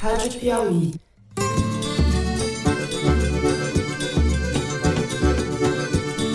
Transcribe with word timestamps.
Rádio 0.00 0.40
Piauí. 0.40 0.94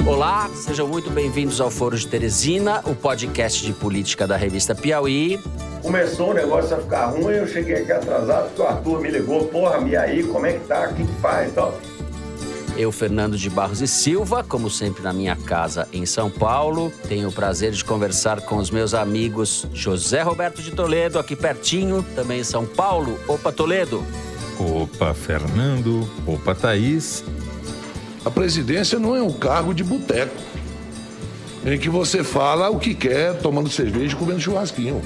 Olá, 0.05 0.47
sejam 0.53 0.87
muito 0.87 1.09
bem-vindos 1.09 1.59
ao 1.59 1.71
Foro 1.71 1.97
de 1.97 2.07
Teresina, 2.07 2.81
o 2.85 2.93
podcast 2.93 3.65
de 3.65 3.73
política 3.73 4.27
da 4.27 4.37
revista 4.37 4.75
Piauí. 4.75 5.39
Começou 5.81 6.29
o 6.29 6.33
negócio 6.35 6.77
a 6.77 6.79
ficar 6.79 7.07
ruim, 7.07 7.33
eu 7.33 7.47
cheguei 7.47 7.77
aqui 7.77 7.91
atrasado, 7.91 8.49
porque 8.49 8.61
o 8.61 8.67
Arthur 8.67 9.01
me 9.01 9.09
ligou, 9.09 9.47
porra, 9.47 9.79
e 9.87 9.97
aí, 9.97 10.23
como 10.23 10.45
é 10.45 10.53
que 10.53 10.67
tá, 10.67 10.87
o 10.91 10.93
que, 10.93 11.03
que 11.03 11.13
faz 11.19 11.49
e 11.49 11.53
tal. 11.55 11.75
Eu, 12.77 12.91
Fernando 12.91 13.37
de 13.37 13.49
Barros 13.49 13.79
e 13.79 13.87
Silva, 13.87 14.43
como 14.43 14.69
sempre 14.69 15.01
na 15.01 15.13
minha 15.13 15.35
casa 15.35 15.87
em 15.93 16.05
São 16.05 16.29
Paulo, 16.29 16.91
tenho 17.07 17.29
o 17.29 17.31
prazer 17.31 17.71
de 17.71 17.83
conversar 17.85 18.41
com 18.41 18.57
os 18.57 18.69
meus 18.69 18.93
amigos 18.93 19.65
José 19.73 20.21
Roberto 20.21 20.61
de 20.61 20.71
Toledo, 20.71 21.17
aqui 21.17 21.37
pertinho, 21.37 22.05
também 22.15 22.41
em 22.41 22.43
São 22.43 22.65
Paulo. 22.65 23.17
Opa, 23.29 23.49
Toledo. 23.49 24.03
Opa, 24.59 25.13
Fernando. 25.13 26.05
Opa, 26.27 26.53
Thaís. 26.53 27.23
A 28.25 28.29
presidência 28.29 28.99
não 28.99 29.15
é 29.15 29.21
um 29.21 29.31
cargo 29.31 29.73
de 29.73 29.83
boteco, 29.83 30.35
em 31.65 31.79
que 31.79 31.89
você 31.89 32.25
fala 32.25 32.69
o 32.69 32.77
que 32.77 32.93
quer, 32.93 33.37
tomando 33.37 33.69
cerveja 33.69 34.15
e 34.15 34.19
comendo 34.19 34.41
churrasquinho. 34.41 35.01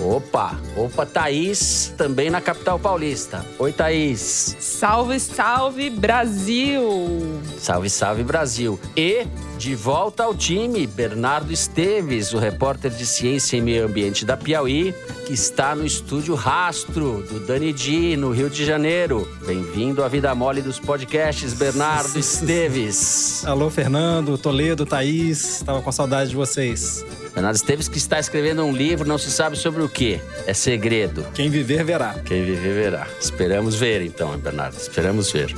Opa, 0.00 0.56
opa, 0.76 1.04
Thaís, 1.04 1.92
também 1.96 2.30
na 2.30 2.40
capital 2.40 2.78
paulista. 2.78 3.44
Oi, 3.58 3.72
Thaís. 3.72 4.56
Salve, 4.60 5.18
salve, 5.18 5.90
Brasil! 5.90 7.40
Salve, 7.58 7.90
salve, 7.90 8.22
Brasil. 8.22 8.78
E 8.96 9.26
de 9.58 9.74
volta 9.74 10.22
ao 10.22 10.36
time, 10.36 10.86
Bernardo 10.86 11.52
Esteves, 11.52 12.32
o 12.32 12.38
repórter 12.38 12.92
de 12.92 13.04
ciência 13.04 13.56
e 13.56 13.60
meio 13.60 13.86
ambiente 13.86 14.24
da 14.24 14.36
Piauí, 14.36 14.94
que 15.26 15.32
está 15.32 15.74
no 15.74 15.84
estúdio 15.84 16.36
Rastro, 16.36 17.24
do 17.28 17.40
Dani 17.40 17.72
Di, 17.72 18.16
no 18.16 18.30
Rio 18.30 18.48
de 18.48 18.64
Janeiro. 18.64 19.28
Bem-vindo 19.44 20.04
à 20.04 20.08
Vida 20.08 20.32
Mole 20.32 20.62
dos 20.62 20.78
podcasts, 20.78 21.54
Bernardo 21.54 22.16
Esteves. 22.20 23.44
Alô, 23.44 23.68
Fernando, 23.68 24.38
Toledo, 24.38 24.86
Thaís. 24.86 25.56
Estava 25.56 25.82
com 25.82 25.90
saudade 25.90 26.30
de 26.30 26.36
vocês. 26.36 27.04
Bernardo 27.34 27.56
Esteves 27.56 27.88
que 27.88 27.98
está 27.98 28.18
escrevendo 28.18 28.64
um 28.64 28.72
livro, 28.72 29.08
não 29.08 29.18
se 29.18 29.30
sabe 29.30 29.56
sobre 29.56 29.82
o 29.82 29.88
que. 29.88 30.20
É 30.46 30.54
segredo. 30.54 31.26
Quem 31.34 31.50
viver, 31.50 31.84
verá. 31.84 32.14
Quem 32.24 32.44
viver, 32.44 32.74
verá. 32.74 33.06
Esperamos 33.20 33.74
ver, 33.74 34.02
então, 34.02 34.36
Bernardo. 34.38 34.76
Esperamos 34.76 35.30
ver. 35.30 35.54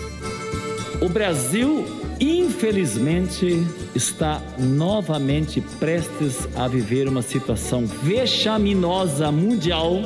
O 1.01 1.09
Brasil, 1.09 1.87
infelizmente, 2.21 3.67
está 3.95 4.43
novamente 4.59 5.61
prestes 5.79 6.47
a 6.55 6.69
viver 6.69 7.09
uma 7.09 7.23
situação 7.23 7.87
vexaminosa 7.87 9.33
mundial. 9.33 10.03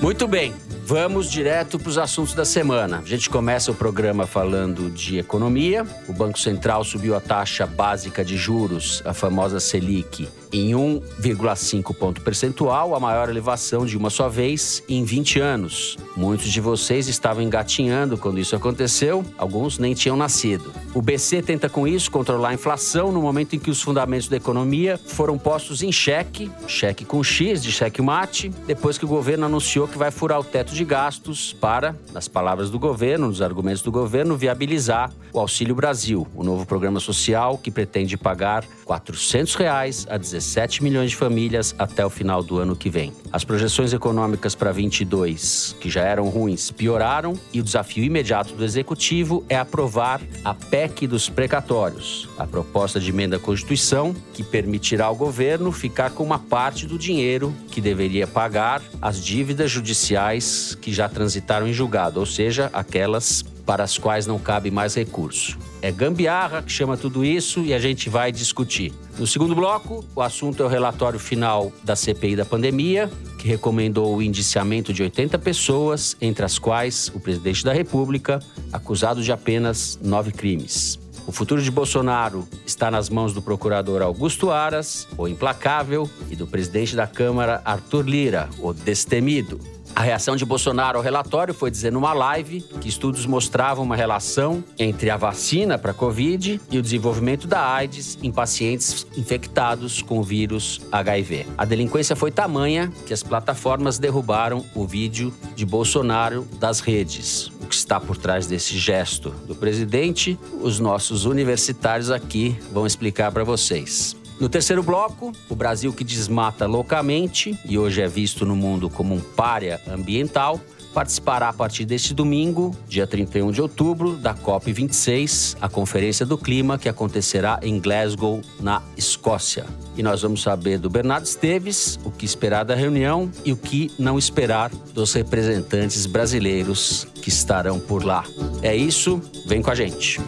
Muito 0.00 0.28
bem. 0.28 0.54
Vamos 0.90 1.30
direto 1.30 1.78
para 1.78 1.90
os 1.90 1.98
assuntos 1.98 2.32
da 2.32 2.46
semana. 2.46 3.00
A 3.00 3.06
gente 3.06 3.28
começa 3.28 3.70
o 3.70 3.74
programa 3.74 4.26
falando 4.26 4.88
de 4.88 5.18
economia. 5.18 5.86
O 6.08 6.14
Banco 6.14 6.38
Central 6.38 6.82
subiu 6.82 7.14
a 7.14 7.20
taxa 7.20 7.66
básica 7.66 8.24
de 8.24 8.38
juros, 8.38 9.02
a 9.04 9.12
famosa 9.12 9.60
Selic, 9.60 10.26
em 10.52 10.70
1,5 10.70 11.94
ponto 11.94 12.20
percentual, 12.20 12.94
a 12.94 13.00
maior 13.00 13.28
elevação 13.28 13.84
de 13.84 13.96
uma 13.96 14.10
só 14.10 14.28
vez 14.28 14.82
em 14.88 15.04
20 15.04 15.40
anos. 15.40 15.96
Muitos 16.16 16.50
de 16.50 16.60
vocês 16.60 17.08
estavam 17.08 17.42
engatinhando 17.42 18.16
quando 18.16 18.38
isso 18.38 18.56
aconteceu, 18.56 19.24
alguns 19.36 19.78
nem 19.78 19.94
tinham 19.94 20.16
nascido. 20.16 20.72
O 20.94 21.02
BC 21.02 21.42
tenta 21.42 21.68
com 21.68 21.86
isso 21.86 22.10
controlar 22.10 22.50
a 22.50 22.54
inflação 22.54 23.12
no 23.12 23.20
momento 23.20 23.54
em 23.54 23.58
que 23.58 23.70
os 23.70 23.82
fundamentos 23.82 24.28
da 24.28 24.36
economia 24.36 24.98
foram 24.98 25.38
postos 25.38 25.82
em 25.82 25.92
xeque, 25.92 26.50
xeque 26.66 27.04
com 27.04 27.22
X 27.22 27.62
de 27.62 27.70
xeque 27.70 28.02
mate, 28.02 28.48
depois 28.66 28.98
que 28.98 29.04
o 29.04 29.08
governo 29.08 29.46
anunciou 29.46 29.86
que 29.86 29.98
vai 29.98 30.10
furar 30.10 30.40
o 30.40 30.44
teto 30.44 30.74
de 30.74 30.84
gastos 30.84 31.52
para, 31.52 31.96
nas 32.12 32.28
palavras 32.28 32.70
do 32.70 32.78
governo, 32.78 33.28
nos 33.28 33.42
argumentos 33.42 33.82
do 33.82 33.90
governo, 33.90 34.36
viabilizar 34.36 35.12
o 35.32 35.38
Auxílio 35.38 35.74
Brasil, 35.74 36.26
o 36.34 36.42
novo 36.42 36.66
programa 36.66 37.00
social 37.00 37.58
que 37.58 37.70
pretende 37.70 38.16
pagar 38.16 38.64
400 38.84 39.54
reais 39.54 40.06
a 40.08 40.16
17 40.38 40.84
milhões 40.84 41.10
de 41.10 41.16
famílias 41.16 41.74
até 41.78 42.06
o 42.06 42.10
final 42.10 42.42
do 42.42 42.58
ano 42.58 42.76
que 42.76 42.88
vem. 42.88 43.12
As 43.32 43.44
projeções 43.44 43.92
econômicas 43.92 44.54
para 44.54 44.72
22, 44.72 45.76
que 45.80 45.90
já 45.90 46.02
eram 46.02 46.28
ruins, 46.28 46.70
pioraram 46.70 47.34
e 47.52 47.60
o 47.60 47.62
desafio 47.62 48.04
imediato 48.04 48.54
do 48.54 48.64
executivo 48.64 49.44
é 49.48 49.56
aprovar 49.56 50.20
a 50.44 50.54
PEC 50.54 51.06
dos 51.06 51.28
precatórios, 51.28 52.28
a 52.38 52.46
proposta 52.46 53.00
de 53.00 53.10
emenda 53.10 53.36
à 53.36 53.38
Constituição 53.40 54.14
que 54.32 54.44
permitirá 54.44 55.06
ao 55.06 55.16
governo 55.16 55.72
ficar 55.72 56.10
com 56.10 56.22
uma 56.22 56.38
parte 56.38 56.86
do 56.86 56.96
dinheiro 56.96 57.52
que 57.70 57.80
deveria 57.80 58.26
pagar 58.26 58.80
as 59.02 59.22
dívidas 59.22 59.70
judiciais 59.70 60.76
que 60.80 60.92
já 60.92 61.08
transitaram 61.08 61.66
em 61.66 61.72
julgado, 61.72 62.20
ou 62.20 62.26
seja, 62.26 62.70
aquelas 62.72 63.44
para 63.68 63.84
as 63.84 63.98
quais 63.98 64.26
não 64.26 64.38
cabe 64.38 64.70
mais 64.70 64.94
recurso. 64.94 65.58
É 65.82 65.92
gambiarra 65.92 66.62
que 66.62 66.72
chama 66.72 66.96
tudo 66.96 67.22
isso 67.22 67.60
e 67.60 67.74
a 67.74 67.78
gente 67.78 68.08
vai 68.08 68.32
discutir. 68.32 68.94
No 69.18 69.26
segundo 69.26 69.54
bloco, 69.54 70.02
o 70.16 70.22
assunto 70.22 70.62
é 70.62 70.64
o 70.64 70.68
relatório 70.70 71.18
final 71.18 71.70
da 71.84 71.94
CPI 71.94 72.34
da 72.34 72.46
pandemia, 72.46 73.10
que 73.38 73.46
recomendou 73.46 74.16
o 74.16 74.22
indiciamento 74.22 74.90
de 74.90 75.02
80 75.02 75.38
pessoas, 75.38 76.16
entre 76.18 76.46
as 76.46 76.58
quais 76.58 77.12
o 77.14 77.20
presidente 77.20 77.62
da 77.62 77.74
República, 77.74 78.40
acusado 78.72 79.22
de 79.22 79.30
apenas 79.30 79.98
nove 80.02 80.32
crimes. 80.32 80.98
O 81.26 81.30
futuro 81.30 81.60
de 81.60 81.70
Bolsonaro 81.70 82.48
está 82.64 82.90
nas 82.90 83.10
mãos 83.10 83.34
do 83.34 83.42
procurador 83.42 84.00
Augusto 84.00 84.50
Aras, 84.50 85.06
o 85.18 85.28
implacável, 85.28 86.08
e 86.30 86.34
do 86.34 86.46
presidente 86.46 86.96
da 86.96 87.06
Câmara, 87.06 87.60
Arthur 87.66 88.08
Lira, 88.08 88.48
o 88.60 88.72
destemido. 88.72 89.60
A 89.98 90.02
reação 90.02 90.36
de 90.36 90.44
Bolsonaro 90.44 90.96
ao 90.96 91.02
relatório 91.02 91.52
foi 91.52 91.72
dizer 91.72 91.90
numa 91.90 92.12
live 92.12 92.60
que 92.80 92.88
estudos 92.88 93.26
mostravam 93.26 93.84
uma 93.84 93.96
relação 93.96 94.62
entre 94.78 95.10
a 95.10 95.16
vacina 95.16 95.76
para 95.76 95.90
a 95.90 95.94
Covid 95.94 96.60
e 96.70 96.78
o 96.78 96.82
desenvolvimento 96.82 97.48
da 97.48 97.74
AIDS 97.74 98.16
em 98.22 98.30
pacientes 98.30 99.08
infectados 99.16 100.00
com 100.00 100.20
o 100.20 100.22
vírus 100.22 100.80
HIV. 100.92 101.46
A 101.58 101.64
delinquência 101.64 102.14
foi 102.14 102.30
tamanha 102.30 102.92
que 103.08 103.12
as 103.12 103.24
plataformas 103.24 103.98
derrubaram 103.98 104.64
o 104.72 104.86
vídeo 104.86 105.34
de 105.56 105.66
Bolsonaro 105.66 106.46
das 106.60 106.78
redes. 106.78 107.48
O 107.60 107.66
que 107.66 107.74
está 107.74 107.98
por 107.98 108.16
trás 108.16 108.46
desse 108.46 108.78
gesto 108.78 109.30
do 109.48 109.56
presidente, 109.56 110.38
os 110.60 110.78
nossos 110.78 111.24
universitários 111.24 112.08
aqui 112.08 112.56
vão 112.72 112.86
explicar 112.86 113.32
para 113.32 113.42
vocês. 113.42 114.16
No 114.40 114.48
terceiro 114.48 114.84
bloco, 114.84 115.32
o 115.48 115.56
Brasil 115.56 115.92
que 115.92 116.04
desmata 116.04 116.64
loucamente 116.64 117.58
e 117.64 117.76
hoje 117.76 118.00
é 118.00 118.06
visto 118.06 118.46
no 118.46 118.54
mundo 118.54 118.88
como 118.88 119.12
um 119.12 119.20
párea 119.20 119.80
ambiental, 119.88 120.60
participará 120.94 121.48
a 121.48 121.52
partir 121.52 121.84
deste 121.84 122.14
domingo, 122.14 122.74
dia 122.88 123.04
31 123.04 123.50
de 123.50 123.60
outubro, 123.60 124.16
da 124.16 124.34
COP26, 124.34 125.56
a 125.60 125.68
Conferência 125.68 126.24
do 126.24 126.38
Clima, 126.38 126.78
que 126.78 126.88
acontecerá 126.88 127.58
em 127.62 127.80
Glasgow, 127.80 128.40
na 128.60 128.80
Escócia. 128.96 129.66
E 129.96 130.04
nós 130.04 130.22
vamos 130.22 130.42
saber 130.42 130.78
do 130.78 130.88
Bernardo 130.88 131.24
Esteves 131.24 131.98
o 132.04 132.10
que 132.10 132.24
esperar 132.24 132.64
da 132.64 132.76
reunião 132.76 133.28
e 133.44 133.52
o 133.52 133.56
que 133.56 133.90
não 133.98 134.16
esperar 134.16 134.70
dos 134.94 135.12
representantes 135.14 136.06
brasileiros 136.06 137.08
que 137.20 137.28
estarão 137.28 137.80
por 137.80 138.04
lá. 138.04 138.24
É 138.62 138.74
isso, 138.74 139.20
vem 139.46 139.60
com 139.60 139.70
a 139.72 139.74
gente. 139.74 140.20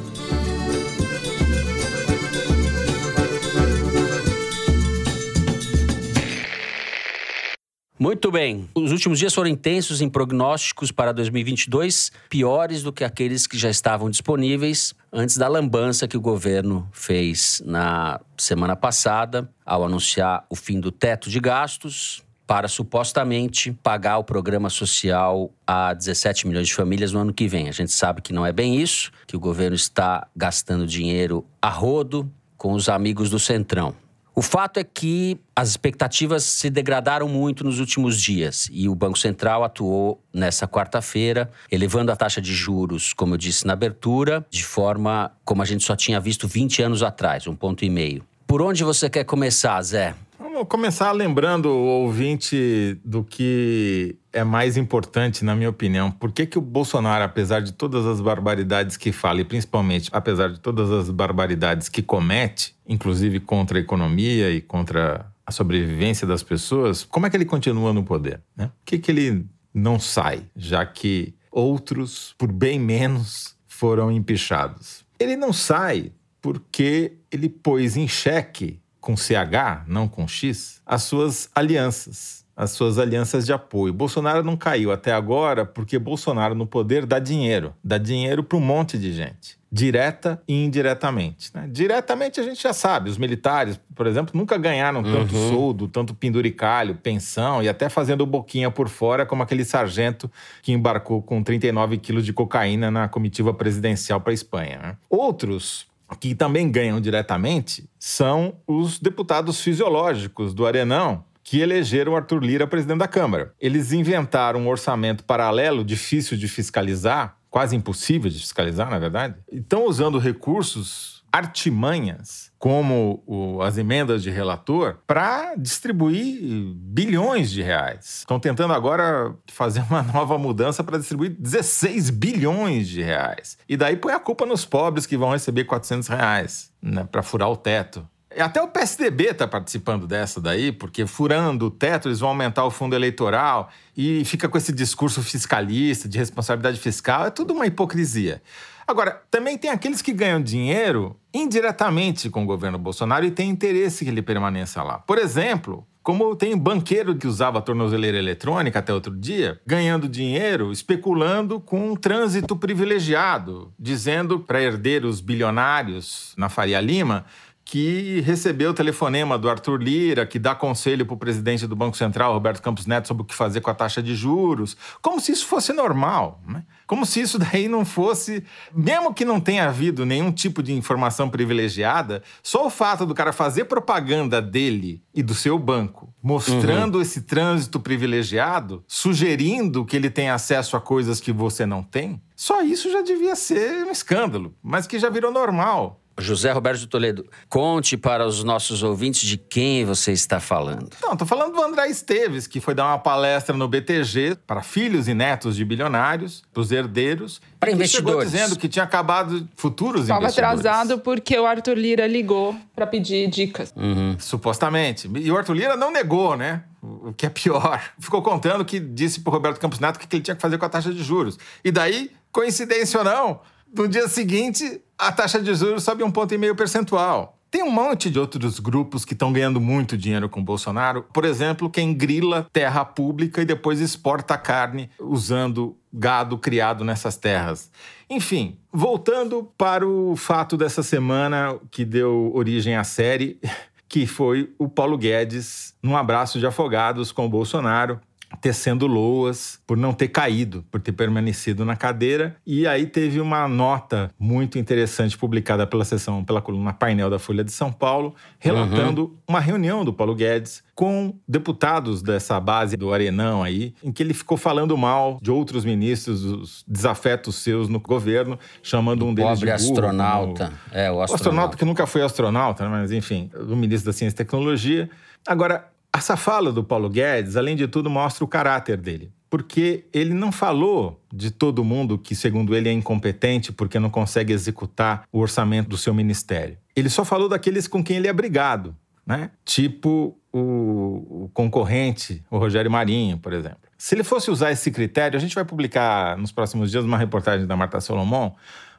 Muito 8.03 8.31
bem. 8.31 8.67
Os 8.75 8.93
últimos 8.93 9.19
dias 9.19 9.35
foram 9.35 9.51
intensos 9.51 10.01
em 10.01 10.09
prognósticos 10.09 10.91
para 10.91 11.13
2022, 11.13 12.11
piores 12.31 12.83
do 12.83 12.95
que 12.95 13.05
aqueles 13.05 13.47
que 13.47 13.59
já 13.59 13.69
estavam 13.69 14.09
disponíveis 14.09 14.95
antes 15.13 15.37
da 15.37 15.47
lambança 15.47 16.09
que 16.09 16.17
o 16.17 16.21
governo 16.21 16.89
fez 16.93 17.63
na 17.63 18.19
semana 18.39 18.75
passada 18.75 19.51
ao 19.67 19.85
anunciar 19.85 20.47
o 20.49 20.57
fim 20.57 20.81
do 20.81 20.91
teto 20.91 21.29
de 21.29 21.39
gastos 21.39 22.25
para 22.47 22.69
supostamente 22.69 23.71
pagar 23.71 24.17
o 24.17 24.25
programa 24.25 24.71
social 24.71 25.53
a 25.67 25.93
17 25.93 26.49
milhões 26.49 26.69
de 26.69 26.75
famílias 26.75 27.13
no 27.13 27.21
ano 27.21 27.35
que 27.35 27.47
vem. 27.47 27.69
A 27.69 27.73
gente 27.73 27.93
sabe 27.93 28.23
que 28.23 28.33
não 28.33 28.47
é 28.47 28.53
bem 28.53 28.81
isso, 28.81 29.13
que 29.27 29.37
o 29.37 29.41
governo 29.41 29.77
está 29.77 30.27
gastando 30.35 30.87
dinheiro 30.87 31.45
a 31.61 31.69
rodo 31.69 32.33
com 32.57 32.73
os 32.73 32.89
amigos 32.89 33.29
do 33.29 33.39
Centrão. 33.39 33.95
O 34.35 34.43
fato 34.43 34.79
é 34.79 34.85
que 34.85 35.39
as 35.55 35.69
expectativas 35.71 36.45
se 36.45 36.71
degradaram 36.71 37.29
muito 37.29 37.65
nos 37.65 37.81
últimos 37.81 38.21
dias 38.21 38.69
e 38.73 38.89
o 38.89 38.95
Banco 38.95 39.19
Central 39.19 39.65
atuou 39.65 40.23
nessa 40.33 40.69
quarta-feira, 40.69 41.51
elevando 41.71 42.13
a 42.13 42.17
taxa 42.17 42.41
de 42.41 42.55
juros, 42.55 43.13
como 43.13 43.35
eu 43.35 43.39
disse 43.39 43.67
na 43.67 43.73
abertura, 43.73 44.47
de 44.49 44.65
forma 44.65 45.33
como 45.45 45.63
a 45.63 45.65
gente 45.65 45.85
só 45.85 45.97
tinha 45.97 46.21
visto 46.21 46.47
20 46.47 46.83
anos 46.83 47.03
atrás, 47.03 47.47
um 47.47 47.57
ponto 47.57 47.85
e 47.85 47.91
meio. 47.91 48.25
Por 48.47 48.63
onde 48.63 48.83
você 48.85 49.11
quer 49.11 49.25
começar, 49.25 49.81
Zé? 49.83 50.15
Vamos 50.39 50.67
começar 50.69 51.13
lembrando 51.13 51.67
o 51.67 51.87
ouvinte 51.87 52.99
do 53.05 53.23
que 53.23 54.17
é 54.33 54.45
mais 54.45 54.77
importante, 54.77 55.45
na 55.45 55.55
minha 55.55 55.69
opinião. 55.69 56.11
Por 56.11 56.33
que, 56.33 56.47
que 56.47 56.59
o 56.59 56.61
Bolsonaro, 56.61 57.25
apesar 57.25 57.61
de 57.61 57.73
todas 57.73 58.07
as 58.07 58.21
barbaridades 58.21 58.97
que 58.97 59.13
fala, 59.13 59.41
e 59.41 59.45
principalmente 59.45 60.09
apesar 60.13 60.53
de 60.53 60.61
todas 60.61 60.91
as 60.91 61.11
barbaridades 61.11 61.89
que 61.89 62.03
comete, 62.03 62.75
inclusive 62.87 63.41
contra 63.41 63.79
a 63.79 63.81
economia 63.81 64.51
e 64.51 64.61
contra 64.61 65.27
a 65.45 65.53
sobrevivência 65.53 66.27
das 66.27 66.43
pessoas, 66.43 67.05
como 67.05 67.27
é 67.27 67.31
que 67.31 67.37
ele 67.37 67.45
continua 67.45 67.93
no 67.93 68.05
poder? 68.05 68.41
Né? 68.57 68.67
Por 68.67 68.85
que, 68.85 68.99
que 68.99 69.11
ele 69.11 69.47
não 69.75 69.99
sai, 69.99 70.43
já 70.55 70.85
que 70.87 71.35
outros, 71.51 72.35
por 72.39 72.53
bem 72.53 72.79
menos, 72.79 73.57
foram 73.67 74.13
empichados? 74.13 75.05
Ele 75.19 75.37
não 75.37 75.53
sai 75.53 76.13
porque 76.41 77.15
ele 77.31 77.49
pôs 77.49 77.97
em 77.97 78.07
xeque, 78.07 78.81
com 79.01 79.17
CH, 79.17 79.85
não 79.87 80.07
com 80.07 80.29
X, 80.29 80.81
as 80.87 81.03
suas 81.03 81.51
alianças 81.55 82.40
as 82.61 82.73
suas 82.73 82.99
alianças 82.99 83.47
de 83.47 83.55
apoio. 83.55 83.91
Bolsonaro 83.91 84.45
não 84.45 84.55
caiu 84.55 84.93
até 84.93 85.13
agora 85.13 85.65
porque 85.65 85.99
Bolsonaro 85.99 86.55
no 86.55 86.67
poder 86.67 87.07
dá 87.07 87.19
dinheiro, 87.19 87.73
dá 87.83 87.97
dinheiro 87.97 88.45
para 88.45 88.59
um 88.59 88.61
monte 88.61 88.99
de 88.99 89.15
gente, 89.15 89.59
direta 89.73 90.43
e 90.47 90.63
indiretamente. 90.63 91.51
Né? 91.55 91.67
Diretamente 91.73 92.39
a 92.39 92.43
gente 92.43 92.63
já 92.63 92.75
sabe, 92.75 93.09
os 93.09 93.17
militares, 93.17 93.81
por 93.95 94.07
exemplo, 94.07 94.39
nunca 94.39 94.59
ganharam 94.59 95.03
tanto 95.03 95.35
uhum. 95.35 95.49
soldo, 95.49 95.89
tanto 95.89 96.13
penduricalho, 96.13 96.97
pensão 96.97 97.63
e 97.63 97.69
até 97.69 97.89
fazendo 97.89 98.27
boquinha 98.27 98.71
por 98.71 98.91
fora, 98.91 99.25
como 99.25 99.43
aquele 99.43 99.65
sargento 99.65 100.31
que 100.61 100.71
embarcou 100.71 101.23
com 101.23 101.43
39 101.43 101.97
quilos 101.97 102.27
de 102.27 102.33
cocaína 102.35 102.91
na 102.91 103.09
comitiva 103.09 103.55
presidencial 103.55 104.21
para 104.21 104.33
a 104.33 104.35
Espanha. 104.35 104.79
Né? 104.83 104.97
Outros 105.09 105.89
que 106.19 106.35
também 106.35 106.71
ganham 106.71 107.01
diretamente 107.01 107.89
são 107.99 108.57
os 108.67 108.99
deputados 108.99 109.61
fisiológicos 109.63 110.53
do 110.53 110.67
Arenão, 110.67 111.25
que 111.51 111.59
elegeram 111.59 112.15
Arthur 112.15 112.45
Lira 112.45 112.65
presidente 112.65 113.01
da 113.01 113.09
Câmara. 113.09 113.53
Eles 113.61 113.93
inventaram 113.93 114.61
um 114.61 114.69
orçamento 114.69 115.25
paralelo 115.25 115.83
difícil 115.83 116.39
de 116.39 116.47
fiscalizar, 116.47 117.39
quase 117.51 117.75
impossível 117.75 118.31
de 118.31 118.39
fiscalizar, 118.39 118.89
na 118.89 119.01
verdade. 119.01 119.35
Estão 119.51 119.85
usando 119.85 120.17
recursos, 120.21 121.25
artimanhas, 121.33 122.53
como 122.57 123.25
o, 123.27 123.61
as 123.63 123.77
emendas 123.77 124.23
de 124.23 124.31
relator, 124.31 124.99
para 125.09 125.57
distribuir 125.57 126.41
bilhões 126.77 127.51
de 127.51 127.63
reais. 127.63 128.19
Estão 128.21 128.39
tentando 128.39 128.73
agora 128.73 129.35
fazer 129.49 129.83
uma 129.91 130.05
nova 130.05 130.39
mudança 130.39 130.85
para 130.85 130.99
distribuir 130.99 131.35
16 131.37 132.11
bilhões 132.11 132.87
de 132.89 133.03
reais. 133.03 133.59
E 133.69 133.77
daí 133.77 133.97
põe 133.97 134.13
a 134.13 134.21
culpa 134.21 134.47
nos 134.47 134.65
pobres 134.65 135.05
que 135.05 135.17
vão 135.17 135.33
receber 135.33 135.65
400 135.65 136.07
reais 136.07 136.71
né, 136.81 137.09
para 137.11 137.25
furar 137.25 137.51
o 137.51 137.57
teto. 137.57 138.07
Até 138.39 138.63
o 138.63 138.69
PSDB 138.69 139.31
está 139.31 139.49
participando 139.49 140.07
dessa 140.07 140.41
daí, 140.41 140.71
porque 140.71 141.05
furando 141.05 141.67
o 141.67 141.71
teto, 141.71 142.09
eles 142.09 142.21
vão 142.21 142.29
aumentar 142.29 142.65
o 142.65 142.71
fundo 142.71 142.95
eleitoral 142.95 143.71
e 143.97 144.25
fica 144.25 144.49
com 144.49 144.57
esse 144.57 144.73
discurso 144.73 145.21
fiscalista, 145.21 146.09
de 146.09 146.17
responsabilidade 146.17 146.79
fiscal. 146.79 147.27
É 147.27 147.31
tudo 147.31 147.53
uma 147.53 147.67
hipocrisia. 147.67 148.41
Agora, 148.87 149.23
também 149.31 149.59
tem 149.59 149.71
aqueles 149.71 150.01
que 150.01 150.13
ganham 150.13 150.41
dinheiro 150.41 151.17
indiretamente 151.35 152.31
com 152.31 152.43
o 152.43 152.47
governo 152.47 152.79
Bolsonaro 152.79 153.25
e 153.25 153.31
têm 153.31 153.51
interesse 153.51 154.05
que 154.05 154.11
ele 154.11 154.23
permaneça 154.23 154.83
lá. 154.83 154.99
Por 154.99 155.19
exemplo, 155.19 155.87
como 156.03 156.35
tem 156.35 156.57
banqueiro 156.57 157.15
que 157.15 157.27
usava 157.27 157.61
tornozeleira 157.61 158.19
eletrônica 158.19 158.79
até 158.79 158.93
outro 158.93 159.15
dia, 159.17 159.61
ganhando 159.67 160.09
dinheiro 160.09 160.73
especulando 160.73 161.61
com 161.61 161.91
um 161.91 161.95
trânsito 161.95 162.57
privilegiado, 162.57 163.73
dizendo 163.79 164.41
para 164.41 164.63
herdeiros 164.63 165.21
bilionários 165.21 166.33
na 166.37 166.49
Faria 166.49 166.81
Lima 166.81 167.27
que 167.71 168.21
recebeu 168.23 168.71
o 168.71 168.75
telefonema 168.75 169.39
do 169.39 169.49
Arthur 169.49 169.81
Lira, 169.81 170.27
que 170.27 170.41
dá 170.41 170.57
conselho 170.57 171.07
para 171.07 171.15
o 171.15 171.17
presidente 171.17 171.69
do 171.69 171.77
Banco 171.77 171.97
Central, 171.97 172.33
Roberto 172.33 172.61
Campos 172.61 172.85
Neto, 172.85 173.07
sobre 173.07 173.23
o 173.23 173.25
que 173.25 173.33
fazer 173.33 173.61
com 173.61 173.71
a 173.71 173.75
taxa 173.75 174.03
de 174.03 174.13
juros, 174.13 174.77
como 175.01 175.21
se 175.21 175.31
isso 175.31 175.47
fosse 175.47 175.73
normal, 175.73 176.43
né? 176.45 176.65
como 176.85 177.07
se 177.07 177.21
isso 177.21 177.39
daí 177.39 177.69
não 177.69 177.85
fosse, 177.85 178.43
mesmo 178.75 179.15
que 179.15 179.25
não 179.25 179.39
tenha 179.39 179.69
havido 179.69 180.05
nenhum 180.05 180.33
tipo 180.33 180.65
de 180.65 180.73
informação 180.73 181.31
privilegiada, 181.31 182.25
só 182.43 182.67
o 182.67 182.71
fato 182.71 183.07
do 183.07 183.15
cara 183.15 183.33
fazer 183.33 183.67
propaganda 183.67 184.43
dele 184.43 185.01
e 185.15 185.23
do 185.23 185.33
seu 185.33 185.57
banco, 185.57 186.13
mostrando 186.21 186.97
uhum. 186.97 187.03
esse 187.03 187.21
trânsito 187.21 187.79
privilegiado, 187.79 188.83
sugerindo 188.89 189.85
que 189.85 189.95
ele 189.95 190.11
tem 190.11 190.29
acesso 190.29 190.77
a 190.77 190.81
coisas 190.81 191.21
que 191.21 191.31
você 191.31 191.65
não 191.65 191.85
tem, 191.85 192.21
só 192.35 192.63
isso 192.63 192.91
já 192.91 193.01
devia 193.01 193.37
ser 193.37 193.87
um 193.87 193.93
escândalo, 193.93 194.57
mas 194.61 194.89
que 194.89 194.99
já 194.99 195.09
virou 195.09 195.31
normal. 195.31 196.01
José 196.21 196.53
Roberto 196.53 196.81
de 196.81 196.87
Toledo, 196.87 197.27
conte 197.49 197.97
para 197.97 198.27
os 198.27 198.45
nossos 198.45 198.83
ouvintes 198.83 199.23
de 199.23 199.37
quem 199.37 199.85
você 199.85 200.13
está 200.13 200.39
falando. 200.39 200.89
Não, 201.03 201.13
estou 201.13 201.27
falando 201.27 201.55
do 201.55 201.63
André 201.63 201.89
Esteves, 201.89 202.47
que 202.47 202.61
foi 202.61 202.75
dar 202.75 202.87
uma 202.87 202.99
palestra 202.99 203.57
no 203.57 203.67
BTG 203.67 204.37
para 204.47 204.63
filhos 204.63 205.09
e 205.09 205.15
netos 205.15 205.57
de 205.57 205.65
bilionários, 205.65 206.43
para 206.53 206.61
os 206.61 206.71
herdeiros. 206.71 207.41
Para 207.59 207.73
investidores. 207.73 208.31
dizendo 208.31 208.57
que 208.57 208.69
tinha 208.69 208.85
acabado 208.85 209.49
futuros 209.57 210.03
Estava 210.03 210.21
investidores. 210.21 210.61
Estava 210.61 210.77
atrasado 210.79 211.01
porque 211.01 211.39
o 211.39 211.47
Arthur 211.47 211.77
Lira 211.77 212.07
ligou 212.07 212.57
para 212.75 212.87
pedir 212.87 213.29
dicas. 213.29 213.73
Uhum. 213.77 214.17
Supostamente. 214.19 215.11
E 215.17 215.31
o 215.31 215.37
Arthur 215.37 215.55
Lira 215.55 215.77
não 215.77 215.91
negou, 215.91 216.37
né? 216.37 216.65
O 216.83 217.13
que 217.13 217.27
é 217.27 217.29
pior. 217.31 217.83
Ficou 217.99 218.23
contando 218.23 218.65
que 218.65 218.81
disse 218.81 219.21
para 219.21 219.31
o 219.31 219.35
Roberto 219.35 219.61
Campos 219.61 219.79
Neto 219.79 219.97
o 219.97 219.99
que 219.99 220.17
ele 220.17 220.23
tinha 220.23 220.35
que 220.35 220.43
fazer 220.43 220.59
com 220.59 220.65
a 220.65 220.69
taxa 220.69 220.93
de 220.93 221.03
juros. 221.03 221.39
E 221.65 221.71
daí, 221.71 222.11
coincidência 222.33 222.99
ou 222.99 223.05
não, 223.05 223.41
no 223.75 223.87
dia 223.87 224.09
seguinte, 224.09 224.81
a 225.01 225.11
taxa 225.11 225.41
de 225.41 225.55
juros 225.55 225.83
sobe 225.83 226.05
um 226.05 226.11
ponto 226.11 226.35
e 226.35 226.39
meio 226.39 226.55
percentual. 226.55 227.37
Tem 227.51 227.65
um 227.65 227.71
monte 227.71 228.09
de 228.09 228.19
outros 228.19 228.61
grupos 228.61 229.05
que 229.05 229.13
estão 229.13 229.33
ganhando 229.33 229.61
muito 229.61 229.97
dinheiro 229.97 230.29
com 230.29 230.41
o 230.41 230.45
Bolsonaro. 230.45 231.05
Por 231.13 231.25
exemplo, 231.25 231.69
quem 231.69 231.93
grila 231.93 232.47
terra 232.53 232.85
pública 232.85 233.43
e 233.43 233.45
depois 233.45 233.81
exporta 233.81 234.39
carne 234.39 234.89
usando 235.01 235.77
gado 235.93 236.39
criado 236.39 236.85
nessas 236.85 237.17
terras. 237.17 237.69
Enfim, 238.09 238.57
voltando 238.73 239.51
para 239.59 239.87
o 239.87 240.15
fato 240.15 240.57
dessa 240.57 240.83
semana 240.83 241.59
que 241.73 241.85
deu 241.85 242.31
origem 242.35 242.77
à 242.77 242.85
série, 242.85 243.41
que 243.89 244.07
foi 244.07 244.55
o 244.57 244.69
Paulo 244.69 244.97
Guedes 244.97 245.75
num 245.83 245.97
abraço 245.97 246.39
de 246.39 246.47
afogados 246.47 247.11
com 247.11 247.27
o 247.27 247.29
Bolsonaro 247.29 248.01
tecendo 248.41 248.87
loas 248.87 249.61
por 249.67 249.77
não 249.77 249.93
ter 249.93 250.09
caído, 250.09 250.65
por 250.71 250.81
ter 250.81 250.93
permanecido 250.93 251.65
na 251.65 251.77
cadeira. 251.77 252.37
E 252.47 252.67
aí 252.67 252.87
teve 252.87 253.21
uma 253.21 253.49
nota 253.49 254.11
muito 254.19 254.59
interessante 254.59 255.17
publicada 255.17 255.67
pela 255.67 255.85
sessão, 255.85 256.25
pela 256.25 256.41
coluna 256.41 256.73
painel 256.73 257.11
da 257.11 257.19
Folha 257.19 257.43
de 257.43 257.53
São 257.53 257.73
Paulo, 257.73 258.15
relatando 258.39 259.03
uhum. 259.03 259.17
uma 259.29 259.41
reunião 259.41 259.85
do 259.85 259.93
Paulo 259.93 260.15
Guedes 260.15 260.63
com 260.75 261.15
deputados 261.29 262.01
dessa 262.01 262.41
base 262.41 262.77
do 262.77 262.93
Arenão 262.93 263.43
aí, 263.43 263.75
em 263.85 263.93
que 263.93 264.03
ele 264.03 264.15
ficou 264.15 264.39
falando 264.39 264.77
mal 264.79 265.19
de 265.21 265.31
outros 265.31 265.65
ministros, 265.65 266.25
os 266.25 266.65
desafetos 266.67 267.37
seus 267.37 267.69
no 267.69 267.79
governo, 267.81 268.39
chamando 268.63 269.05
um 269.05 269.13
deles 269.13 269.39
Pobre 269.39 269.53
de 269.53 269.63
burro, 269.63 269.73
astronauta. 269.73 270.45
Como... 270.47 270.59
É, 270.73 270.91
o 270.91 271.03
astronauta. 271.03 271.13
O 271.13 271.15
astronauta 271.15 271.57
que 271.59 271.65
nunca 271.65 271.87
foi 271.87 272.03
astronauta, 272.03 272.69
mas 272.69 272.93
enfim, 272.93 273.31
o 273.35 273.55
ministro 273.55 273.93
da 273.93 273.93
Ciência 273.93 274.15
e 274.15 274.17
Tecnologia. 274.17 274.89
Agora, 275.27 275.70
essa 276.01 276.17
fala 276.17 276.51
do 276.51 276.65
Paulo 276.65 276.89
Guedes, 276.89 277.37
além 277.37 277.55
de 277.55 277.69
tudo, 277.69 277.91
mostra 277.91 278.25
o 278.25 278.29
caráter 278.29 278.79
dele. 278.79 279.13
Porque 279.29 279.85
ele 279.93 280.15
não 280.15 280.33
falou 280.33 281.01
de 281.13 281.31
todo 281.31 281.63
mundo 281.63 281.99
que, 281.99 282.17
segundo 282.17 282.57
ele, 282.57 282.69
é 282.69 282.73
incompetente 282.73 283.53
porque 283.53 283.79
não 283.79 283.91
consegue 283.91 284.33
executar 284.33 285.05
o 285.13 285.21
orçamento 285.21 285.69
do 285.69 285.77
seu 285.77 285.93
ministério. 285.93 286.57
Ele 286.75 286.89
só 286.89 287.05
falou 287.05 287.29
daqueles 287.29 287.69
com 287.69 287.85
quem 287.85 287.99
ele 287.99 288.09
é 288.09 288.13
brigado, 288.13 288.75
né? 289.07 289.31
Tipo 289.45 290.19
o, 290.33 291.25
o 291.25 291.31
concorrente, 291.35 292.25
o 292.31 292.39
Rogério 292.39 292.71
Marinho, 292.71 293.19
por 293.19 293.33
exemplo. 293.33 293.59
Se 293.77 293.95
ele 293.95 294.03
fosse 294.03 294.31
usar 294.31 294.51
esse 294.51 294.71
critério, 294.71 295.17
a 295.17 295.21
gente 295.21 295.35
vai 295.35 295.45
publicar 295.45 296.17
nos 296.17 296.33
próximos 296.33 296.71
dias 296.71 296.85
uma 296.85 296.99
reportagem 296.99 297.47
da 297.47 297.57
Marta 297.57 297.79
Solomon 297.81 298.33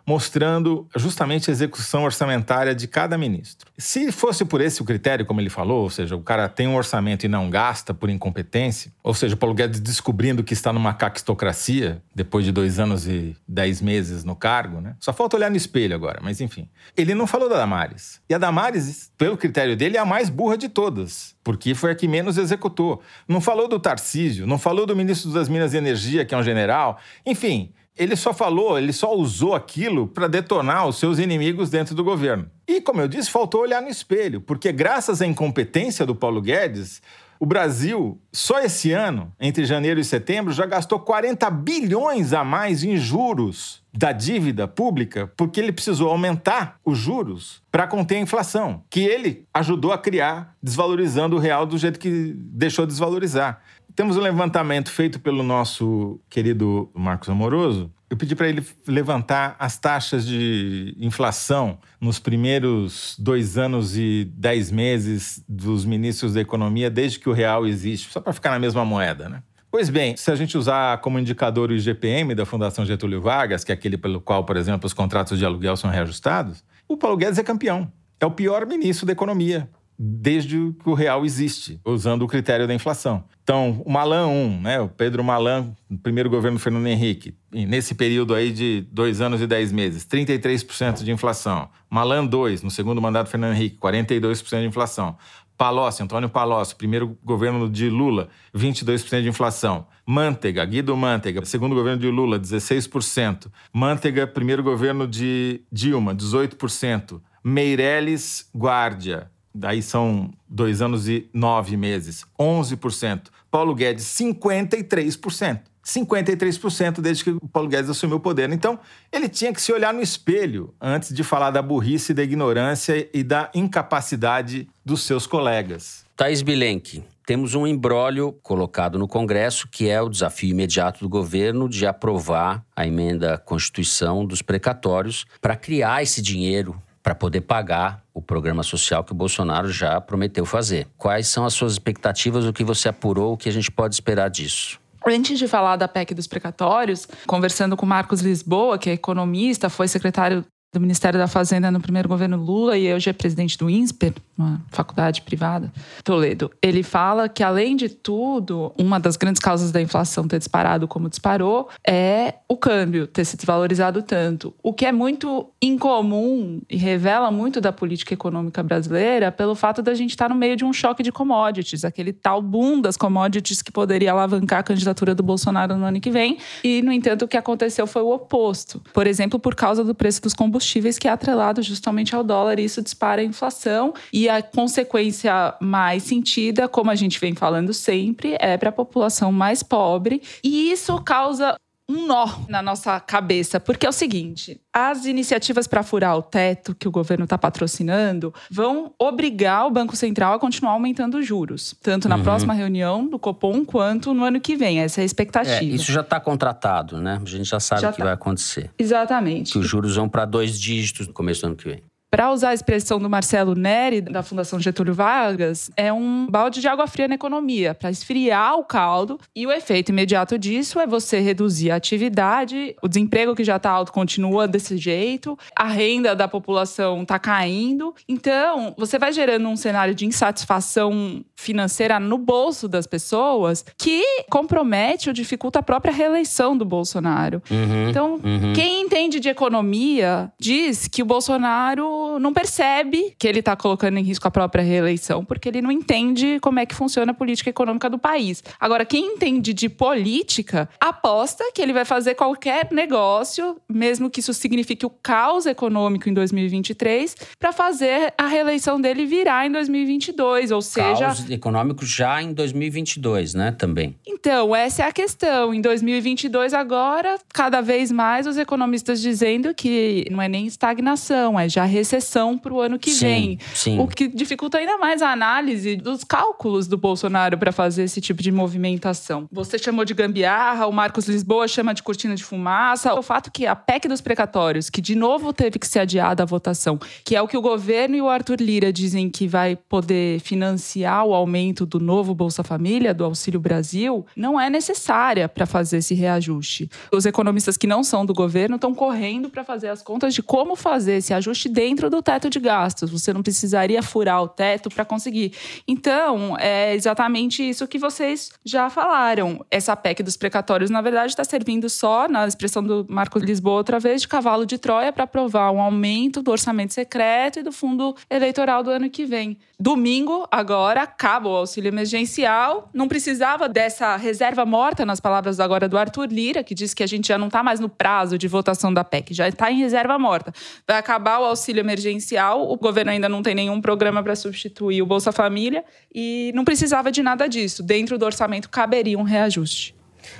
mostrando 0.06 0.88
justamente 0.96 1.50
a 1.50 1.54
execução 1.54 2.04
orçamentária 2.04 2.74
de 2.74 2.88
cada 2.88 3.18
ministro. 3.18 3.72
Se 3.78 4.12
fosse 4.12 4.46
por 4.46 4.62
esse 4.62 4.82
o 4.82 4.86
critério, 4.86 5.26
como 5.26 5.42
ele 5.42 5.50
falou, 5.50 5.84
ou 5.84 5.90
seja, 5.90 6.16
o 6.16 6.22
cara 6.22 6.48
tem 6.50 6.68
um 6.68 6.76
orçamento 6.76 7.26
e 7.26 7.30
não 7.30 7.50
gasta 7.50 7.94
por 7.94 8.10
incompetência, 8.10 8.92
ou 9.04 9.14
seja, 9.14 9.36
Paulo 9.36 9.56
Guedes 9.56 9.80
descobrindo 9.80 10.44
que 10.44 10.54
está 10.54 10.72
numa 10.72 10.94
caquistocracia 10.94 12.02
depois 12.14 12.46
de 12.46 12.52
dois 12.52 12.80
anos 12.80 13.08
e 13.08 13.36
dez 13.48 13.82
meses 13.82 14.24
no 14.24 14.36
cargo, 14.36 14.82
né? 14.82 14.96
Só 15.00 15.14
falta 15.14 15.38
olhar 15.38 15.50
no 15.50 15.58
espelho 15.58 15.96
agora, 15.96 16.20
mas 16.22 16.42
enfim. 16.42 16.70
Ele 16.96 17.16
não 17.16 17.28
falou 17.28 17.50
da 17.50 17.58
Damares. 17.58 18.22
E 18.30 18.34
a 18.34 18.38
Damares, 18.38 19.12
pelo 19.18 19.38
critério 19.38 19.76
dele, 19.76 19.98
é 19.98 20.00
a 20.00 20.06
mais 20.06 20.30
burra 20.30 20.58
de 20.58 20.70
todas, 20.70 21.36
porque 21.44 21.74
foi 21.74 21.92
a 21.92 21.96
que 21.96 22.08
menos 22.08 22.38
executou. 22.38 23.02
Não 23.28 23.42
falou 23.42 23.68
do 23.68 23.80
Tarcísio, 23.80 24.48
não 24.48 24.58
falou 24.58 24.86
do 24.86 24.96
ministro 24.96 25.32
das 25.32 25.50
Minas 25.50 25.74
e 25.74 25.78
Energia, 25.78 26.26
que 26.26 26.34
é 26.34 26.38
um 26.38 26.44
general. 26.44 27.00
Enfim, 27.26 27.74
ele 27.98 28.16
só 28.16 28.34
falou, 28.34 28.78
ele 28.78 28.94
só 28.94 29.16
usou 29.16 29.54
aquilo 29.54 30.08
para 30.08 30.28
detonar 30.28 30.88
os 30.88 30.98
seus 30.98 31.20
inimigos 31.20 31.70
dentro 31.70 31.94
do 31.94 32.04
governo. 32.04 32.50
E, 32.68 32.82
como 32.82 33.02
eu 33.02 33.08
disse, 33.08 33.30
faltou 33.30 33.62
olhar 33.62 33.82
no 33.82 33.90
espelho, 33.90 34.42
porque 34.42 34.72
graças 34.72 35.22
à 35.22 35.26
incompetência 35.26 36.06
do 36.06 36.16
Paulo 36.16 36.42
Guedes, 36.42 37.02
o 37.42 37.46
Brasil, 37.46 38.22
só 38.32 38.60
esse 38.60 38.92
ano, 38.92 39.34
entre 39.40 39.66
janeiro 39.66 40.00
e 40.00 40.04
setembro, 40.04 40.54
já 40.54 40.68
gastou 40.68 41.00
40 41.00 41.50
bilhões 41.50 42.34
a 42.34 42.44
mais 42.44 42.84
em 42.84 42.98
juros 42.98 43.82
da 43.92 44.12
dívida 44.12 44.68
pública, 44.68 45.26
porque 45.36 45.60
ele 45.60 45.72
precisou 45.72 46.12
aumentar 46.12 46.76
os 46.86 47.00
juros 47.00 47.62
para 47.72 47.88
conter 47.88 48.18
a 48.18 48.22
inflação, 48.22 48.84
que 48.92 49.00
ele 49.00 49.44
ajudou 49.52 49.92
a 49.92 49.98
criar, 49.98 50.56
desvalorizando 50.62 51.36
o 51.36 51.40
real 51.40 51.66
do 51.66 51.80
jeito 51.80 52.00
que 52.00 52.36
deixou 52.36 52.86
desvalorizar. 52.86 53.60
Temos 53.96 54.18
um 54.18 54.22
levantamento 54.22 54.90
feito 54.92 55.20
pelo 55.20 55.44
nosso 55.44 56.20
querido 56.30 56.90
Marcos 56.94 57.30
Amoroso, 57.30 57.92
eu 58.12 58.18
pedi 58.18 58.36
para 58.36 58.50
ele 58.50 58.62
levantar 58.86 59.56
as 59.58 59.78
taxas 59.78 60.26
de 60.28 60.94
inflação 61.00 61.80
nos 62.00 62.20
primeiros 62.20 63.16
dois 63.18 63.58
anos 63.58 63.98
e 63.98 64.30
dez 64.36 64.70
meses 64.70 65.42
dos 65.48 65.86
ministros 65.86 66.34
da 66.34 66.42
economia 66.42 66.90
desde 66.90 67.18
que 67.18 67.30
o 67.30 67.32
real 67.32 67.66
existe, 67.66 68.12
só 68.12 68.20
para 68.20 68.34
ficar 68.34 68.52
na 68.52 68.60
mesma 68.60 68.84
moeda, 68.84 69.30
né? 69.30 69.42
Pois 69.72 69.90
bem, 69.90 70.18
se 70.18 70.30
a 70.30 70.36
gente 70.36 70.58
usar 70.58 70.98
como 70.98 71.18
indicador 71.18 71.70
o 71.70 71.74
IGPM 71.74 72.36
da 72.36 72.46
Fundação 72.46 72.86
Getúlio 72.86 73.22
Vargas, 73.22 73.64
que 73.64 73.72
é 73.72 73.76
aquele 73.76 73.98
pelo 73.98 74.20
qual, 74.20 74.44
por 74.44 74.58
exemplo, 74.58 74.86
os 74.86 74.94
contratos 74.94 75.40
de 75.40 75.46
aluguel 75.46 75.78
são 75.78 75.90
reajustados, 75.90 76.62
o 76.90 76.98
Paulo 76.98 77.16
Guedes 77.16 77.40
é 77.40 77.44
campeão. 77.44 77.90
É 78.20 78.26
o 78.26 78.32
pior 78.32 78.66
ministro 78.68 79.06
da 79.06 79.14
economia 79.14 79.70
desde 79.98 80.58
que 80.82 80.90
o 80.90 80.94
real 80.94 81.26
existe, 81.26 81.80
usando 81.86 82.24
o 82.24 82.28
critério 82.28 82.68
da 82.68 82.74
inflação. 82.74 83.24
Então, 83.44 83.82
o 83.86 83.92
Malan 83.92 84.28
1, 84.28 84.62
né, 84.62 84.80
o 84.80 84.88
Pedro 84.88 85.24
Malan, 85.24 85.76
primeiro 86.02 86.30
governo 86.30 86.58
do 86.58 86.62
Fernando 86.62 86.88
Henrique, 86.88 87.36
nesse 87.52 87.94
período 87.94 88.34
aí 88.34 88.52
de 88.52 88.88
dois 88.92 89.22
anos 89.22 89.42
e 89.42 89.48
dez 89.48 89.72
meses, 89.72 90.06
33% 90.06 91.04
de 91.04 91.12
inflação. 91.12 91.70
Malan 91.90 92.26
2, 92.26 92.64
no 92.64 92.72
segundo 92.72 93.02
mandato 93.02 93.28
do 93.28 93.32
Fernando 93.32 93.54
Henrique, 93.54 93.78
42% 93.78 94.62
de 94.62 94.68
inflação. 94.68 95.18
Palocci, 95.62 96.02
Antônio 96.02 96.28
Palocci, 96.28 96.74
primeiro 96.76 97.16
governo 97.24 97.70
de 97.70 97.88
Lula, 97.88 98.30
22% 98.56 99.22
de 99.22 99.30
inflação. 99.30 99.86
Manteiga, 100.04 100.66
Guido 100.66 100.98
Manteiga, 100.98 101.46
segundo 101.46 101.76
governo 101.76 102.00
de 102.00 102.08
Lula, 102.08 102.40
16%. 102.40 103.46
Manteiga, 103.72 104.26
primeiro 104.26 104.64
governo 104.64 105.08
de 105.08 105.62
Dilma, 105.72 106.16
18%. 106.16 107.22
Meirelles 107.44 108.50
Guardia, 108.56 109.30
daí 109.54 109.82
são 109.82 110.32
dois 110.48 110.82
anos 110.82 111.08
e 111.08 111.30
nove 111.34 111.76
meses, 111.78 112.26
11%. 112.40 113.24
Paulo 113.50 113.76
Guedes, 113.76 114.06
53%. 114.06 115.62
53% 115.84 117.02
desde 117.02 117.24
que 117.24 117.30
o 117.32 117.48
Paulo 117.48 117.68
Guedes 117.68 117.90
assumiu 117.90 118.18
o 118.18 118.20
poder. 118.20 118.52
Então, 118.52 118.80
ele 119.12 119.28
tinha 119.28 119.52
que 119.52 119.62
se 119.62 119.74
olhar 119.74 119.94
no 119.94 120.02
espelho 120.02 120.74
antes 120.80 121.14
de 121.14 121.24
falar 121.24 121.50
da 121.50 121.62
burrice, 121.62 122.14
da 122.14 122.24
ignorância 122.24 123.10
e 123.12 123.24
da 123.24 123.50
incapacidade 123.54 124.68
dos 124.86 125.02
seus 125.02 125.26
colegas. 125.26 126.06
Thais 126.16 126.44
Bilenque, 126.44 127.04
temos 127.26 127.56
um 127.56 127.66
embrólio 127.66 128.32
colocado 128.44 129.00
no 129.00 129.08
Congresso, 129.08 129.68
que 129.68 129.90
é 129.90 130.00
o 130.00 130.10
desafio 130.10 130.52
imediato 130.52 131.00
do 131.00 131.10
governo 131.10 131.68
de 131.68 131.88
aprovar 131.88 132.64
a 132.76 132.86
emenda 132.86 133.34
à 133.34 133.38
Constituição 133.38 134.26
dos 134.26 134.42
precatórios 134.42 135.26
para 135.42 135.56
criar 135.56 136.04
esse 136.04 136.22
dinheiro 136.22 136.80
para 137.04 137.16
poder 137.16 137.42
pagar 137.42 138.04
o 138.14 138.22
programa 138.22 138.64
social 138.64 139.04
que 139.04 139.12
o 139.12 139.16
Bolsonaro 139.16 139.72
já 139.72 140.00
prometeu 140.00 140.46
fazer. 140.46 140.88
Quais 140.98 141.28
são 141.28 141.46
as 141.46 141.54
suas 141.54 141.74
expectativas, 141.74 142.46
o 142.46 142.54
que 142.54 142.64
você 142.64 142.90
apurou, 142.90 143.34
o 143.34 143.38
que 143.38 143.50
a 143.50 143.52
gente 143.52 143.72
pode 143.72 143.96
esperar 143.96 144.30
disso? 144.30 144.80
Antes 145.06 145.40
de 145.40 145.48
falar 145.48 145.78
da 145.78 145.88
PEC 145.88 146.14
dos 146.14 146.28
precatórios, 146.28 147.08
conversando 147.26 147.76
com 147.76 147.88
Marcos 147.88 148.22
Lisboa, 148.22 148.78
que 148.78 148.90
é 148.90 148.94
economista, 148.94 149.68
foi 149.68 149.88
secretário 149.88 150.46
do 150.74 150.80
Ministério 150.80 151.20
da 151.20 151.28
Fazenda 151.28 151.70
no 151.70 151.82
primeiro 151.82 152.08
governo 152.08 152.38
Lula 152.38 152.78
e 152.78 152.94
hoje 152.94 153.10
é 153.10 153.14
presidente 153.14 153.58
do 153.58 153.70
INSPER, 153.70 154.14
uma 154.38 154.62
faculdade 154.70 155.22
privada, 155.22 155.72
Toledo. 156.02 156.50
Ele 156.62 156.82
fala 156.82 157.28
que, 157.28 157.44
além 157.44 157.76
de 157.76 157.90
tudo, 157.90 158.72
uma 158.78 158.98
das 158.98 159.18
grandes 159.18 159.42
causas 159.42 159.70
da 159.72 159.82
inflação 159.82 160.26
ter 160.30 160.40
disparado 160.40 160.88
como 160.88 161.10
disparou 161.10 161.68
é 161.86 162.36
o 162.48 162.56
câmbio 162.56 163.06
ter 163.06 163.26
se 163.26 163.36
desvalorizado 163.36 164.02
tanto. 164.02 164.54
O 164.64 164.72
que 164.72 164.86
é 164.86 164.94
muito 164.94 165.52
incomum 165.62 166.62
e 166.70 166.78
revela 166.78 167.30
muito 167.30 167.60
da 167.60 167.74
política 167.74 168.14
econômica 168.14 168.64
brasileira 168.64 169.30
pelo 169.30 169.56
fato 169.56 169.82
da 169.82 169.94
gente 169.94 170.12
estar 170.12 170.30
no 170.30 170.36
meio 170.36 170.56
de 170.56 170.64
um 170.64 170.72
choque 170.72 171.04
de 171.04 171.12
commodities, 171.12 171.84
aquele 171.84 172.14
tal 172.14 172.42
boom 172.42 172.80
das 172.80 172.96
commodities 172.96 173.62
que 173.62 173.74
poderia 173.74 174.14
alavancar 174.14 174.60
a 174.60 174.64
candidatura 174.64 175.14
do 175.14 175.22
Bolsonaro 175.22 175.76
no 175.76 175.86
ano 175.86 176.00
que 176.00 176.10
vem. 176.10 176.38
E, 176.64 176.82
no 176.82 176.94
entanto, 176.94 177.26
o 177.26 177.28
que 177.28 177.36
aconteceu 177.36 177.86
foi 177.86 178.02
o 178.02 178.12
oposto. 178.12 178.82
Por 178.94 179.06
exemplo, 179.06 179.38
por 179.38 179.54
causa 179.54 179.84
do 179.84 179.94
preço 179.94 180.22
dos 180.22 180.34
combustíveis 180.34 180.61
combustíveis 180.62 181.00
que 181.00 181.08
é 181.08 181.12
atrelado 181.12 181.62
justamente 181.62 182.16
ao 182.16 182.24
dólar 182.24 182.60
e 182.60 182.66
isso 182.66 182.82
dispara 182.82 183.22
a 183.22 183.24
inflação 183.24 183.94
e 184.14 184.30
a 184.30 184.42
consequência 184.42 185.56
mais 185.60 186.04
sentida, 186.04 186.68
como 186.68 186.92
a 186.92 186.96
gente 186.96 187.20
vem 187.20 187.34
falando 187.34 187.74
sempre, 187.74 188.38
é 188.40 188.58
para 188.58 188.70
a 188.70 188.74
população 188.74 189.32
mais 189.32 189.64
pobre 189.64 190.22
e 190.44 190.72
isso 190.72 191.02
causa 191.02 191.56
um 191.92 192.08
nó 192.08 192.28
na 192.48 192.62
nossa 192.62 193.00
cabeça, 193.00 193.60
porque 193.60 193.86
é 193.86 193.90
o 193.90 193.94
seguinte: 193.94 194.60
as 194.74 195.06
iniciativas 195.06 195.68
para 195.68 195.84
furar 195.84 196.18
o 196.18 196.22
teto 196.22 196.74
que 196.74 196.88
o 196.88 196.92
governo 196.92 197.26
está 197.26 197.38
patrocinando 197.38 198.34
vão 198.50 198.94
obrigar 198.98 199.68
o 199.68 199.72
Banco 199.72 199.96
Central 199.96 200.34
a 200.34 200.40
continuar 200.40 200.72
aumentando 200.74 201.18
os 201.18 201.26
juros, 201.26 201.76
tanto 201.82 202.08
na 202.08 202.16
uhum. 202.16 202.24
próxima 202.24 202.54
reunião 202.54 203.06
do 203.06 203.20
Copom 203.20 203.66
quanto 203.66 204.14
no 204.14 204.24
ano 204.24 204.40
que 204.40 204.56
vem. 204.56 204.80
Essa 204.80 205.02
é 205.02 205.04
a 205.04 205.06
expectativa. 205.06 205.56
É, 205.56 205.64
isso 205.64 205.92
já 205.92 206.02
está 206.02 206.20
contratado, 206.20 207.02
né? 207.02 207.20
A 207.22 207.30
gente 207.30 207.46
já 207.46 207.60
sabe 207.60 207.86
o 207.86 207.92
que 207.92 207.98
tá. 207.98 208.04
vai 208.06 208.14
acontecer. 208.14 208.72
Exatamente. 208.78 209.54
Que 209.54 209.60
os 209.60 209.68
juros 209.68 209.96
vão 209.96 210.08
para 210.08 210.26
dois 210.26 210.60
dígitos 210.60 211.08
no 211.08 211.14
começo 211.14 211.42
do 211.42 211.48
ano 211.48 211.56
que 211.56 211.68
vem 211.68 211.91
para 212.12 212.30
usar 212.30 212.50
a 212.50 212.54
expressão 212.54 213.00
do 213.00 213.10
Marcelo 213.10 213.56
Neri, 213.56 214.02
da 214.02 214.22
Fundação 214.22 214.60
Getúlio 214.60 214.94
Vargas, 214.94 215.72
é 215.78 215.94
um 215.94 216.28
balde 216.30 216.60
de 216.60 216.68
água 216.68 216.86
fria 216.86 217.08
na 217.08 217.16
economia, 217.16 217.74
para 217.74 217.90
esfriar 217.90 218.56
o 218.56 218.66
caldo. 218.66 219.18
E 219.34 219.48
o 219.48 219.52
efeito 219.52 219.90
imediato 219.90 220.38
disso 220.38 220.78
é 220.78 220.86
você 220.86 221.22
reduzir 221.22 221.72
a 221.72 221.78
atividade, 221.78 222.76
o 222.82 222.90
desemprego 222.90 223.34
que 223.34 223.46
já 223.46 223.56
está 223.56 223.72
alto 223.72 223.94
continua 223.94 224.46
desse 224.46 224.76
jeito, 224.76 225.40
a 225.56 225.70
renda 225.70 226.14
da 226.14 226.28
população 226.28 227.04
está 227.04 227.18
caindo. 227.18 227.96
Então, 228.10 228.76
você 228.78 229.00
vai 229.00 229.14
gerando 229.14 229.48
um 229.48 229.56
cenário 229.56 229.96
de 229.96 230.06
insatisfação 230.06 231.24
financeira 231.42 232.00
no 232.00 232.18
bolso 232.18 232.68
das 232.68 232.86
pessoas 232.86 233.66
que 233.78 234.04
compromete 234.30 235.10
ou 235.10 235.14
dificulta 235.14 235.60
a 235.60 235.64
própria 235.64 235.94
reeleição 235.94 236.56
do 236.56 236.64
Bolsonaro. 236.64 237.42
Uhum, 237.50 237.90
então, 237.90 238.14
uhum. 238.24 238.54
quem 238.54 238.82
entende 238.82 239.20
de 239.20 239.30
economia 239.30 240.32
diz 240.40 240.88
que 240.88 241.02
o 241.02 241.06
Bolsonaro 241.06 242.20
não 242.20 242.32
percebe 242.32 243.16
que 243.18 243.28
ele 243.28 243.40
está 243.40 243.56
colocando 243.56 243.98
em 243.98 244.04
risco 244.04 244.28
a 244.28 244.32
própria 244.32 244.64
reeleição, 244.64 245.26
porque 245.26 245.50
ele 245.50 245.62
não 245.62 245.72
entende 245.72 246.40
como 246.42 246.60
é 246.60 246.66
que 246.66 246.76
funciona 246.76 247.12
a 247.12 247.16
política 247.16 247.50
econômica 247.50 247.90
do 247.90 247.98
país. 247.98 248.44
Agora, 248.60 248.86
quem 248.86 249.14
entende 249.14 249.54
de 249.54 249.68
política 249.68 250.70
aposta 250.80 251.44
que 251.54 251.62
ele 251.62 251.74
vai 251.74 251.86
fazer 251.86 252.16
qualquer 252.16 252.68
negócio, 252.72 253.58
mesmo 253.68 254.10
que 254.10 254.20
isso 254.20 254.34
signifique 254.34 254.86
o 254.86 254.90
caos 254.90 255.46
econômico 255.46 256.08
em 256.08 256.14
2023, 256.14 257.16
para 257.40 257.52
fazer 257.52 258.14
a 258.18 258.28
reeleição 258.28 258.80
dele 258.80 259.06
virar 259.06 259.48
em 259.48 259.52
2022, 259.52 260.52
ou 260.52 260.62
seja, 260.62 261.06
caos 261.06 261.31
econômico 261.34 261.86
já 261.86 262.22
em 262.22 262.34
2022, 262.34 263.34
né, 263.34 263.52
também. 263.52 263.96
Então, 264.06 264.56
essa 264.56 264.84
é 264.84 264.86
a 264.88 264.92
questão. 264.92 265.54
Em 265.54 265.62
2022 265.62 266.54
agora, 266.54 267.18
cada 267.34 267.62
vez 267.62 267.92
mais 267.92 268.28
os 268.28 268.38
economistas 268.38 269.02
dizendo 269.02 269.54
que 269.54 270.06
não 270.12 270.22
é 270.22 270.28
nem 270.28 270.46
estagnação, 270.46 271.40
é 271.40 271.50
já 271.50 271.66
recessão 271.66 272.38
para 272.38 272.54
o 272.54 272.62
ano 272.62 272.78
que 272.78 272.92
sim, 272.92 273.06
vem. 273.06 273.40
Sim. 273.54 273.80
O 273.80 273.88
que 273.88 274.08
dificulta 274.08 274.58
ainda 274.58 274.78
mais 274.78 275.02
a 275.02 275.12
análise 275.12 275.76
dos 275.76 276.04
cálculos 276.04 276.68
do 276.68 276.78
Bolsonaro 276.78 277.38
para 277.38 277.52
fazer 277.52 277.84
esse 277.84 278.02
tipo 278.02 278.22
de 278.22 278.32
movimentação. 278.32 279.28
Você 279.32 279.58
chamou 279.58 279.86
de 279.86 279.94
gambiarra, 279.94 280.68
o 280.68 280.72
Marcos 280.72 281.08
Lisboa 281.08 281.48
chama 281.48 281.74
de 281.74 281.84
cortina 281.84 282.16
de 282.16 282.24
fumaça. 282.24 282.94
O 282.94 283.02
fato 283.02 283.32
que 283.32 283.46
a 283.46 283.56
PEC 283.56 283.88
dos 283.88 284.02
precatórios, 284.02 284.70
que 284.70 284.82
de 284.82 284.96
novo 284.96 285.34
teve 285.34 285.58
que 285.60 285.68
ser 285.68 285.80
adiada 285.80 286.24
a 286.24 286.26
votação, 286.26 286.80
que 287.04 287.16
é 287.16 287.22
o 287.22 287.28
que 287.28 287.38
o 287.38 287.42
governo 287.42 287.96
e 287.96 288.02
o 288.02 288.10
Arthur 288.10 288.40
Lira 288.40 288.72
dizem 288.72 289.10
que 289.10 289.28
vai 289.28 289.56
poder 289.56 290.20
financiar 290.20 291.06
o 291.06 291.14
aumento 291.22 291.66
do 291.66 291.80
novo 291.80 292.14
Bolsa 292.14 292.44
Família, 292.44 292.94
do 292.94 293.06
Auxílio 293.06 293.40
Brasil, 293.40 294.06
não 294.16 294.40
é 294.40 294.50
necessária 294.50 295.30
para 295.30 295.46
fazer 295.46 295.78
esse 295.78 295.94
reajuste. 295.94 296.70
Os 296.92 297.06
economistas 297.06 297.58
que 297.58 297.68
não 297.68 297.84
são 297.84 298.06
do 298.06 298.14
governo 298.14 298.56
estão 298.56 298.74
correndo 298.74 299.30
para 299.30 299.44
fazer 299.44 299.70
as 299.70 299.82
contas 299.82 300.14
de 300.14 300.22
como 300.22 300.56
fazer 300.56 300.98
esse 300.98 301.14
ajuste 301.14 301.48
dentro 301.48 301.90
do 301.90 302.02
teto 302.02 302.30
de 302.30 302.40
gastos. 302.40 302.90
Você 302.90 303.14
não 303.14 303.22
precisaria 303.22 303.82
furar 303.82 304.22
o 304.22 304.28
teto 304.28 304.70
para 304.70 304.84
conseguir. 304.84 305.34
Então, 305.68 306.36
é 306.40 306.74
exatamente 306.74 307.48
isso 307.48 307.68
que 307.68 307.78
vocês 307.78 308.32
já 308.44 308.70
falaram. 308.70 309.46
Essa 309.50 309.76
PEC 309.76 310.04
dos 310.04 310.18
precatórios, 310.18 310.70
na 310.70 310.82
verdade, 310.82 311.12
está 311.12 311.24
servindo 311.24 311.70
só, 311.70 312.08
na 312.08 312.28
expressão 312.28 312.64
do 312.64 312.86
Marco 312.90 313.20
Lisboa, 313.20 313.58
outra 313.58 313.80
vez, 313.80 314.02
de 314.02 314.08
cavalo 314.08 314.46
de 314.46 314.58
Troia 314.58 314.92
para 314.92 315.04
aprovar 315.04 315.52
um 315.52 315.62
aumento 315.62 316.22
do 316.22 316.32
orçamento 316.32 316.74
secreto 316.74 317.40
e 317.40 317.44
do 317.44 317.52
fundo 317.52 317.96
eleitoral 318.10 318.64
do 318.64 318.70
ano 318.70 318.90
que 318.90 319.06
vem. 319.06 319.38
Domingo, 319.60 320.28
agora, 320.32 320.82
acaba 320.82 321.11
o 321.20 321.36
auxílio 321.36 321.70
emergencial. 321.70 322.70
Não 322.74 322.88
precisava 322.88 323.50
dessa 323.50 323.96
reserva 323.96 324.46
morta, 324.46 324.86
nas 324.86 325.00
palavras 325.00 325.40
agora 325.40 325.68
do 325.68 325.78
Arthur 325.78 326.08
Lira, 326.12 326.44
que 326.44 326.54
diz 326.54 326.74
que 326.74 326.84
a 326.84 326.88
gente 326.88 327.08
já 327.08 327.18
não 327.18 327.28
está 327.28 327.44
mais 327.44 327.60
no 327.60 327.70
prazo 327.70 328.18
de 328.18 328.28
votação 328.28 328.74
da 328.74 328.84
PEC, 328.84 329.14
já 329.14 329.28
está 329.28 329.52
em 329.52 329.58
reserva 329.58 329.98
morta. 329.98 330.34
Vai 330.68 330.78
acabar 330.78 331.20
o 331.20 331.26
auxílio 331.26 331.60
emergencial, 331.60 332.50
o 332.50 332.58
governo 332.58 332.92
ainda 332.92 333.10
não 333.10 333.22
tem 333.22 333.36
nenhum 333.36 333.60
programa 333.60 334.02
para 334.04 334.16
substituir 334.16 334.82
o 334.82 334.86
Bolsa 334.86 335.12
Família 335.12 335.64
e 335.94 336.32
não 336.36 336.46
precisava 336.46 336.92
de 336.92 337.04
nada 337.04 337.28
disso. 337.28 337.64
Dentro 337.64 337.98
do 337.98 338.06
orçamento 338.06 338.50
caberia 338.50 338.98
um 338.98 339.04
reajuste. 339.04 339.76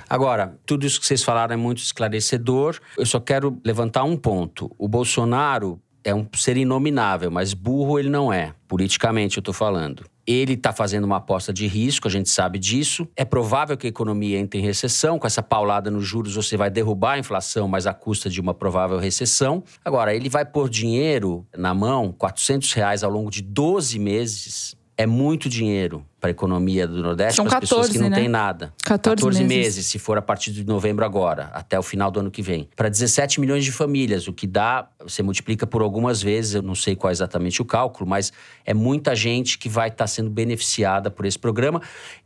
Agora, 0.08 0.58
tudo 0.64 0.86
isso 0.86 1.00
que 1.00 1.06
vocês 1.06 1.22
falaram 1.22 1.54
é 1.54 1.56
muito 1.56 1.78
esclarecedor. 1.78 2.78
Eu 2.96 3.06
só 3.06 3.18
quero 3.18 3.60
levantar 3.64 4.04
um 4.04 4.16
ponto. 4.16 4.70
O 4.78 4.88
Bolsonaro 4.88 5.80
é 6.04 6.14
um 6.14 6.26
ser 6.34 6.56
inominável, 6.56 7.30
mas 7.30 7.54
burro 7.54 7.98
ele 7.98 8.08
não 8.08 8.32
é, 8.32 8.54
politicamente 8.68 9.36
eu 9.36 9.42
tô 9.42 9.52
falando. 9.52 10.04
Ele 10.24 10.52
está 10.52 10.72
fazendo 10.72 11.04
uma 11.04 11.16
aposta 11.16 11.52
de 11.52 11.66
risco, 11.66 12.06
a 12.06 12.10
gente 12.10 12.30
sabe 12.30 12.58
disso. 12.58 13.08
É 13.16 13.24
provável 13.24 13.76
que 13.76 13.88
a 13.88 13.90
economia 13.90 14.38
entre 14.38 14.60
em 14.60 14.62
recessão. 14.62 15.18
Com 15.18 15.26
essa 15.26 15.42
paulada 15.42 15.90
nos 15.90 16.06
juros, 16.06 16.36
você 16.36 16.56
vai 16.56 16.70
derrubar 16.70 17.14
a 17.14 17.18
inflação, 17.18 17.66
mas 17.66 17.88
à 17.88 17.94
custa 17.94 18.30
de 18.30 18.40
uma 18.40 18.54
provável 18.54 18.98
recessão. 18.98 19.64
Agora, 19.84 20.14
ele 20.14 20.28
vai 20.28 20.44
pôr 20.44 20.68
dinheiro 20.68 21.44
na 21.56 21.74
mão, 21.74 22.14
400 22.16 22.72
reais 22.72 23.02
ao 23.02 23.10
longo 23.10 23.30
de 23.30 23.42
12 23.42 23.98
meses. 23.98 24.76
É 24.96 25.06
muito 25.06 25.48
dinheiro 25.48 26.04
para 26.20 26.28
a 26.28 26.32
economia 26.32 26.86
do 26.86 27.02
Nordeste, 27.02 27.36
São 27.36 27.44
para 27.46 27.58
as 27.58 27.60
14, 27.62 27.68
pessoas 27.68 27.96
que 27.96 27.98
não 27.98 28.10
né? 28.10 28.16
têm 28.16 28.28
nada. 28.28 28.72
14, 28.84 29.16
14 29.16 29.44
meses. 29.44 29.56
meses, 29.56 29.86
se 29.86 29.98
for 29.98 30.18
a 30.18 30.22
partir 30.22 30.52
de 30.52 30.64
novembro 30.64 31.04
agora, 31.04 31.50
até 31.52 31.78
o 31.78 31.82
final 31.82 32.10
do 32.10 32.20
ano 32.20 32.30
que 32.30 32.42
vem. 32.42 32.68
Para 32.76 32.88
17 32.88 33.40
milhões 33.40 33.64
de 33.64 33.72
famílias, 33.72 34.28
o 34.28 34.32
que 34.32 34.46
dá, 34.46 34.88
você 35.00 35.22
multiplica 35.22 35.66
por 35.66 35.82
algumas 35.82 36.22
vezes, 36.22 36.54
eu 36.54 36.62
não 36.62 36.74
sei 36.74 36.94
qual 36.94 37.10
é 37.10 37.12
exatamente 37.12 37.60
o 37.60 37.64
cálculo, 37.64 38.08
mas 38.08 38.32
é 38.64 38.74
muita 38.74 39.16
gente 39.16 39.58
que 39.58 39.68
vai 39.68 39.88
estar 39.88 40.06
sendo 40.06 40.30
beneficiada 40.30 41.10
por 41.10 41.24
esse 41.24 41.38
programa. 41.38 41.82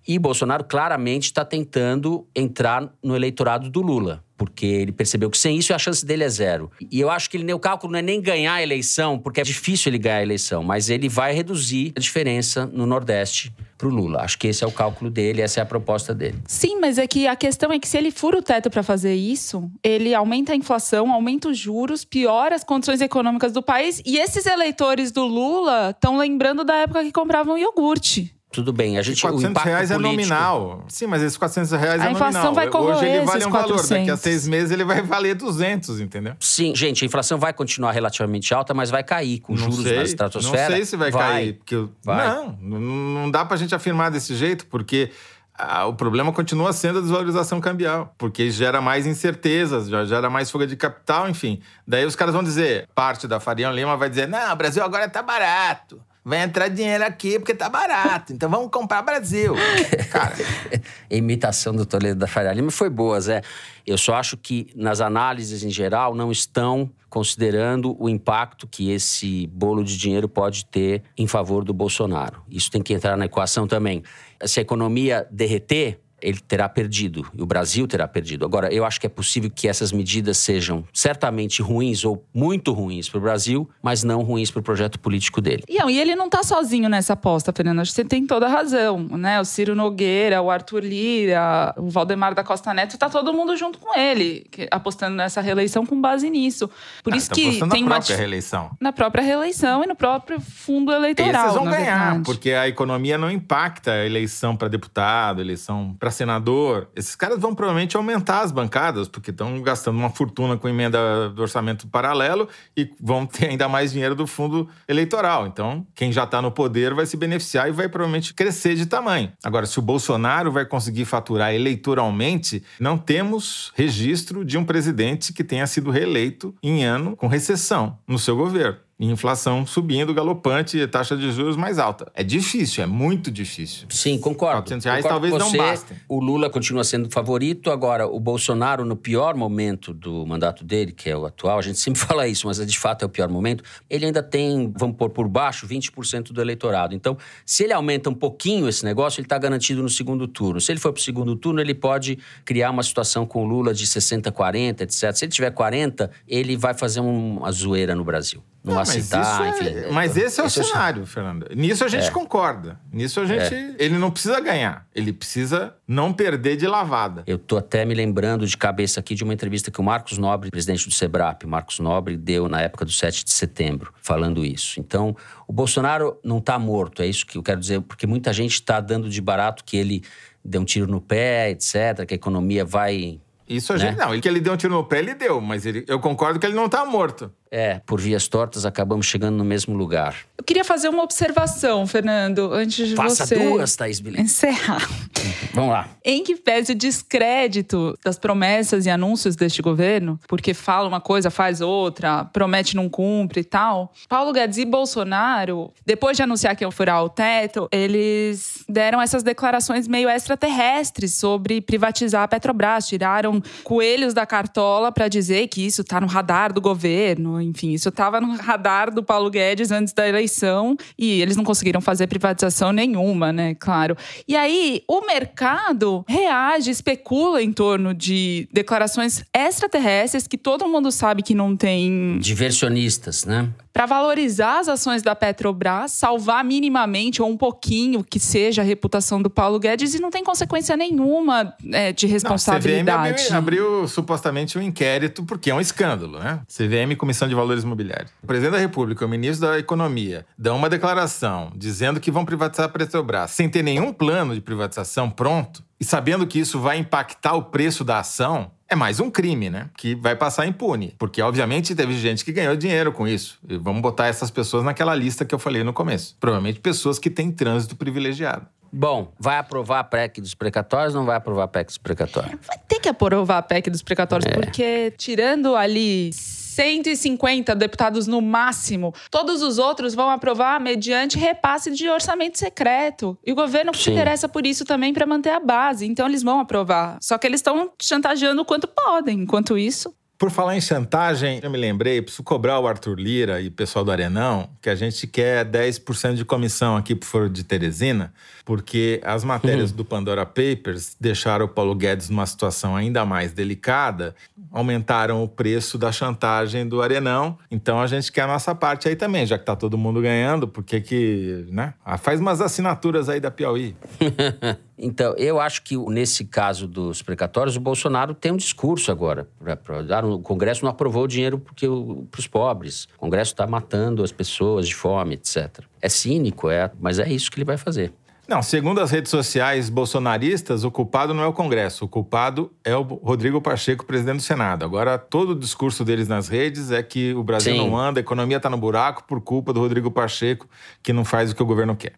E 0.06 0.18
Bolsonaro 0.18 0.64
claramente 0.64 1.24
está 1.24 1.44
tentando 1.44 2.26
entrar 2.34 2.92
no 3.02 3.16
eleitorado 3.16 3.70
do 3.70 3.80
Lula. 3.80 4.25
Porque 4.36 4.66
ele 4.66 4.92
percebeu 4.92 5.30
que 5.30 5.38
sem 5.38 5.56
isso 5.56 5.72
a 5.72 5.78
chance 5.78 6.04
dele 6.04 6.24
é 6.24 6.28
zero. 6.28 6.70
E 6.90 7.00
eu 7.00 7.10
acho 7.10 7.30
que 7.30 7.36
ele, 7.36 7.52
o 7.52 7.58
cálculo 7.58 7.92
não 7.92 7.98
é 7.98 8.02
nem 8.02 8.20
ganhar 8.20 8.54
a 8.54 8.62
eleição, 8.62 9.18
porque 9.18 9.40
é 9.40 9.44
difícil 9.44 9.90
ele 9.90 9.98
ganhar 9.98 10.18
a 10.18 10.22
eleição, 10.22 10.62
mas 10.62 10.90
ele 10.90 11.08
vai 11.08 11.32
reduzir 11.32 11.92
a 11.96 12.00
diferença 12.00 12.66
no 12.66 12.86
Nordeste 12.86 13.52
para 13.78 13.88
o 13.88 13.90
Lula. 13.90 14.22
Acho 14.22 14.38
que 14.38 14.46
esse 14.48 14.64
é 14.64 14.66
o 14.66 14.72
cálculo 14.72 15.10
dele, 15.10 15.42
essa 15.42 15.60
é 15.60 15.62
a 15.62 15.66
proposta 15.66 16.14
dele. 16.14 16.38
Sim, 16.46 16.78
mas 16.80 16.98
é 16.98 17.06
que 17.06 17.26
a 17.26 17.36
questão 17.36 17.72
é 17.72 17.78
que 17.78 17.88
se 17.88 17.96
ele 17.96 18.10
fura 18.10 18.38
o 18.38 18.42
teto 18.42 18.70
para 18.70 18.82
fazer 18.82 19.14
isso, 19.14 19.70
ele 19.82 20.14
aumenta 20.14 20.52
a 20.52 20.56
inflação, 20.56 21.12
aumenta 21.12 21.48
os 21.48 21.58
juros, 21.58 22.04
piora 22.04 22.54
as 22.54 22.64
condições 22.64 23.00
econômicas 23.00 23.52
do 23.52 23.62
país. 23.62 24.02
E 24.04 24.18
esses 24.18 24.46
eleitores 24.46 25.10
do 25.12 25.24
Lula 25.24 25.90
estão 25.90 26.16
lembrando 26.16 26.64
da 26.64 26.76
época 26.76 27.04
que 27.04 27.12
compravam 27.12 27.58
iogurte. 27.58 28.35
Tudo 28.56 28.72
bem, 28.72 28.96
a 28.96 29.02
gente... 29.02 29.20
400 29.20 29.62
reais 29.62 29.90
político... 29.90 30.08
é 30.08 30.16
nominal. 30.16 30.84
Sim, 30.88 31.06
mas 31.08 31.20
esses 31.20 31.36
400 31.36 31.72
reais 31.72 32.00
a 32.00 32.04
é 32.06 32.08
nominal. 32.08 32.08
A 32.08 32.30
inflação 32.30 32.54
vai 32.54 32.68
corroer 32.70 32.96
Hoje 32.96 33.04
ele 33.04 33.26
vale 33.26 33.38
esses 33.38 33.46
um 33.46 33.50
400. 33.50 33.88
valor, 33.88 34.00
daqui 34.00 34.10
a 34.10 34.16
seis 34.16 34.48
meses 34.48 34.70
ele 34.70 34.82
vai 34.82 35.02
valer 35.02 35.34
200, 35.34 36.00
entendeu? 36.00 36.34
Sim, 36.40 36.74
gente, 36.74 37.04
a 37.04 37.06
inflação 37.06 37.38
vai 37.38 37.52
continuar 37.52 37.92
relativamente 37.92 38.54
alta, 38.54 38.72
mas 38.72 38.88
vai 38.88 39.04
cair 39.04 39.40
com 39.40 39.52
não 39.52 39.58
juros 39.58 39.82
sei, 39.82 39.96
na 39.96 40.02
estratosfera. 40.04 40.70
Não 40.70 40.76
sei 40.76 40.86
se 40.86 40.96
vai, 40.96 41.10
vai 41.10 41.22
cair. 41.22 41.52
Porque, 41.52 41.86
vai. 42.02 42.26
Não, 42.26 42.80
não 42.80 43.30
dá 43.30 43.44
pra 43.44 43.58
gente 43.58 43.74
afirmar 43.74 44.10
desse 44.10 44.34
jeito, 44.34 44.64
porque... 44.68 45.10
Ah, 45.58 45.86
o 45.86 45.94
problema 45.94 46.32
continua 46.32 46.70
sendo 46.72 46.98
a 46.98 47.02
desvalorização 47.02 47.62
cambial, 47.62 48.14
porque 48.18 48.50
gera 48.50 48.80
mais 48.82 49.06
incertezas, 49.06 49.88
já 49.88 50.04
gera 50.04 50.28
mais 50.28 50.50
fuga 50.50 50.66
de 50.66 50.76
capital, 50.76 51.30
enfim. 51.30 51.60
Daí 51.86 52.04
os 52.04 52.14
caras 52.14 52.34
vão 52.34 52.44
dizer, 52.44 52.86
parte 52.94 53.26
da 53.26 53.40
Faria 53.40 53.70
Lima 53.70 53.96
vai 53.96 54.10
dizer: 54.10 54.28
não, 54.28 54.52
o 54.52 54.56
Brasil 54.56 54.84
agora 54.84 55.08
tá 55.08 55.22
barato. 55.22 55.98
Vai 56.28 56.42
entrar 56.42 56.66
dinheiro 56.66 57.04
aqui 57.04 57.38
porque 57.38 57.54
tá 57.54 57.68
barato. 57.68 58.32
Então 58.32 58.50
vamos 58.50 58.68
comprar 58.72 59.00
Brasil. 59.00 59.54
Cara. 60.10 60.34
imitação 61.08 61.72
do 61.72 61.86
Toledo 61.86 62.18
da 62.18 62.26
Faria 62.26 62.52
Lima 62.52 62.72
foi 62.72 62.90
boa, 62.90 63.20
Zé. 63.20 63.42
Eu 63.86 63.96
só 63.96 64.16
acho 64.16 64.36
que 64.36 64.66
nas 64.74 65.00
análises 65.00 65.62
em 65.62 65.70
geral 65.70 66.16
não 66.16 66.32
estão 66.32 66.90
considerando 67.08 67.96
o 68.02 68.08
impacto 68.08 68.66
que 68.66 68.90
esse 68.90 69.46
bolo 69.46 69.84
de 69.84 69.96
dinheiro 69.96 70.28
pode 70.28 70.66
ter 70.66 71.04
em 71.16 71.28
favor 71.28 71.62
do 71.62 71.72
Bolsonaro. 71.72 72.42
Isso 72.50 72.72
tem 72.72 72.82
que 72.82 72.92
entrar 72.92 73.16
na 73.16 73.26
equação 73.26 73.68
também. 73.68 74.02
Se 74.44 74.58
a 74.58 74.62
economia 74.62 75.28
derreter, 75.30 76.00
ele 76.20 76.38
terá 76.40 76.68
perdido 76.68 77.26
e 77.34 77.42
o 77.42 77.46
Brasil 77.46 77.86
terá 77.86 78.08
perdido. 78.08 78.44
Agora, 78.44 78.72
eu 78.72 78.84
acho 78.84 79.00
que 79.00 79.06
é 79.06 79.10
possível 79.10 79.50
que 79.54 79.68
essas 79.68 79.92
medidas 79.92 80.38
sejam 80.38 80.84
certamente 80.92 81.62
ruins 81.62 82.04
ou 82.04 82.24
muito 82.34 82.72
ruins 82.72 83.08
para 83.08 83.18
o 83.18 83.20
Brasil, 83.20 83.68
mas 83.82 84.02
não 84.02 84.22
ruins 84.22 84.50
para 84.50 84.60
o 84.60 84.62
projeto 84.62 84.98
político 84.98 85.40
dele. 85.40 85.64
E, 85.68 85.78
e 85.78 86.00
ele 86.00 86.14
não 86.16 86.26
está 86.26 86.42
sozinho 86.42 86.88
nessa 86.88 87.12
aposta, 87.12 87.52
Fernando. 87.52 87.80
Acho 87.80 87.90
que 87.90 87.96
você 87.96 88.04
tem 88.04 88.26
toda 88.26 88.46
a 88.46 88.48
razão, 88.48 88.98
né? 88.98 89.40
O 89.40 89.44
Ciro 89.44 89.74
Nogueira, 89.74 90.40
o 90.40 90.50
Arthur 90.50 90.84
Lira, 90.84 91.74
o 91.76 91.90
Valdemar 91.90 92.34
da 92.34 92.42
Costa 92.42 92.72
Neto, 92.72 92.94
está 92.94 93.08
todo 93.08 93.32
mundo 93.32 93.56
junto 93.56 93.78
com 93.78 93.98
ele, 93.98 94.46
apostando 94.70 95.16
nessa 95.16 95.40
reeleição 95.40 95.84
com 95.84 96.00
base 96.00 96.30
nisso. 96.30 96.70
Por 97.02 97.12
ah, 97.12 97.16
isso 97.16 97.28
tá 97.28 97.34
que 97.34 97.50
tem 97.50 97.60
na 97.60 97.66
uma 97.66 97.86
própria 97.96 98.16
reeleição. 98.16 98.70
na 98.80 98.92
própria 98.92 99.22
reeleição 99.22 99.84
e 99.84 99.86
no 99.86 99.94
próprio 99.94 100.40
fundo 100.40 100.92
eleitoral. 100.92 101.44
Esses 101.44 101.54
vão 101.54 101.64
na 101.64 101.70
ganhar, 101.72 102.04
verdade. 102.04 102.24
porque 102.24 102.52
a 102.52 102.68
economia 102.68 103.18
não 103.18 103.30
impacta 103.30 103.92
a 103.92 104.06
eleição 104.06 104.56
para 104.56 104.68
deputado, 104.68 105.40
eleição 105.40 105.94
para 105.98 106.05
senador. 106.10 106.88
Esses 106.94 107.14
caras 107.14 107.38
vão 107.38 107.54
provavelmente 107.54 107.96
aumentar 107.96 108.40
as 108.40 108.52
bancadas, 108.52 109.08
porque 109.08 109.30
estão 109.30 109.60
gastando 109.62 109.96
uma 109.98 110.10
fortuna 110.10 110.56
com 110.56 110.68
emenda 110.68 111.28
do 111.30 111.42
orçamento 111.42 111.86
paralelo 111.86 112.48
e 112.76 112.90
vão 113.00 113.26
ter 113.26 113.50
ainda 113.50 113.68
mais 113.68 113.92
dinheiro 113.92 114.14
do 114.14 114.26
fundo 114.26 114.68
eleitoral. 114.88 115.46
Então, 115.46 115.86
quem 115.94 116.12
já 116.12 116.24
está 116.24 116.40
no 116.40 116.50
poder 116.50 116.94
vai 116.94 117.06
se 117.06 117.16
beneficiar 117.16 117.68
e 117.68 117.72
vai 117.72 117.88
provavelmente 117.88 118.34
crescer 118.34 118.74
de 118.74 118.86
tamanho. 118.86 119.32
Agora, 119.42 119.66
se 119.66 119.78
o 119.78 119.82
Bolsonaro 119.82 120.50
vai 120.50 120.64
conseguir 120.64 121.04
faturar 121.04 121.54
eleitoralmente, 121.54 122.62
não 122.80 122.98
temos 122.98 123.72
registro 123.74 124.44
de 124.44 124.56
um 124.58 124.64
presidente 124.64 125.32
que 125.32 125.44
tenha 125.44 125.66
sido 125.66 125.90
reeleito 125.90 126.54
em 126.62 126.84
ano 126.84 127.16
com 127.16 127.26
recessão 127.26 127.98
no 128.06 128.18
seu 128.18 128.36
governo 128.36 128.85
inflação 128.98 129.66
subindo, 129.66 130.14
galopante 130.14 130.78
e 130.78 130.86
taxa 130.86 131.16
de 131.16 131.30
juros 131.30 131.56
mais 131.56 131.78
alta. 131.78 132.10
É 132.14 132.24
difícil, 132.24 132.82
é 132.82 132.86
muito 132.86 133.30
difícil. 133.30 133.86
Sim, 133.90 134.18
concordo. 134.18 134.62
400 134.62 134.84
reais 134.86 135.02
concordo 135.02 135.30
talvez 135.30 135.52
não 135.52 135.66
bastem. 135.66 135.96
O 136.08 136.18
Lula 136.18 136.48
continua 136.48 136.82
sendo 136.82 137.10
favorito. 137.10 137.70
Agora, 137.70 138.06
o 138.06 138.18
Bolsonaro, 138.18 138.84
no 138.84 138.96
pior 138.96 139.34
momento 139.34 139.92
do 139.92 140.26
mandato 140.26 140.64
dele, 140.64 140.92
que 140.92 141.10
é 141.10 141.16
o 141.16 141.26
atual, 141.26 141.58
a 141.58 141.62
gente 141.62 141.78
sempre 141.78 142.00
fala 142.00 142.26
isso, 142.26 142.46
mas 142.46 142.64
de 142.64 142.78
fato 142.78 143.02
é 143.02 143.06
o 143.06 143.08
pior 143.08 143.28
momento, 143.28 143.62
ele 143.90 144.06
ainda 144.06 144.22
tem, 144.22 144.72
vamos 144.74 144.96
pôr 144.96 145.10
por 145.10 145.28
baixo, 145.28 145.66
20% 145.66 146.32
do 146.32 146.40
eleitorado. 146.40 146.94
Então, 146.94 147.18
se 147.44 147.64
ele 147.64 147.74
aumenta 147.74 148.08
um 148.08 148.14
pouquinho 148.14 148.66
esse 148.66 148.84
negócio, 148.84 149.20
ele 149.20 149.26
está 149.26 149.36
garantido 149.36 149.82
no 149.82 149.90
segundo 149.90 150.26
turno. 150.26 150.60
Se 150.60 150.72
ele 150.72 150.80
for 150.80 150.92
para 150.92 151.00
o 151.00 151.02
segundo 151.02 151.36
turno, 151.36 151.60
ele 151.60 151.74
pode 151.74 152.18
criar 152.44 152.70
uma 152.70 152.82
situação 152.82 153.26
com 153.26 153.44
o 153.44 153.46
Lula 153.46 153.74
de 153.74 153.86
60, 153.86 154.32
40, 154.32 154.84
etc. 154.84 155.12
Se 155.12 155.24
ele 155.26 155.32
tiver 155.32 155.50
40, 155.50 156.10
ele 156.26 156.56
vai 156.56 156.72
fazer 156.72 157.00
uma 157.00 157.50
zoeira 157.52 157.94
no 157.94 158.04
Brasil. 158.04 158.42
Não, 158.66 158.74
mas 158.74 158.88
citar, 158.88 159.44
é- 159.44 159.48
enfim. 159.50 159.92
Mas 159.92 160.16
esse 160.16 160.40
é 160.40 160.44
o 160.44 160.46
esse 160.46 160.62
cenário, 160.64 161.06
Fernando. 161.06 161.46
Nisso 161.54 161.84
a 161.84 161.88
gente 161.88 162.08
É. 162.08 162.10
concorda. 162.10 162.78
Nisso 162.92 163.20
a 163.20 163.24
gente. 163.24 163.54
Ele 163.78 163.96
não 163.96 164.10
precisa 164.10 164.40
ganhar. 164.40 164.86
Ele 164.94 165.12
precisa 165.12 165.74
não 165.86 166.12
perder 166.12 166.56
de 166.56 166.66
lavada. 166.66 167.22
Eu 167.26 167.38
tô 167.38 167.56
até 167.56 167.84
me 167.84 167.94
lembrando 167.94 168.46
de 168.46 168.56
cabeça 168.56 168.98
aqui 169.00 169.14
de 169.14 169.22
uma 169.22 169.32
entrevista 169.32 169.70
que 169.70 169.80
o 169.80 169.84
Marcos 169.84 170.18
Nobre, 170.18 170.50
presidente 170.50 170.88
do 170.88 170.92
SEBRAP, 170.94 171.44
Marcos 171.46 171.78
Nobre, 171.78 172.16
deu 172.16 172.48
na 172.48 172.60
época 172.60 172.84
do 172.84 172.90
7 172.92 173.24
de 173.24 173.30
setembro, 173.32 173.92
falando 174.02 174.44
isso. 174.44 174.80
Então, 174.80 175.16
o 175.46 175.52
Bolsonaro 175.52 176.18
não 176.24 176.40
tá 176.40 176.58
morto, 176.58 177.02
é 177.02 177.06
isso 177.06 177.24
que 177.24 177.38
eu 177.38 177.42
quero 177.42 177.60
dizer, 177.60 177.80
porque 177.82 178.06
muita 178.06 178.32
gente 178.32 178.52
está 178.54 178.80
dando 178.80 179.08
de 179.08 179.20
barato 179.20 179.62
que 179.64 179.76
ele 179.76 180.02
deu 180.44 180.60
um 180.60 180.64
tiro 180.64 180.86
no 180.86 181.00
pé, 181.00 181.50
etc., 181.50 182.04
que 182.06 182.14
a 182.14 182.16
economia 182.16 182.64
vai. 182.64 183.20
Isso 183.48 183.72
a 183.72 183.76
Né? 183.76 183.88
gente. 183.90 183.98
Não, 183.98 184.12
ele 184.12 184.20
que 184.20 184.28
ele 184.28 184.40
deu 184.40 184.52
um 184.52 184.56
tiro 184.56 184.74
no 184.74 184.82
pé, 184.84 184.98
ele 184.98 185.14
deu. 185.14 185.40
Mas 185.40 185.64
ele, 185.66 185.84
eu 185.86 186.00
concordo 186.00 186.38
que 186.40 186.46
ele 186.46 186.54
não 186.56 186.68
tá 186.68 186.84
morto. 186.84 187.32
É, 187.50 187.80
por 187.86 188.00
vias 188.00 188.28
tortas, 188.28 188.66
acabamos 188.66 189.06
chegando 189.06 189.36
no 189.36 189.44
mesmo 189.44 189.76
lugar. 189.76 190.16
Eu 190.36 190.44
queria 190.44 190.64
fazer 190.64 190.88
uma 190.88 191.02
observação, 191.02 191.86
Fernando, 191.86 192.52
antes 192.52 192.88
de 192.88 192.94
Faça 192.94 193.24
você 193.24 193.36
duas, 193.36 193.76
Thaís 193.76 194.00
Billy. 194.00 194.20
encerrar. 194.20 194.86
Vamos 195.54 195.70
lá. 195.70 195.88
Em 196.04 196.22
que 196.22 196.36
pese 196.36 196.72
o 196.72 196.74
descrédito 196.74 197.96
das 198.04 198.18
promessas 198.18 198.84
e 198.86 198.90
anúncios 198.90 199.36
deste 199.36 199.62
governo, 199.62 200.20
porque 200.28 200.52
fala 200.52 200.88
uma 200.88 201.00
coisa, 201.00 201.30
faz 201.30 201.60
outra, 201.60 202.24
promete 202.24 202.76
não 202.76 202.88
cumpre 202.88 203.40
e 203.40 203.44
tal, 203.44 203.92
Paulo 204.08 204.32
Guedes 204.32 204.58
e 204.58 204.64
Bolsonaro, 204.64 205.72
depois 205.84 206.16
de 206.16 206.22
anunciar 206.22 206.54
que 206.54 206.64
iam 206.64 206.70
furar 206.70 207.02
o 207.02 207.08
teto, 207.08 207.68
eles 207.72 208.64
deram 208.68 209.00
essas 209.00 209.22
declarações 209.22 209.88
meio 209.88 210.08
extraterrestres 210.08 211.14
sobre 211.14 211.60
privatizar 211.60 212.22
a 212.22 212.28
Petrobras, 212.28 212.86
tiraram 212.86 213.42
coelhos 213.64 214.12
da 214.12 214.26
cartola 214.26 214.92
para 214.92 215.08
dizer 215.08 215.48
que 215.48 215.64
isso 215.64 215.82
está 215.82 216.00
no 216.00 216.06
radar 216.06 216.52
do 216.52 216.60
governo, 216.60 217.35
enfim, 217.40 217.72
isso 217.72 217.88
estava 217.88 218.20
no 218.20 218.34
radar 218.36 218.92
do 218.92 219.02
Paulo 219.02 219.30
Guedes 219.30 219.70
antes 219.70 219.92
da 219.92 220.08
eleição 220.08 220.76
e 220.98 221.20
eles 221.20 221.36
não 221.36 221.44
conseguiram 221.44 221.80
fazer 221.80 222.06
privatização 222.06 222.72
nenhuma, 222.72 223.32
né? 223.32 223.54
Claro. 223.54 223.96
E 224.26 224.36
aí 224.36 224.82
o 224.88 225.06
mercado 225.06 226.04
reage, 226.08 226.70
especula 226.70 227.42
em 227.42 227.52
torno 227.52 227.94
de 227.94 228.48
declarações 228.52 229.24
extraterrestres 229.34 230.26
que 230.26 230.38
todo 230.38 230.68
mundo 230.68 230.90
sabe 230.90 231.22
que 231.22 231.34
não 231.34 231.56
tem 231.56 232.18
Diversionistas, 232.18 233.24
né? 233.24 233.48
Para 233.76 233.84
valorizar 233.84 234.60
as 234.60 234.68
ações 234.70 235.02
da 235.02 235.14
Petrobras, 235.14 235.92
salvar 235.92 236.42
minimamente 236.42 237.20
ou 237.20 237.28
um 237.28 237.36
pouquinho 237.36 238.02
que 238.02 238.18
seja 238.18 238.62
a 238.62 238.64
reputação 238.64 239.20
do 239.20 239.28
Paulo 239.28 239.58
Guedes 239.58 239.92
e 239.92 240.00
não 240.00 240.08
tem 240.08 240.24
consequência 240.24 240.74
nenhuma 240.78 241.54
é, 241.70 241.92
de 241.92 242.06
Não, 242.06 242.14
a 242.14 242.14
CVM 242.14 242.14
responsabilidade. 242.14 243.22
abriu, 243.34 243.36
abriu 243.36 243.86
supostamente 243.86 244.58
um 244.58 244.62
inquérito, 244.62 245.24
porque 245.24 245.50
é 245.50 245.54
um 245.54 245.60
escândalo, 245.60 246.18
né? 246.18 246.40
CVM, 246.48 246.96
Comissão 246.96 247.28
de 247.28 247.34
Valores 247.34 247.64
Imobiliários. 247.64 248.10
O 248.22 248.26
presidente 248.26 248.52
da 248.52 248.58
República, 248.58 249.04
o 249.04 249.08
ministro 249.10 249.46
da 249.46 249.58
Economia, 249.58 250.24
dão 250.38 250.56
uma 250.56 250.70
declaração 250.70 251.52
dizendo 251.54 252.00
que 252.00 252.10
vão 252.10 252.24
privatizar 252.24 252.64
a 252.64 252.70
Petrobras 252.70 253.32
sem 253.32 253.46
ter 253.46 253.62
nenhum 253.62 253.92
plano 253.92 254.34
de 254.34 254.40
privatização 254.40 255.10
pronto 255.10 255.62
e 255.78 255.84
sabendo 255.84 256.26
que 256.26 256.38
isso 256.38 256.58
vai 256.58 256.78
impactar 256.78 257.34
o 257.34 257.42
preço 257.42 257.84
da 257.84 257.98
ação. 257.98 258.50
É 258.68 258.74
mais 258.74 259.00
um 259.00 259.10
crime, 259.10 259.48
né? 259.48 259.70
Que 259.76 259.94
vai 259.94 260.16
passar 260.16 260.46
impune. 260.46 260.94
Porque, 260.98 261.22
obviamente, 261.22 261.74
teve 261.74 261.94
gente 261.94 262.24
que 262.24 262.32
ganhou 262.32 262.56
dinheiro 262.56 262.92
com 262.92 263.06
isso. 263.06 263.38
E 263.48 263.56
vamos 263.56 263.80
botar 263.80 264.06
essas 264.06 264.30
pessoas 264.30 264.64
naquela 264.64 264.94
lista 264.94 265.24
que 265.24 265.34
eu 265.34 265.38
falei 265.38 265.62
no 265.62 265.72
começo. 265.72 266.16
Provavelmente 266.18 266.60
pessoas 266.60 266.98
que 266.98 267.08
têm 267.08 267.30
trânsito 267.30 267.76
privilegiado. 267.76 268.46
Bom, 268.72 269.12
vai 269.18 269.38
aprovar 269.38 269.80
a 269.80 269.84
PEC 269.84 270.20
dos 270.20 270.34
precatórios 270.34 270.94
ou 270.94 271.00
não 271.00 271.06
vai 271.06 271.16
aprovar 271.16 271.44
a 271.44 271.48
PEC 271.48 271.68
dos 271.68 271.78
precatórios? 271.78 272.38
Vai 272.46 272.58
ter 272.66 272.80
que 272.80 272.88
aprovar 272.88 273.38
a 273.38 273.42
PEC 273.42 273.70
dos 273.70 273.82
precatórios, 273.82 274.26
é. 274.26 274.34
porque 274.34 274.92
tirando 274.98 275.54
ali 275.54 276.10
150 276.56 277.54
deputados 277.54 278.06
no 278.06 278.22
máximo. 278.22 278.94
Todos 279.10 279.42
os 279.42 279.58
outros 279.58 279.94
vão 279.94 280.08
aprovar 280.08 280.58
mediante 280.58 281.18
repasse 281.18 281.70
de 281.70 281.86
orçamento 281.86 282.38
secreto. 282.38 283.18
E 283.24 283.30
o 283.30 283.34
governo 283.34 283.74
Sim. 283.74 283.82
se 283.82 283.90
interessa 283.90 284.26
por 284.26 284.46
isso 284.46 284.64
também 284.64 284.94
para 284.94 285.04
manter 285.04 285.30
a 285.30 285.40
base. 285.40 285.84
Então 285.86 286.06
eles 286.06 286.22
vão 286.22 286.40
aprovar. 286.40 286.96
Só 287.02 287.18
que 287.18 287.26
eles 287.26 287.40
estão 287.40 287.70
chantageando 287.80 288.40
o 288.40 288.44
quanto 288.44 288.66
podem. 288.66 289.20
Enquanto 289.20 289.58
isso, 289.58 289.94
por 290.18 290.30
falar 290.30 290.56
em 290.56 290.60
chantagem, 290.60 291.40
eu 291.42 291.50
me 291.50 291.58
lembrei, 291.58 292.00
preciso 292.00 292.22
cobrar 292.22 292.58
o 292.58 292.66
Arthur 292.66 292.98
Lira 292.98 293.40
e 293.40 293.48
o 293.48 293.50
pessoal 293.52 293.84
do 293.84 293.90
Arenão, 293.90 294.48
que 294.62 294.70
a 294.70 294.74
gente 294.74 295.06
quer 295.06 295.44
10% 295.44 296.14
de 296.14 296.24
comissão 296.24 296.76
aqui 296.76 296.94
pro 296.94 297.08
Foro 297.08 297.28
de 297.28 297.44
Teresina, 297.44 298.12
porque 298.44 299.00
as 299.04 299.24
matérias 299.24 299.70
uhum. 299.70 299.76
do 299.76 299.84
Pandora 299.84 300.24
Papers 300.24 300.96
deixaram 300.98 301.44
o 301.44 301.48
Paulo 301.48 301.74
Guedes 301.74 302.08
numa 302.08 302.24
situação 302.24 302.74
ainda 302.74 303.04
mais 303.04 303.32
delicada, 303.32 304.14
aumentaram 304.50 305.22
o 305.22 305.28
preço 305.28 305.76
da 305.76 305.92
chantagem 305.92 306.66
do 306.66 306.80
Arenão. 306.80 307.38
Então 307.50 307.80
a 307.80 307.86
gente 307.86 308.10
quer 308.10 308.22
a 308.22 308.26
nossa 308.26 308.54
parte 308.54 308.88
aí 308.88 308.96
também, 308.96 309.26
já 309.26 309.38
que 309.38 309.44
tá 309.44 309.54
todo 309.54 309.76
mundo 309.76 310.00
ganhando, 310.00 310.48
porque 310.48 310.80
que, 310.80 311.46
né? 311.50 311.74
Ah, 311.84 311.98
faz 311.98 312.20
umas 312.20 312.40
assinaturas 312.40 313.08
aí 313.08 313.20
da 313.20 313.30
Piauí. 313.30 313.76
Então, 314.78 315.14
eu 315.16 315.40
acho 315.40 315.62
que 315.62 315.76
nesse 315.76 316.24
caso 316.24 316.66
dos 316.66 317.00
precatórios, 317.00 317.56
o 317.56 317.60
Bolsonaro 317.60 318.14
tem 318.14 318.32
um 318.32 318.36
discurso 318.36 318.90
agora. 318.90 319.26
Pra, 319.38 319.56
pra 319.56 319.82
dar, 319.82 320.04
o 320.04 320.18
Congresso 320.18 320.64
não 320.64 320.70
aprovou 320.70 321.04
o 321.04 321.08
dinheiro 321.08 321.38
para 321.38 322.18
os 322.18 322.26
pobres. 322.26 322.84
O 322.96 322.98
Congresso 322.98 323.32
está 323.32 323.46
matando 323.46 324.02
as 324.02 324.12
pessoas 324.12 324.68
de 324.68 324.74
fome, 324.74 325.14
etc. 325.14 325.64
É 325.80 325.88
cínico, 325.88 326.50
é, 326.50 326.70
mas 326.78 326.98
é 326.98 327.08
isso 327.08 327.30
que 327.30 327.38
ele 327.38 327.44
vai 327.44 327.56
fazer. 327.56 327.92
Não, 328.28 328.42
segundo 328.42 328.80
as 328.80 328.90
redes 328.90 329.08
sociais 329.08 329.70
bolsonaristas, 329.70 330.64
o 330.64 330.70
culpado 330.70 331.14
não 331.14 331.22
é 331.22 331.26
o 331.28 331.32
Congresso, 331.32 331.84
o 331.84 331.88
culpado 331.88 332.52
é 332.64 332.76
o 332.76 332.82
Rodrigo 332.82 333.40
Pacheco, 333.40 333.86
presidente 333.86 334.16
do 334.16 334.22
Senado. 334.22 334.64
Agora, 334.64 334.98
todo 334.98 335.30
o 335.30 335.34
discurso 335.38 335.84
deles 335.84 336.08
nas 336.08 336.26
redes 336.26 336.72
é 336.72 336.82
que 336.82 337.14
o 337.14 337.22
Brasil 337.22 337.54
Sim. 337.54 337.58
não 337.58 337.78
anda, 337.78 338.00
a 338.00 338.02
economia 338.02 338.38
está 338.38 338.50
no 338.50 338.56
buraco 338.56 339.04
por 339.04 339.20
culpa 339.20 339.52
do 339.52 339.60
Rodrigo 339.60 339.92
Pacheco, 339.92 340.48
que 340.82 340.92
não 340.92 341.04
faz 341.04 341.30
o 341.30 341.36
que 341.36 341.42
o 341.42 341.46
governo 341.46 341.76
quer. 341.76 341.92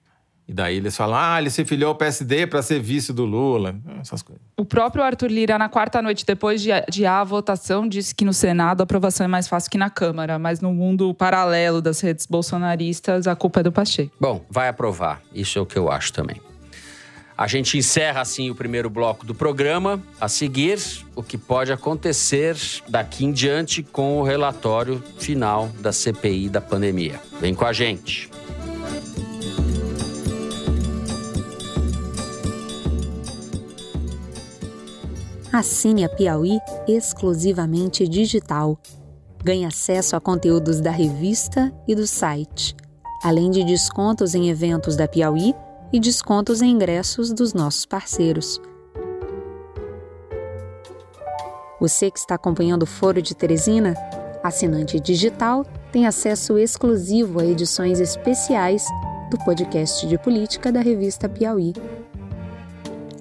E 0.49 0.53
daí 0.55 0.77
eles 0.79 0.97
falam, 0.97 1.19
ah, 1.19 1.39
ele 1.39 1.51
se 1.51 1.63
filiou 1.63 1.91
ao 1.91 1.95
PSD 1.95 2.47
para 2.47 2.63
ser 2.63 2.81
vice 2.81 3.13
do 3.13 3.27
Lula, 3.27 3.77
essas 4.01 4.23
coisas. 4.23 4.43
O 4.57 4.65
próprio 4.65 5.05
Arthur 5.05 5.31
Lira, 5.31 5.59
na 5.59 5.69
quarta 5.69 6.01
noite, 6.01 6.25
depois 6.25 6.63
de 6.63 6.73
adiar 6.73 7.21
a 7.21 7.25
votação, 7.25 7.87
disse 7.87 8.15
que 8.15 8.25
no 8.25 8.33
Senado 8.33 8.81
a 8.81 8.85
aprovação 8.85 9.25
é 9.27 9.29
mais 9.29 9.47
fácil 9.47 9.71
que 9.71 9.77
na 9.77 9.91
Câmara, 9.91 10.39
mas 10.39 10.63
no 10.63 10.73
mundo 10.73 11.13
paralelo 11.13 11.83
das 11.83 12.01
redes 12.01 12.25
bolsonaristas, 12.25 13.27
a 13.27 13.37
culpa 13.37 13.61
é 13.61 13.63
do 13.63 13.71
Pacheco. 13.71 14.11
Bom, 14.19 14.43
vai 14.49 14.69
aprovar. 14.69 15.21
Isso 15.35 15.59
é 15.59 15.63
o 15.63 15.67
que 15.67 15.77
eu 15.77 15.91
acho 15.91 16.15
também. 16.15 16.41
A 17.37 17.47
gente 17.47 17.77
encerra 17.79 18.23
assim 18.23 18.51
o 18.51 18.55
primeiro 18.55 18.89
bloco 18.91 19.25
do 19.25 19.35
programa. 19.35 20.03
A 20.21 20.29
seguir, 20.29 20.79
o 21.15 21.23
que 21.23 21.39
pode 21.39 21.71
acontecer 21.71 22.57
daqui 22.89 23.25
em 23.27 23.33
diante 23.33 23.83
com 23.83 24.19
o 24.19 24.25
relatório 24.25 25.01
final 25.19 25.69
da 25.79 25.93
CPI 25.93 26.49
da 26.49 26.61
pandemia. 26.61 27.21
Vem 27.39 27.55
com 27.55 27.65
a 27.65 27.73
gente. 27.73 28.29
Assine 35.51 36.05
a 36.05 36.11
Piauí 36.11 36.61
exclusivamente 36.87 38.07
digital. 38.07 38.79
Ganhe 39.43 39.65
acesso 39.65 40.15
a 40.15 40.21
conteúdos 40.21 40.79
da 40.79 40.91
revista 40.91 41.73
e 41.87 41.95
do 41.95 42.07
site, 42.07 42.77
além 43.25 43.51
de 43.51 43.65
descontos 43.65 44.35
em 44.35 44.51
eventos 44.51 44.95
da 44.95 45.09
Piauí 45.09 45.55
e 45.91 45.99
descontos 45.99 46.61
em 46.61 46.71
ingressos 46.71 47.33
dos 47.33 47.55
nossos 47.55 47.87
parceiros. 47.87 48.61
Você 51.81 52.11
que 52.11 52.19
está 52.19 52.35
acompanhando 52.35 52.83
o 52.83 52.87
Foro 52.87 53.23
de 53.23 53.35
Teresina, 53.35 53.95
assinante 54.43 55.01
digital, 55.01 55.65
tem 55.91 56.07
acesso 56.07 56.59
exclusivo 56.59 57.41
a 57.41 57.47
edições 57.47 58.01
especiais 58.01 58.85
do 59.31 59.39
podcast 59.39 60.07
de 60.07 60.19
política 60.19 60.71
da 60.71 60.81
revista 60.81 61.27
Piauí. 61.27 61.73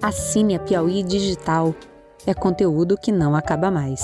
Assine 0.02 0.56
a 0.56 0.60
Piauí 0.60 1.04
Digital 1.04 1.74
é 2.26 2.34
conteúdo 2.34 2.98
que 2.98 3.12
não 3.12 3.36
acaba 3.36 3.70
mais. 3.70 4.02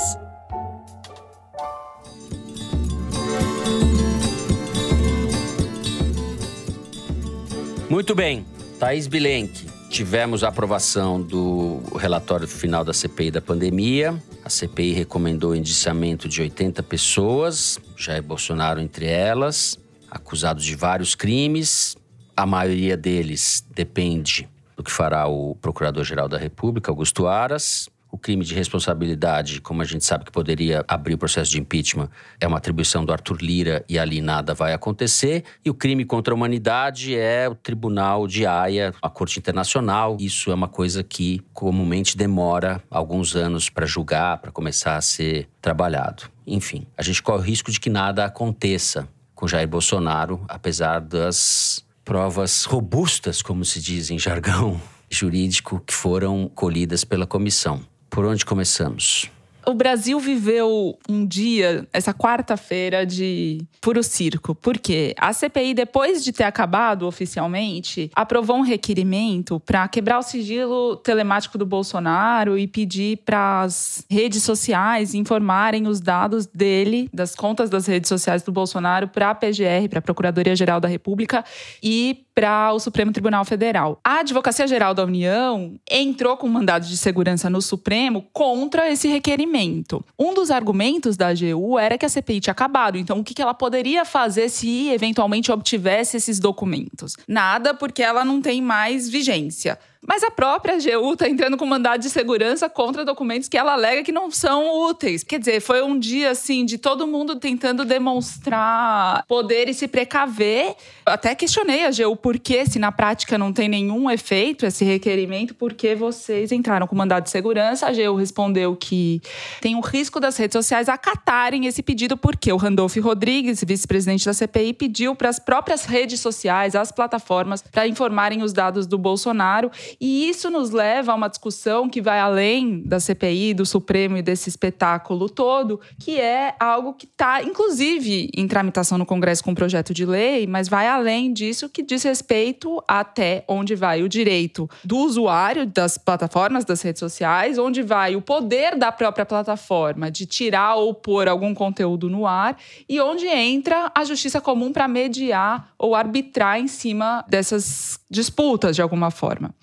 Muito 7.90 8.16
bem, 8.16 8.46
Thaís 8.80 9.06
Bilenque. 9.08 9.68
Tivemos 9.88 10.44
a 10.44 10.48
aprovação 10.48 11.22
do 11.22 11.80
relatório 11.96 12.48
final 12.48 12.84
da 12.84 12.92
CPI 12.92 13.30
da 13.30 13.40
pandemia. 13.40 14.20
A 14.44 14.50
CPI 14.50 14.94
recomendou 14.94 15.52
o 15.52 15.56
indiciamento 15.56 16.28
de 16.28 16.42
80 16.42 16.82
pessoas, 16.82 17.80
Jair 17.96 18.24
Bolsonaro 18.24 18.82
entre 18.82 19.06
elas, 19.06 19.78
acusados 20.10 20.66
de 20.66 20.76
vários 20.76 21.14
crimes. 21.14 21.96
A 22.36 22.48
maioria 22.48 22.98
deles 22.98 23.64
depende 23.76 24.50
do 24.76 24.84
que 24.84 24.92
fará 24.92 25.28
o 25.28 25.54
Procurador-Geral 25.62 26.28
da 26.28 26.40
República, 26.40 26.90
Augusto 26.90 27.28
Aras. 27.28 27.88
O 28.14 28.18
crime 28.20 28.46
de 28.46 28.54
responsabilidade, 28.54 29.60
como 29.60 29.82
a 29.82 29.86
gente 29.86 30.06
sabe 30.06 30.26
que 30.26 30.32
poderia 30.32 30.86
abrir 30.88 31.16
o 31.16 31.18
processo 31.18 31.50
de 31.50 31.60
impeachment, 31.60 32.12
é 32.40 32.46
uma 32.46 32.58
atribuição 32.58 33.04
do 33.04 33.12
Arthur 33.12 33.42
Lira 33.42 33.84
e 33.90 33.98
ali 33.98 34.22
nada 34.22 34.54
vai 34.54 34.72
acontecer. 34.72 35.44
E 35.66 35.70
o 35.72 35.74
crime 35.74 36.06
contra 36.06 36.32
a 36.32 36.36
humanidade 36.36 37.18
é 37.18 37.50
o 37.50 37.56
Tribunal 37.56 38.28
de 38.28 38.46
Haia, 38.46 38.94
a 39.02 39.10
Corte 39.10 39.40
Internacional. 39.40 40.16
Isso 40.20 40.52
é 40.52 40.54
uma 40.54 40.68
coisa 40.68 41.04
que 41.04 41.42
comumente 41.54 42.16
demora 42.16 42.84
alguns 42.92 43.36
anos 43.36 43.68
para 43.68 43.88
julgar, 43.88 44.38
para 44.38 44.52
começar 44.52 44.96
a 44.96 45.02
ser 45.02 45.50
trabalhado. 45.60 46.26
Enfim, 46.46 46.86
a 46.96 47.02
gente 47.02 47.24
corre 47.24 47.40
o 47.40 47.42
risco 47.42 47.72
de 47.72 47.80
que 47.80 47.90
nada 47.90 48.26
aconteça 48.26 49.10
com 49.34 49.48
Jair 49.48 49.68
Bolsonaro, 49.68 50.46
apesar 50.48 51.00
das 51.00 51.84
provas 52.06 52.66
robustas, 52.66 53.42
como 53.42 53.66
se 53.66 53.82
diz 53.82 54.12
em 54.12 54.20
jargão 54.20 54.80
jurídico, 55.10 55.80
que 55.80 55.96
foram 55.96 56.48
colhidas 56.54 57.04
pela 57.04 57.26
comissão. 57.26 57.82
Por 58.14 58.26
onde 58.26 58.46
começamos? 58.46 59.28
O 59.66 59.74
Brasil 59.74 60.20
viveu 60.20 61.00
um 61.10 61.26
dia, 61.26 61.88
essa 61.92 62.14
quarta-feira, 62.14 63.08
de 63.08 63.66
puro 63.82 64.04
circo. 64.04 64.54
Por 64.54 64.78
quê? 64.78 65.16
A 65.18 65.34
CPI, 65.34 65.74
depois 65.74 66.24
de 66.24 66.32
ter 66.32 66.44
acabado 66.44 67.08
oficialmente, 67.08 68.12
aprovou 68.14 68.58
um 68.58 68.62
requerimento 68.62 69.60
para 69.62 69.88
quebrar 69.88 70.20
o 70.20 70.22
sigilo 70.22 70.98
telemático 70.98 71.58
do 71.58 71.66
Bolsonaro 71.66 72.56
e 72.56 72.68
pedir 72.68 73.18
para 73.26 73.62
as 73.62 74.06
redes 74.12 74.44
sociais 74.44 75.16
informarem 75.16 75.88
os 75.88 76.00
dados 76.00 76.46
dele, 76.46 77.10
das 77.12 77.34
contas 77.34 77.68
das 77.68 77.88
redes 77.88 78.10
sociais 78.10 78.44
do 78.44 78.52
Bolsonaro, 78.52 79.08
para 79.08 79.32
a 79.32 79.36
PGR, 79.36 79.90
para 79.90 80.00
a 80.00 80.04
Procuradoria-Geral 80.04 80.80
da 80.80 80.88
República 80.88 81.44
e 81.82 82.26
para 82.34 82.74
o 82.74 82.80
Supremo 82.80 83.12
Tribunal 83.12 83.46
Federal. 83.46 84.00
A 84.04 84.20
Advocacia 84.20 84.68
Geral 84.68 84.94
da 84.94 85.04
União 85.04 85.76
entrou 85.90 86.36
com 86.36 86.48
um 86.48 86.52
mandado 86.52 86.86
de 86.86 86.98
segurança 86.98 87.50
no 87.50 87.62
Supremo 87.62 88.28
contra 88.34 88.92
esse 88.92 89.08
requerimento. 89.08 90.04
Um 90.18 90.34
dos 90.34 90.50
argumentos 90.52 91.16
da 91.16 91.28
AGU 91.28 91.78
era 91.78 91.98
que 91.98 92.06
a 92.06 92.10
CPI 92.10 92.42
tinha 92.42 92.52
acabado, 92.52 92.98
então 92.98 93.20
o 93.20 93.24
que 93.24 93.42
ela 93.42 93.54
poderia 93.54 94.06
fazer 94.06 94.50
se 94.50 94.90
eventualmente 94.90 95.52
obtivesse 95.52 96.18
esses 96.18 96.40
documentos? 96.40 97.16
Nada, 97.28 97.74
porque 97.74 98.02
ela 98.02 98.26
não 98.26 98.42
tem 98.42 98.62
mais 98.62 99.10
vigência. 99.10 99.78
Mas 100.06 100.22
a 100.22 100.30
própria 100.30 100.76
AGU 100.76 101.14
está 101.14 101.30
entrando 101.30 101.56
com 101.56 101.66
mandado 101.66 102.02
de 102.02 102.10
segurança 102.10 102.70
contra 102.70 103.06
documentos 103.06 103.48
que 103.48 103.58
ela 103.58 103.74
alega 103.74 104.04
que 104.04 104.12
não 104.12 104.30
são 104.30 104.84
úteis. 104.90 105.24
Quer 105.24 105.40
dizer, 105.40 105.62
foi 105.62 105.82
um 105.82 105.98
dia 105.98 106.32
assim 106.32 106.66
de 106.66 106.78
todo 106.78 107.08
mundo 107.08 107.38
tentando 107.38 107.86
demonstrar 107.86 109.26
poder 109.28 109.70
e 109.70 109.74
se 109.74 109.88
precaver. 109.88 110.76
Até 111.06 111.36
questionei 111.36 111.86
a 111.86 111.92
por 112.22 112.40
que, 112.40 112.66
se 112.66 112.80
na 112.80 112.92
prática 112.92 113.38
não 113.38 113.52
tem 113.52 113.68
nenhum 113.68 114.10
efeito 114.10 114.66
esse 114.66 114.86
requerimento, 114.86 115.54
por 115.54 115.74
que 115.74 115.96
vocês 115.96 116.52
entraram 116.52 116.88
com 116.88 116.96
mandado 116.96 117.24
de 117.24 117.30
segurança? 117.30 117.86
A 117.86 117.90
AGU 117.90 118.16
respondeu 118.16 118.76
que 118.76 119.22
tem 119.62 119.76
o 119.76 119.82
risco 119.82 120.20
das 120.20 120.38
redes 120.38 120.54
sociais 120.54 120.88
acatarem 120.88 121.66
esse 121.66 121.84
pedido, 121.84 122.16
porque 122.16 122.52
o 122.52 122.58
Randolph 122.58 122.96
Rodrigues, 122.98 123.64
vice-presidente 123.66 124.26
da 124.26 124.34
CPI, 124.34 124.74
pediu 124.74 125.16
para 125.16 125.30
as 125.30 125.40
próprias 125.40 125.86
redes 125.86 126.20
sociais, 126.20 126.76
as 126.76 126.92
plataformas, 126.92 127.62
para 127.62 127.88
informarem 127.88 128.42
os 128.42 128.54
dados 128.54 128.88
do 128.88 128.98
Bolsonaro 128.98 129.72
E 130.00 130.30
isso 130.30 130.50
nos 130.50 130.72
leva 130.72 131.12
a 131.12 131.16
uma 131.16 131.28
discussão 131.28 131.90
que 131.90 132.02
vai 132.02 132.20
além 132.20 132.82
da 132.86 133.00
CPI, 133.00 133.54
do 133.54 133.66
Supremo 133.66 134.18
e 134.18 134.22
desse 134.22 134.50
espetáculo 134.50 135.30
todo, 135.30 135.80
que 136.00 136.20
é 136.20 136.56
algo 136.60 136.94
que 136.94 137.06
está, 137.06 137.44
inclusive, 137.44 138.30
em 138.36 138.48
tramitação 138.48 138.98
no 138.98 139.06
Congresso 139.06 139.44
com 139.44 139.52
um 139.52 139.56
projeto 139.56 139.94
de 139.94 140.06
lei, 140.06 140.48
mas 140.48 140.68
vai 140.68 140.88
além 140.94 141.34
disso, 141.34 141.70
que 141.70 141.84
diz 141.84 142.04
respeito 142.04 142.84
até 142.88 143.44
onde 143.48 143.76
vai 143.76 144.02
o 144.02 144.10
direito 144.10 144.70
do 144.84 144.98
usuário 144.98 145.66
das 145.66 145.98
plataformas, 145.98 146.66
das 146.66 146.82
redes 146.82 147.00
sociais, 147.00 147.58
onde 147.58 147.82
vai 147.82 148.16
o 148.16 148.22
poder 148.22 148.78
da 148.78 148.92
própria 148.92 149.26
plataforma 149.26 150.10
de 150.10 150.26
tirar 150.26 150.76
ou 150.76 150.94
pôr 150.94 151.28
algum 151.28 151.54
conteúdo 151.54 152.10
no 152.10 152.26
ar 152.26 152.58
e 152.88 153.00
onde 153.00 153.28
entra 153.28 153.92
a 153.94 154.04
justiça 154.04 154.40
comum 154.40 154.72
para 154.72 154.88
mediar 154.88 155.74
ou 155.78 155.96
arbitrar 155.96 156.60
em 156.60 156.68
cima 156.68 157.26
dessas 157.28 158.00
disputas 158.10 158.76
de 158.76 158.82
alguma 158.82 159.12
forma. 159.12 159.54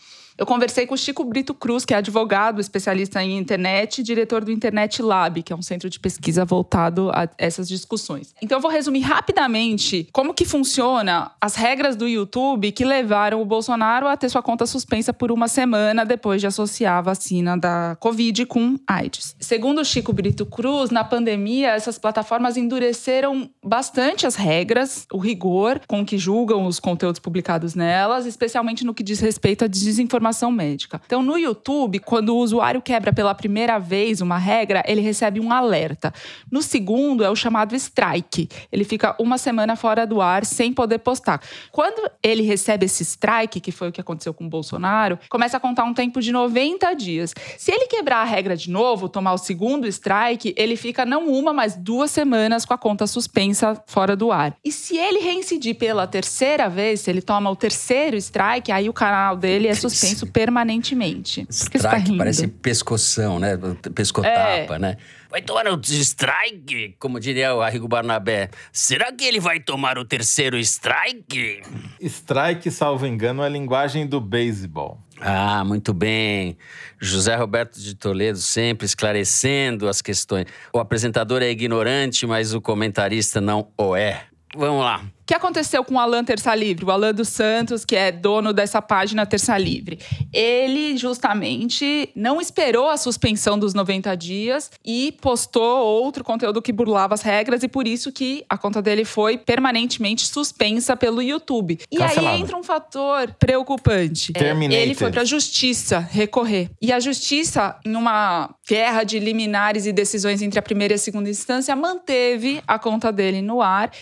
Eu 0.40 0.46
conversei 0.46 0.86
com 0.86 0.94
o 0.94 0.96
Chico 0.96 1.22
Brito 1.22 1.52
Cruz, 1.52 1.84
que 1.84 1.92
é 1.92 1.98
advogado, 1.98 2.62
especialista 2.62 3.22
em 3.22 3.36
internet 3.36 3.98
e 3.98 4.02
diretor 4.02 4.42
do 4.42 4.50
Internet 4.50 5.02
Lab, 5.02 5.42
que 5.42 5.52
é 5.52 5.56
um 5.56 5.60
centro 5.60 5.90
de 5.90 6.00
pesquisa 6.00 6.46
voltado 6.46 7.10
a 7.12 7.28
essas 7.36 7.68
discussões. 7.68 8.34
Então 8.40 8.56
eu 8.56 8.62
vou 8.62 8.70
resumir 8.70 9.00
rapidamente 9.00 10.08
como 10.10 10.32
que 10.32 10.46
funciona 10.46 11.30
as 11.38 11.56
regras 11.56 11.94
do 11.94 12.08
YouTube 12.08 12.72
que 12.72 12.86
levaram 12.86 13.42
o 13.42 13.44
Bolsonaro 13.44 14.08
a 14.08 14.16
ter 14.16 14.30
sua 14.30 14.42
conta 14.42 14.64
suspensa 14.64 15.12
por 15.12 15.30
uma 15.30 15.46
semana 15.46 16.06
depois 16.06 16.40
de 16.40 16.46
associar 16.46 16.96
a 16.96 17.02
vacina 17.02 17.58
da 17.58 17.98
Covid 18.00 18.46
com 18.46 18.78
AIDS. 18.86 19.36
Segundo 19.38 19.82
o 19.82 19.84
Chico 19.84 20.10
Brito 20.10 20.46
Cruz, 20.46 20.88
na 20.88 21.04
pandemia 21.04 21.72
essas 21.72 21.98
plataformas 21.98 22.56
endureceram 22.56 23.50
bastante 23.62 24.26
as 24.26 24.36
regras, 24.36 25.06
o 25.12 25.18
rigor 25.18 25.82
com 25.86 26.02
que 26.02 26.16
julgam 26.16 26.64
os 26.64 26.80
conteúdos 26.80 27.20
publicados 27.20 27.74
nelas, 27.74 28.24
especialmente 28.24 28.86
no 28.86 28.94
que 28.94 29.02
diz 29.02 29.20
respeito 29.20 29.66
à 29.66 29.68
desinformação 29.68 30.29
informação 30.30 30.50
médica. 30.50 31.00
Então, 31.04 31.22
no 31.22 31.36
YouTube, 31.36 31.98
quando 31.98 32.30
o 32.30 32.38
usuário 32.38 32.80
quebra 32.80 33.12
pela 33.12 33.34
primeira 33.34 33.78
vez 33.78 34.20
uma 34.20 34.38
regra, 34.38 34.82
ele 34.86 35.00
recebe 35.00 35.40
um 35.40 35.52
alerta. 35.52 36.12
No 36.50 36.62
segundo, 36.62 37.24
é 37.24 37.30
o 37.30 37.36
chamado 37.36 37.74
strike. 37.74 38.48
Ele 38.70 38.84
fica 38.84 39.14
uma 39.18 39.36
semana 39.36 39.76
fora 39.76 40.06
do 40.06 40.20
ar 40.20 40.44
sem 40.44 40.72
poder 40.72 40.98
postar. 40.98 41.40
Quando 41.70 42.08
ele 42.22 42.42
recebe 42.42 42.86
esse 42.86 43.02
strike, 43.02 43.60
que 43.60 43.72
foi 43.72 43.88
o 43.88 43.92
que 43.92 44.00
aconteceu 44.00 44.32
com 44.32 44.46
o 44.46 44.48
Bolsonaro, 44.48 45.18
começa 45.28 45.56
a 45.56 45.60
contar 45.60 45.84
um 45.84 45.92
tempo 45.92 46.20
de 46.20 46.32
90 46.32 46.94
dias. 46.94 47.34
Se 47.58 47.72
ele 47.72 47.86
quebrar 47.86 48.20
a 48.20 48.24
regra 48.24 48.56
de 48.56 48.70
novo, 48.70 49.08
tomar 49.08 49.32
o 49.34 49.38
segundo 49.38 49.86
strike, 49.88 50.54
ele 50.56 50.76
fica 50.76 51.04
não 51.04 51.28
uma, 51.28 51.52
mas 51.52 51.76
duas 51.76 52.10
semanas 52.10 52.64
com 52.64 52.72
a 52.72 52.78
conta 52.78 53.06
suspensa 53.06 53.82
fora 53.86 54.14
do 54.14 54.30
ar. 54.30 54.54
E 54.64 54.70
se 54.70 54.96
ele 54.96 55.18
reincidir 55.18 55.76
pela 55.76 56.06
terceira 56.06 56.68
vez, 56.68 57.00
se 57.00 57.10
ele 57.10 57.20
toma 57.20 57.50
o 57.50 57.56
terceiro 57.56 58.16
strike, 58.16 58.70
aí 58.70 58.88
o 58.88 58.92
canal 58.92 59.36
dele 59.36 59.66
é 59.66 59.74
suspenso 59.74 60.19
isso 60.20 60.26
permanentemente. 60.26 61.46
Strike, 61.48 62.10
tá 62.10 62.16
parece 62.18 62.46
pescoção, 62.46 63.38
né? 63.38 63.58
Pescotapa, 63.94 64.76
é. 64.76 64.78
né? 64.78 64.96
Vai 65.30 65.40
tomar 65.40 65.66
o 65.68 65.80
strike, 65.80 66.96
como 66.98 67.20
diria 67.20 67.54
o 67.54 67.62
Arrigo 67.62 67.86
Barnabé. 67.86 68.50
Será 68.72 69.12
que 69.12 69.24
ele 69.24 69.40
vai 69.40 69.60
tomar 69.60 69.96
o 69.96 70.04
terceiro 70.04 70.58
strike? 70.58 71.62
Strike, 72.00 72.70
salvo 72.70 73.06
engano, 73.06 73.42
é 73.42 73.46
a 73.46 73.48
linguagem 73.48 74.06
do 74.06 74.20
beisebol. 74.20 74.98
Ah, 75.20 75.64
muito 75.64 75.94
bem. 75.94 76.56
José 76.98 77.36
Roberto 77.36 77.78
de 77.78 77.94
Toledo 77.94 78.38
sempre 78.38 78.86
esclarecendo 78.86 79.88
as 79.88 80.02
questões. 80.02 80.46
O 80.72 80.78
apresentador 80.78 81.42
é 81.42 81.50
ignorante, 81.50 82.26
mas 82.26 82.52
o 82.52 82.60
comentarista 82.60 83.40
não 83.40 83.68
o 83.76 83.94
é. 83.94 84.24
Vamos 84.56 84.82
lá 84.82 85.04
que 85.30 85.34
aconteceu 85.34 85.84
com 85.84 85.94
o 85.94 85.98
Alan 86.00 86.24
Terça 86.24 86.52
Livre, 86.56 86.84
o 86.84 86.90
Alan 86.90 87.14
dos 87.14 87.28
Santos, 87.28 87.84
que 87.84 87.94
é 87.94 88.10
dono 88.10 88.52
dessa 88.52 88.82
página 88.82 89.24
Terça 89.24 89.56
Livre? 89.56 90.00
Ele 90.32 90.96
justamente 90.96 92.10
não 92.16 92.40
esperou 92.40 92.90
a 92.90 92.96
suspensão 92.96 93.56
dos 93.56 93.72
90 93.72 94.12
dias 94.16 94.72
e 94.84 95.16
postou 95.22 95.86
outro 95.86 96.24
conteúdo 96.24 96.60
que 96.60 96.72
burlava 96.72 97.14
as 97.14 97.22
regras 97.22 97.62
e 97.62 97.68
por 97.68 97.86
isso 97.86 98.10
que 98.10 98.44
a 98.48 98.58
conta 98.58 98.82
dele 98.82 99.04
foi 99.04 99.38
permanentemente 99.38 100.26
suspensa 100.26 100.96
pelo 100.96 101.22
YouTube. 101.22 101.78
E 101.88 101.98
Cancelado. 101.98 102.26
aí 102.26 102.40
entra 102.40 102.56
um 102.56 102.64
fator 102.64 103.32
preocupante. 103.38 104.32
É, 104.34 104.50
ele 104.74 104.96
foi 104.96 105.12
para 105.12 105.22
a 105.22 105.24
justiça 105.24 106.00
recorrer. 106.00 106.70
E 106.82 106.92
a 106.92 106.98
justiça, 106.98 107.78
em 107.86 107.94
uma 107.94 108.52
guerra 108.68 109.04
de 109.04 109.20
liminares 109.20 109.86
e 109.86 109.92
decisões 109.92 110.42
entre 110.42 110.58
a 110.58 110.62
primeira 110.62 110.94
e 110.94 110.96
a 110.96 110.98
segunda 110.98 111.30
instância, 111.30 111.76
manteve 111.76 112.60
a 112.66 112.80
conta 112.80 113.12
dele 113.12 113.40
no 113.40 113.62
ar. 113.62 113.92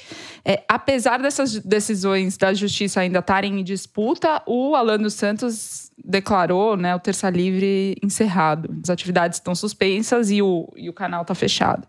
É, 0.43 0.63
apesar 0.67 1.18
apesar 1.19 1.23
dessas 1.23 1.59
decisões 1.59 2.37
da 2.37 2.55
justiça 2.55 3.01
ainda 3.01 3.19
estarem 3.19 3.61
em 3.61 3.65
disputa, 3.65 4.43
o 4.47 4.75
Alan 4.75 4.99
dos 4.99 5.15
Santos 5.15 5.91
declarou 6.03 6.77
né, 6.77 6.95
o 6.95 7.01
Terça 7.01 7.29
Livre 7.29 7.97
encerrado. 8.03 8.71
As 8.83 8.91
atividades 8.91 9.39
estão 9.39 9.55
suspensas 9.55 10.31
e 10.31 10.41
o, 10.41 10.73
e 10.77 10.89
o 10.89 10.93
canal 10.93 11.23
está 11.23 11.35
fechado. 11.35 11.87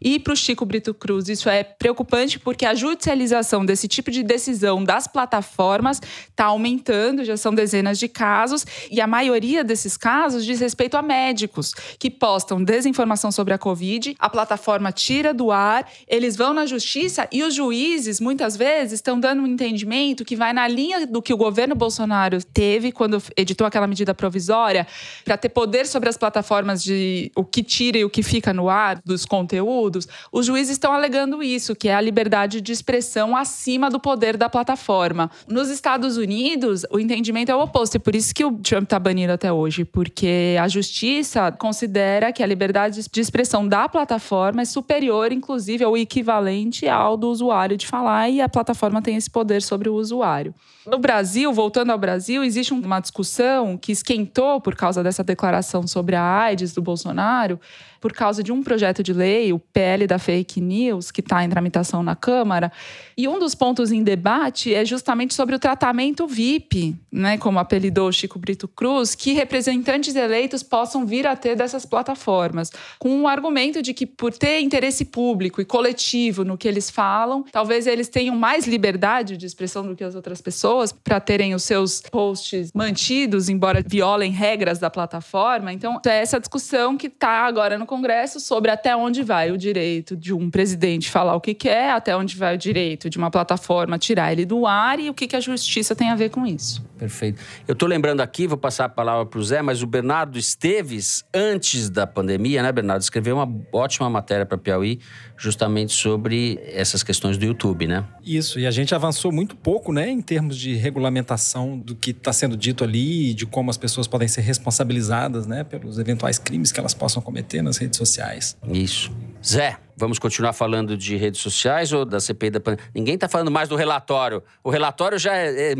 E 0.00 0.18
para 0.18 0.32
o 0.32 0.36
Chico 0.36 0.64
Brito 0.64 0.94
Cruz, 0.94 1.28
isso 1.28 1.48
é 1.48 1.62
preocupante 1.62 2.38
porque 2.38 2.64
a 2.64 2.74
judicialização 2.74 3.64
desse 3.64 3.86
tipo 3.86 4.10
de 4.10 4.22
decisão 4.22 4.82
das 4.82 5.06
plataformas 5.06 6.00
está 6.28 6.46
aumentando, 6.46 7.24
já 7.24 7.36
são 7.36 7.54
dezenas 7.54 7.98
de 7.98 8.08
casos, 8.08 8.64
e 8.90 9.00
a 9.00 9.06
maioria 9.06 9.62
desses 9.62 9.96
casos 9.96 10.44
diz 10.44 10.58
respeito 10.60 10.96
a 10.96 11.02
médicos 11.02 11.74
que 11.98 12.10
postam 12.10 12.62
desinformação 12.62 13.30
sobre 13.30 13.52
a 13.52 13.58
Covid, 13.58 14.16
a 14.18 14.30
plataforma 14.30 14.90
tira 14.90 15.34
do 15.34 15.50
ar, 15.50 15.86
eles 16.08 16.34
vão 16.34 16.54
na 16.54 16.64
justiça 16.64 17.28
e 17.30 17.42
os 17.42 17.54
juízes, 17.54 18.20
muitas 18.20 18.56
vezes, 18.56 18.94
estão 18.94 19.20
dando 19.20 19.42
um 19.42 19.46
entendimento 19.46 20.24
que 20.24 20.36
vai 20.36 20.52
na 20.52 20.66
linha 20.66 21.06
do 21.06 21.20
que 21.20 21.34
o 21.34 21.36
governo 21.36 21.74
Bolsonaro 21.74 22.42
teve 22.42 22.90
quando 22.90 23.22
editou 23.36 23.66
aquela 23.66 23.86
medida 23.86 24.14
provisória 24.14 24.86
para 25.24 25.36
ter 25.36 25.50
poder 25.50 25.86
sobre 25.86 26.08
as 26.08 26.16
plataformas 26.16 26.82
de 26.82 27.30
o 27.36 27.44
que 27.44 27.62
tira 27.62 27.98
e 27.98 28.04
o 28.04 28.10
que 28.10 28.22
fica 28.22 28.54
no 28.54 28.68
ar 28.68 29.00
dos 29.04 29.24
conteúdos 29.24 29.89
conteúdos. 29.90 30.08
Os 30.30 30.46
juízes 30.46 30.72
estão 30.72 30.92
alegando 30.92 31.42
isso, 31.42 31.74
que 31.74 31.88
é 31.88 31.94
a 31.94 32.00
liberdade 32.00 32.60
de 32.60 32.72
expressão 32.72 33.36
acima 33.36 33.90
do 33.90 33.98
poder 33.98 34.36
da 34.36 34.48
plataforma. 34.48 35.30
Nos 35.48 35.68
Estados 35.68 36.16
Unidos, 36.16 36.86
o 36.90 36.98
entendimento 36.98 37.50
é 37.50 37.56
o 37.56 37.60
oposto, 37.60 37.96
e 37.96 37.98
por 37.98 38.14
isso 38.14 38.34
que 38.34 38.44
o 38.44 38.52
Trump 38.58 38.84
está 38.84 38.98
banido 38.98 39.32
até 39.32 39.52
hoje, 39.52 39.84
porque 39.84 40.56
a 40.60 40.68
justiça 40.68 41.50
considera 41.52 42.32
que 42.32 42.42
a 42.42 42.46
liberdade 42.46 43.00
de 43.02 43.20
expressão 43.20 43.66
da 43.66 43.88
plataforma 43.88 44.62
é 44.62 44.64
superior, 44.64 45.32
inclusive, 45.32 45.84
ao 45.84 45.96
equivalente 45.96 46.88
ao 46.88 47.16
do 47.16 47.28
usuário 47.28 47.76
de 47.76 47.86
falar, 47.86 48.28
e 48.30 48.40
a 48.40 48.48
plataforma 48.48 49.02
tem 49.02 49.16
esse 49.16 49.30
poder 49.30 49.62
sobre 49.62 49.88
o 49.88 49.94
usuário. 49.94 50.54
No 50.90 50.98
Brasil, 50.98 51.52
voltando 51.52 51.92
ao 51.92 51.98
Brasil, 51.98 52.42
existe 52.42 52.74
uma 52.74 52.98
discussão 52.98 53.78
que 53.78 53.92
esquentou 53.92 54.60
por 54.60 54.74
causa 54.74 55.04
dessa 55.04 55.22
declaração 55.22 55.86
sobre 55.86 56.16
a 56.16 56.22
AIDS 56.22 56.74
do 56.74 56.82
Bolsonaro, 56.82 57.60
por 58.00 58.12
causa 58.12 58.42
de 58.42 58.50
um 58.50 58.62
projeto 58.62 59.02
de 59.02 59.12
lei, 59.12 59.52
o 59.52 59.58
PL 59.58 60.06
da 60.06 60.18
Fake 60.18 60.60
News, 60.60 61.10
que 61.10 61.20
está 61.20 61.44
em 61.44 61.50
tramitação 61.50 62.02
na 62.02 62.16
Câmara. 62.16 62.72
E 63.16 63.28
um 63.28 63.38
dos 63.38 63.54
pontos 63.54 63.92
em 63.92 64.02
debate 64.02 64.74
é 64.74 64.84
justamente 64.84 65.34
sobre 65.34 65.54
o 65.54 65.58
tratamento 65.58 66.26
VIP, 66.26 66.96
né, 67.12 67.36
como 67.36 67.58
apelidou 67.58 68.10
Chico 68.10 68.38
Brito 68.38 68.66
Cruz, 68.66 69.14
que 69.14 69.34
representantes 69.34 70.16
eleitos 70.16 70.62
possam 70.62 71.04
vir 71.04 71.26
a 71.26 71.36
ter 71.36 71.54
dessas 71.54 71.84
plataformas, 71.84 72.72
com 72.98 73.22
o 73.22 73.28
argumento 73.28 73.82
de 73.82 73.92
que, 73.92 74.06
por 74.06 74.32
ter 74.32 74.60
interesse 74.60 75.04
público 75.04 75.60
e 75.60 75.64
coletivo 75.64 76.42
no 76.42 76.56
que 76.56 76.66
eles 76.66 76.88
falam, 76.88 77.44
talvez 77.52 77.86
eles 77.86 78.08
tenham 78.08 78.34
mais 78.34 78.66
liberdade 78.66 79.36
de 79.36 79.44
expressão 79.44 79.86
do 79.86 79.94
que 79.94 80.02
as 80.02 80.14
outras 80.14 80.40
pessoas 80.40 80.79
para 81.04 81.20
terem 81.20 81.54
os 81.54 81.62
seus 81.62 82.00
posts 82.00 82.72
mantidos, 82.74 83.48
embora 83.48 83.84
violem 83.86 84.32
regras 84.32 84.78
da 84.78 84.88
plataforma. 84.88 85.72
Então, 85.72 86.00
é 86.06 86.20
essa 86.20 86.40
discussão 86.40 86.96
que 86.96 87.06
está 87.06 87.46
agora 87.46 87.78
no 87.78 87.86
Congresso 87.86 88.40
sobre 88.40 88.70
até 88.70 88.96
onde 88.96 89.22
vai 89.22 89.50
o 89.50 89.58
direito 89.58 90.16
de 90.16 90.32
um 90.32 90.50
presidente 90.50 91.10
falar 91.10 91.34
o 91.34 91.40
que 91.40 91.54
quer, 91.54 91.90
até 91.90 92.16
onde 92.16 92.36
vai 92.36 92.54
o 92.54 92.58
direito 92.58 93.10
de 93.10 93.18
uma 93.18 93.30
plataforma 93.30 93.98
tirar 93.98 94.32
ele 94.32 94.44
do 94.44 94.66
ar 94.66 94.98
e 94.98 95.10
o 95.10 95.14
que, 95.14 95.26
que 95.26 95.36
a 95.36 95.40
justiça 95.40 95.94
tem 95.94 96.10
a 96.10 96.16
ver 96.16 96.30
com 96.30 96.46
isso. 96.46 96.82
Perfeito. 97.00 97.40
Eu 97.66 97.72
estou 97.72 97.88
lembrando 97.88 98.20
aqui, 98.20 98.46
vou 98.46 98.58
passar 98.58 98.84
a 98.84 98.88
palavra 98.88 99.24
para 99.24 99.40
o 99.40 99.42
Zé, 99.42 99.62
mas 99.62 99.82
o 99.82 99.86
Bernardo 99.86 100.38
Esteves, 100.38 101.24
antes 101.32 101.88
da 101.88 102.06
pandemia, 102.06 102.62
né, 102.62 102.70
Bernardo, 102.70 103.00
escreveu 103.00 103.36
uma 103.36 103.50
ótima 103.72 104.10
matéria 104.10 104.44
para 104.44 104.58
Piauí, 104.58 105.00
justamente 105.40 105.94
sobre 105.94 106.60
essas 106.66 107.02
questões 107.02 107.38
do 107.38 107.46
YouTube, 107.46 107.86
né? 107.86 108.04
Isso, 108.22 108.60
e 108.60 108.66
a 108.66 108.70
gente 108.70 108.94
avançou 108.94 109.32
muito 109.32 109.56
pouco, 109.56 109.90
né, 109.90 110.10
em 110.10 110.20
termos 110.20 110.54
de 110.54 110.74
regulamentação 110.74 111.78
do 111.78 111.96
que 111.96 112.10
está 112.10 112.30
sendo 112.30 112.58
dito 112.58 112.84
ali, 112.84 113.32
de 113.32 113.46
como 113.46 113.70
as 113.70 113.78
pessoas 113.78 114.06
podem 114.06 114.28
ser 114.28 114.42
responsabilizadas, 114.42 115.46
né, 115.46 115.64
pelos 115.64 115.98
eventuais 115.98 116.38
crimes 116.38 116.70
que 116.70 116.78
elas 116.78 116.92
possam 116.92 117.22
cometer 117.22 117.62
nas 117.62 117.78
redes 117.78 117.96
sociais. 117.96 118.54
Isso. 118.70 119.10
Zé, 119.42 119.78
vamos 120.00 120.18
continuar 120.18 120.54
falando 120.54 120.96
de 120.96 121.14
redes 121.16 121.40
sociais 121.40 121.92
ou 121.92 122.06
da 122.06 122.18
CPI 122.18 122.50
da 122.50 122.60
pandemia? 122.60 122.90
Ninguém 122.94 123.14
está 123.14 123.28
falando 123.28 123.50
mais 123.50 123.68
do 123.68 123.76
relatório. 123.76 124.42
O 124.64 124.70
relatório 124.70 125.18
já 125.18 125.36
é, 125.36 125.72
é 125.72 125.76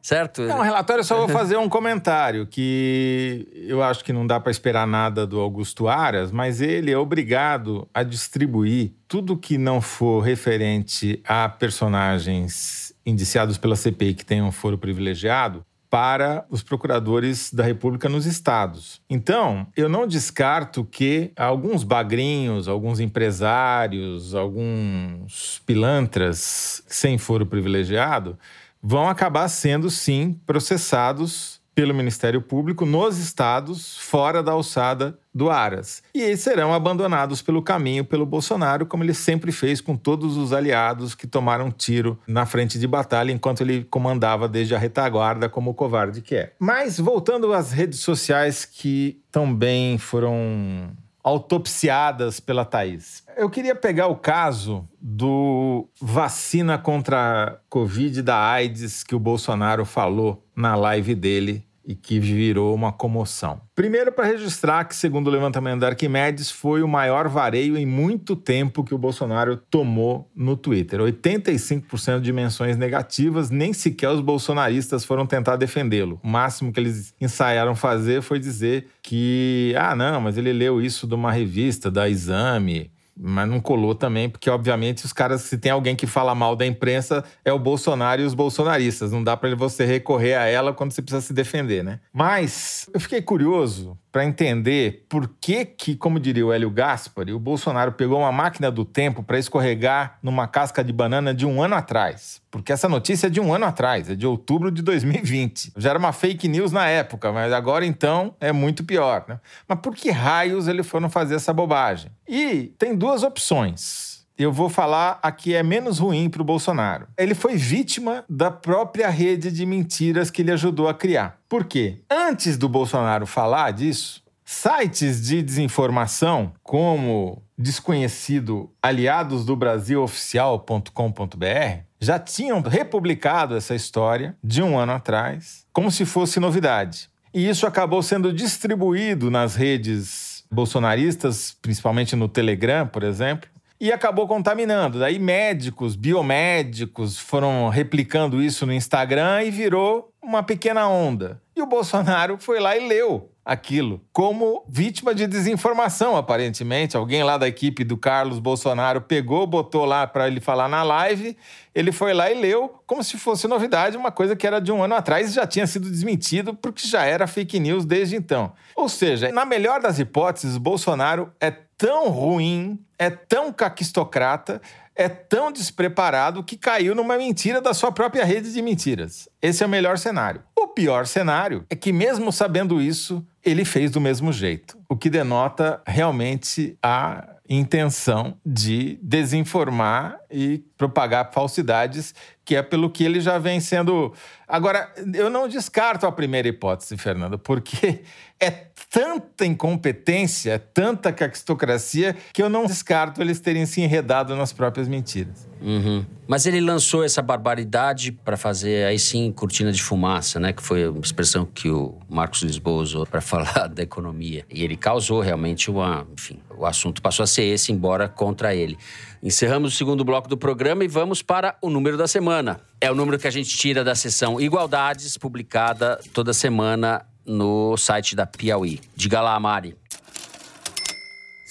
certo? 0.00 0.42
Não, 0.42 0.60
o 0.60 0.62
relatório 0.62 1.00
eu 1.00 1.04
só 1.04 1.18
vou 1.18 1.28
fazer 1.28 1.58
um 1.58 1.68
comentário 1.68 2.46
que 2.46 3.46
eu 3.54 3.82
acho 3.82 4.02
que 4.02 4.12
não 4.12 4.26
dá 4.26 4.40
para 4.40 4.50
esperar 4.50 4.86
nada 4.86 5.26
do 5.26 5.38
Augusto 5.38 5.86
Aras, 5.86 6.32
mas 6.32 6.62
ele 6.62 6.90
é 6.90 6.96
obrigado 6.96 7.86
a 7.92 8.02
distribuir 8.02 8.92
tudo 9.06 9.36
que 9.36 9.58
não 9.58 9.82
for 9.82 10.20
referente 10.20 11.20
a 11.28 11.46
personagens 11.48 12.94
indiciados 13.04 13.58
pela 13.58 13.76
CPI 13.76 14.14
que 14.14 14.24
tenham 14.24 14.50
foro 14.50 14.78
privilegiado 14.78 15.62
para 15.92 16.46
os 16.48 16.62
procuradores 16.62 17.52
da 17.52 17.62
República 17.62 18.08
nos 18.08 18.24
estados. 18.24 19.02
Então, 19.10 19.66
eu 19.76 19.90
não 19.90 20.06
descarto 20.06 20.86
que 20.86 21.32
alguns 21.36 21.84
bagrinhos, 21.84 22.66
alguns 22.66 22.98
empresários, 22.98 24.34
alguns 24.34 25.60
pilantras 25.66 26.82
sem 26.86 27.18
foro 27.18 27.44
privilegiado 27.44 28.38
vão 28.82 29.06
acabar 29.06 29.46
sendo 29.48 29.90
sim 29.90 30.40
processados 30.46 31.60
pelo 31.74 31.94
Ministério 31.94 32.40
Público 32.40 32.84
nos 32.84 33.18
estados 33.18 33.96
fora 33.98 34.42
da 34.42 34.52
alçada 34.52 35.18
do 35.34 35.50
Aras. 35.50 36.02
E 36.14 36.20
eles 36.20 36.40
serão 36.40 36.74
abandonados 36.74 37.40
pelo 37.40 37.62
caminho 37.62 38.04
pelo 38.04 38.26
Bolsonaro, 38.26 38.84
como 38.84 39.02
ele 39.02 39.14
sempre 39.14 39.50
fez 39.50 39.80
com 39.80 39.96
todos 39.96 40.36
os 40.36 40.52
aliados 40.52 41.14
que 41.14 41.26
tomaram 41.26 41.70
tiro 41.70 42.18
na 42.26 42.44
frente 42.44 42.78
de 42.78 42.86
batalha 42.86 43.32
enquanto 43.32 43.62
ele 43.62 43.84
comandava 43.84 44.48
desde 44.48 44.74
a 44.74 44.78
retaguarda 44.78 45.48
como 45.48 45.70
o 45.70 45.74
covarde 45.74 46.20
que 46.20 46.34
é. 46.34 46.52
Mas 46.58 46.98
voltando 46.98 47.52
às 47.52 47.72
redes 47.72 48.00
sociais 48.00 48.64
que 48.64 49.22
também 49.30 49.96
foram 49.96 50.92
autopsiadas 51.24 52.40
pela 52.40 52.64
Thaís. 52.64 53.22
Eu 53.36 53.48
queria 53.48 53.74
pegar 53.74 54.08
o 54.08 54.16
caso 54.16 54.86
do 55.00 55.88
vacina 56.00 56.76
contra 56.76 57.44
a 57.44 57.56
Covid 57.70 58.22
da 58.22 58.50
AIDS 58.50 59.04
que 59.04 59.14
o 59.14 59.20
Bolsonaro 59.20 59.84
falou 59.84 60.41
na 60.54 60.74
live 60.74 61.14
dele 61.14 61.64
e 61.84 61.94
que 61.94 62.18
virou 62.20 62.74
uma 62.74 62.92
comoção. 62.92 63.60
Primeiro, 63.74 64.12
para 64.12 64.26
registrar 64.26 64.84
que, 64.84 64.94
segundo 64.94 65.26
o 65.26 65.30
levantamento 65.30 65.80
da 65.80 65.88
Arquimedes, 65.88 66.50
foi 66.50 66.82
o 66.82 66.88
maior 66.88 67.28
vareio 67.28 67.76
em 67.76 67.84
muito 67.84 68.36
tempo 68.36 68.84
que 68.84 68.94
o 68.94 68.98
Bolsonaro 68.98 69.56
tomou 69.56 70.30
no 70.34 70.56
Twitter. 70.56 71.00
85% 71.00 72.20
de 72.20 72.32
menções 72.32 72.76
negativas, 72.76 73.50
nem 73.50 73.72
sequer 73.72 74.10
os 74.10 74.20
bolsonaristas 74.20 75.04
foram 75.04 75.26
tentar 75.26 75.56
defendê-lo. 75.56 76.20
O 76.22 76.28
máximo 76.28 76.72
que 76.72 76.78
eles 76.78 77.14
ensaiaram 77.20 77.74
fazer 77.74 78.22
foi 78.22 78.38
dizer 78.38 78.86
que, 79.02 79.74
ah, 79.76 79.96
não, 79.96 80.20
mas 80.20 80.38
ele 80.38 80.52
leu 80.52 80.80
isso 80.80 81.06
de 81.06 81.14
uma 81.14 81.32
revista, 81.32 81.90
da 81.90 82.08
Exame 82.08 82.90
mas 83.16 83.48
não 83.48 83.60
colou 83.60 83.94
também, 83.94 84.28
porque 84.28 84.48
obviamente 84.48 85.04
os 85.04 85.12
caras, 85.12 85.42
se 85.42 85.58
tem 85.58 85.70
alguém 85.70 85.94
que 85.94 86.06
fala 86.06 86.34
mal 86.34 86.56
da 86.56 86.66
imprensa, 86.66 87.24
é 87.44 87.52
o 87.52 87.58
Bolsonaro 87.58 88.22
e 88.22 88.24
os 88.24 88.34
bolsonaristas. 88.34 89.12
Não 89.12 89.22
dá 89.22 89.36
para 89.36 89.54
você 89.54 89.84
recorrer 89.84 90.34
a 90.34 90.46
ela 90.46 90.72
quando 90.72 90.92
você 90.92 91.02
precisa 91.02 91.20
se 91.20 91.32
defender, 91.32 91.84
né? 91.84 92.00
Mas 92.12 92.88
eu 92.92 93.00
fiquei 93.00 93.20
curioso 93.22 93.98
para 94.12 94.26
entender 94.26 95.06
por 95.08 95.26
que 95.40 95.64
que, 95.64 95.96
como 95.96 96.20
diria 96.20 96.44
o 96.44 96.52
Hélio 96.52 96.70
Gaspari, 96.70 97.32
o 97.32 97.38
Bolsonaro 97.38 97.92
pegou 97.92 98.18
uma 98.18 98.30
máquina 98.30 98.70
do 98.70 98.84
tempo 98.84 99.22
para 99.22 99.38
escorregar 99.38 100.18
numa 100.22 100.46
casca 100.46 100.84
de 100.84 100.92
banana 100.92 101.32
de 101.32 101.46
um 101.46 101.62
ano 101.62 101.74
atrás. 101.74 102.42
Porque 102.50 102.70
essa 102.70 102.90
notícia 102.90 103.28
é 103.28 103.30
de 103.30 103.40
um 103.40 103.54
ano 103.54 103.64
atrás, 103.64 104.10
é 104.10 104.14
de 104.14 104.26
outubro 104.26 104.70
de 104.70 104.82
2020. 104.82 105.72
Já 105.78 105.90
era 105.90 105.98
uma 105.98 106.12
fake 106.12 106.46
news 106.46 106.70
na 106.70 106.86
época, 106.86 107.32
mas 107.32 107.50
agora 107.54 107.86
então 107.86 108.34
é 108.38 108.52
muito 108.52 108.84
pior. 108.84 109.24
Né? 109.26 109.40
Mas 109.66 109.80
por 109.80 109.96
que 109.96 110.10
raios 110.10 110.68
eles 110.68 110.86
foram 110.86 111.08
fazer 111.08 111.36
essa 111.36 111.52
bobagem? 111.54 112.10
E 112.28 112.74
tem 112.78 112.94
duas 112.94 113.22
opções 113.22 114.11
eu 114.38 114.52
vou 114.52 114.68
falar 114.68 115.18
a 115.22 115.30
que 115.30 115.54
é 115.54 115.62
menos 115.62 115.98
ruim 115.98 116.28
para 116.28 116.42
o 116.42 116.44
Bolsonaro. 116.44 117.06
Ele 117.16 117.34
foi 117.34 117.56
vítima 117.56 118.24
da 118.28 118.50
própria 118.50 119.08
rede 119.08 119.50
de 119.50 119.64
mentiras 119.66 120.30
que 120.30 120.42
ele 120.42 120.52
ajudou 120.52 120.88
a 120.88 120.94
criar. 120.94 121.38
Por 121.48 121.64
quê? 121.64 121.98
Antes 122.10 122.56
do 122.56 122.68
Bolsonaro 122.68 123.26
falar 123.26 123.72
disso, 123.72 124.22
sites 124.44 125.22
de 125.22 125.42
desinformação 125.42 126.52
como 126.62 127.42
desconhecido 127.56 128.70
aliados 128.82 129.44
do 129.44 129.54
Brasil 129.54 130.02
oficial.com.br 130.02 131.82
já 132.00 132.18
tinham 132.18 132.60
republicado 132.60 133.56
essa 133.56 133.74
história 133.74 134.36
de 134.42 134.60
um 134.60 134.76
ano 134.76 134.92
atrás, 134.92 135.64
como 135.72 135.90
se 135.90 136.04
fosse 136.04 136.40
novidade. 136.40 137.08
E 137.32 137.48
isso 137.48 137.66
acabou 137.66 138.02
sendo 138.02 138.32
distribuído 138.32 139.30
nas 139.30 139.54
redes 139.54 140.44
bolsonaristas, 140.50 141.56
principalmente 141.62 142.14
no 142.16 142.28
Telegram, 142.28 142.86
por 142.86 143.04
exemplo, 143.04 143.48
e 143.82 143.90
acabou 143.90 144.28
contaminando. 144.28 145.00
Daí 145.00 145.18
médicos, 145.18 145.96
biomédicos 145.96 147.18
foram 147.18 147.68
replicando 147.68 148.40
isso 148.40 148.64
no 148.64 148.72
Instagram 148.72 149.42
e 149.42 149.50
virou 149.50 150.12
uma 150.22 150.40
pequena 150.40 150.88
onda. 150.88 151.42
E 151.56 151.60
o 151.60 151.66
Bolsonaro 151.66 152.38
foi 152.38 152.60
lá 152.60 152.76
e 152.76 152.86
leu 152.86 153.28
aquilo 153.44 154.00
como 154.12 154.64
vítima 154.68 155.12
de 155.12 155.26
desinformação, 155.26 156.16
aparentemente. 156.16 156.96
Alguém 156.96 157.24
lá 157.24 157.36
da 157.36 157.48
equipe 157.48 157.82
do 157.82 157.96
Carlos 157.96 158.38
Bolsonaro 158.38 159.00
pegou, 159.00 159.48
botou 159.48 159.84
lá 159.84 160.06
para 160.06 160.28
ele 160.28 160.40
falar 160.40 160.68
na 160.68 160.84
live, 160.84 161.36
ele 161.74 161.90
foi 161.90 162.14
lá 162.14 162.30
e 162.30 162.40
leu 162.40 162.80
como 162.86 163.02
se 163.02 163.18
fosse 163.18 163.48
novidade, 163.48 163.96
uma 163.96 164.12
coisa 164.12 164.36
que 164.36 164.46
era 164.46 164.60
de 164.60 164.70
um 164.70 164.80
ano 164.80 164.94
atrás 164.94 165.30
e 165.30 165.34
já 165.34 165.44
tinha 165.44 165.66
sido 165.66 165.90
desmentido 165.90 166.54
porque 166.54 166.86
já 166.86 167.04
era 167.04 167.26
fake 167.26 167.58
news 167.58 167.84
desde 167.84 168.14
então. 168.14 168.52
Ou 168.76 168.88
seja, 168.88 169.32
na 169.32 169.44
melhor 169.44 169.80
das 169.80 169.98
hipóteses, 169.98 170.56
Bolsonaro 170.56 171.32
é 171.40 171.50
tão 171.76 172.10
ruim, 172.10 172.78
é 173.02 173.10
tão 173.10 173.52
caquistocrata 173.52 174.60
é 174.94 175.08
tão 175.08 175.50
despreparado 175.50 176.44
que 176.44 176.56
caiu 176.56 176.94
numa 176.94 177.16
mentira 177.16 177.60
da 177.60 177.72
sua 177.72 177.90
própria 177.90 178.24
rede 178.24 178.52
de 178.52 178.60
mentiras. 178.60 179.28
Esse 179.40 179.62
é 179.62 179.66
o 179.66 179.68
melhor 179.68 179.96
cenário. 179.98 180.42
O 180.54 180.68
pior 180.68 181.06
cenário 181.06 181.64
é 181.70 181.74
que, 181.74 181.92
mesmo 181.92 182.30
sabendo 182.30 182.80
isso, 182.80 183.26
ele 183.42 183.64
fez 183.64 183.90
do 183.90 184.00
mesmo 184.00 184.32
jeito, 184.32 184.78
o 184.88 184.96
que 184.96 185.08
denota 185.08 185.80
realmente 185.86 186.76
a 186.82 187.26
intenção 187.48 188.36
de 188.44 188.98
desinformar 189.02 190.18
e 190.30 190.62
propagar 190.76 191.32
falsidades, 191.32 192.14
que 192.44 192.56
é 192.56 192.62
pelo 192.62 192.90
que 192.90 193.04
ele 193.04 193.20
já 193.20 193.38
vem 193.38 193.60
sendo. 193.60 194.12
Agora, 194.48 194.92
eu 195.14 195.30
não 195.30 195.48
descarto 195.48 196.06
a 196.06 196.12
primeira 196.12 196.48
hipótese, 196.48 196.96
Fernando, 196.96 197.38
porque 197.38 198.02
é 198.40 198.50
tanta 198.90 199.46
incompetência, 199.46 200.52
é 200.52 200.58
tanta 200.58 201.12
caquistocracia, 201.12 202.14
que 202.32 202.42
eu 202.42 202.48
não 202.48 202.66
descarto 202.66 203.22
eles 203.22 203.40
terem 203.40 203.64
se 203.64 203.80
enredado 203.80 204.34
nas 204.36 204.52
próprias 204.52 204.88
mentiras. 204.88 205.48
Uhum. 205.62 206.04
Mas 206.26 206.44
ele 206.44 206.60
lançou 206.60 207.04
essa 207.04 207.22
barbaridade 207.22 208.10
para 208.10 208.36
fazer 208.36 208.84
aí 208.84 208.98
sim 208.98 209.30
cortina 209.32 209.72
de 209.72 209.82
fumaça, 209.82 210.40
né? 210.40 210.52
Que 210.52 210.62
foi 210.62 210.84
a 210.84 210.90
expressão 211.02 211.46
que 211.46 211.70
o 211.70 211.96
Marcos 212.08 212.42
Lisboa 212.42 212.82
usou 212.82 213.06
para 213.06 213.20
falar 213.22 213.68
da 213.68 213.82
economia. 213.82 214.44
E 214.50 214.64
ele 214.64 214.76
causou 214.76 215.20
realmente 215.20 215.70
uma. 215.70 216.06
Enfim, 216.12 216.40
o 216.56 216.66
assunto 216.66 217.00
passou 217.00 217.22
a 217.22 217.26
ser 217.26 217.44
esse, 217.44 217.72
embora 217.72 218.08
contra 218.08 218.54
ele. 218.54 218.76
Encerramos 219.22 219.72
o 219.72 219.76
segundo 219.76 220.04
bloco 220.04 220.28
do 220.28 220.36
programa 220.36 220.82
e 220.82 220.88
vamos 220.88 221.22
para 221.22 221.56
o 221.62 221.70
número 221.70 221.96
da 221.96 222.08
semana. 222.08 222.60
É 222.80 222.90
o 222.90 222.94
número 222.94 223.16
que 223.20 223.28
a 223.28 223.30
gente 223.30 223.56
tira 223.56 223.84
da 223.84 223.94
sessão 223.94 224.40
Igualdades, 224.40 225.16
publicada 225.16 226.00
toda 226.12 226.32
semana 226.32 227.06
no 227.24 227.76
site 227.76 228.16
da 228.16 228.26
Piauí. 228.26 228.80
Diga 228.96 229.20
lá, 229.20 229.38
Mari. 229.38 229.76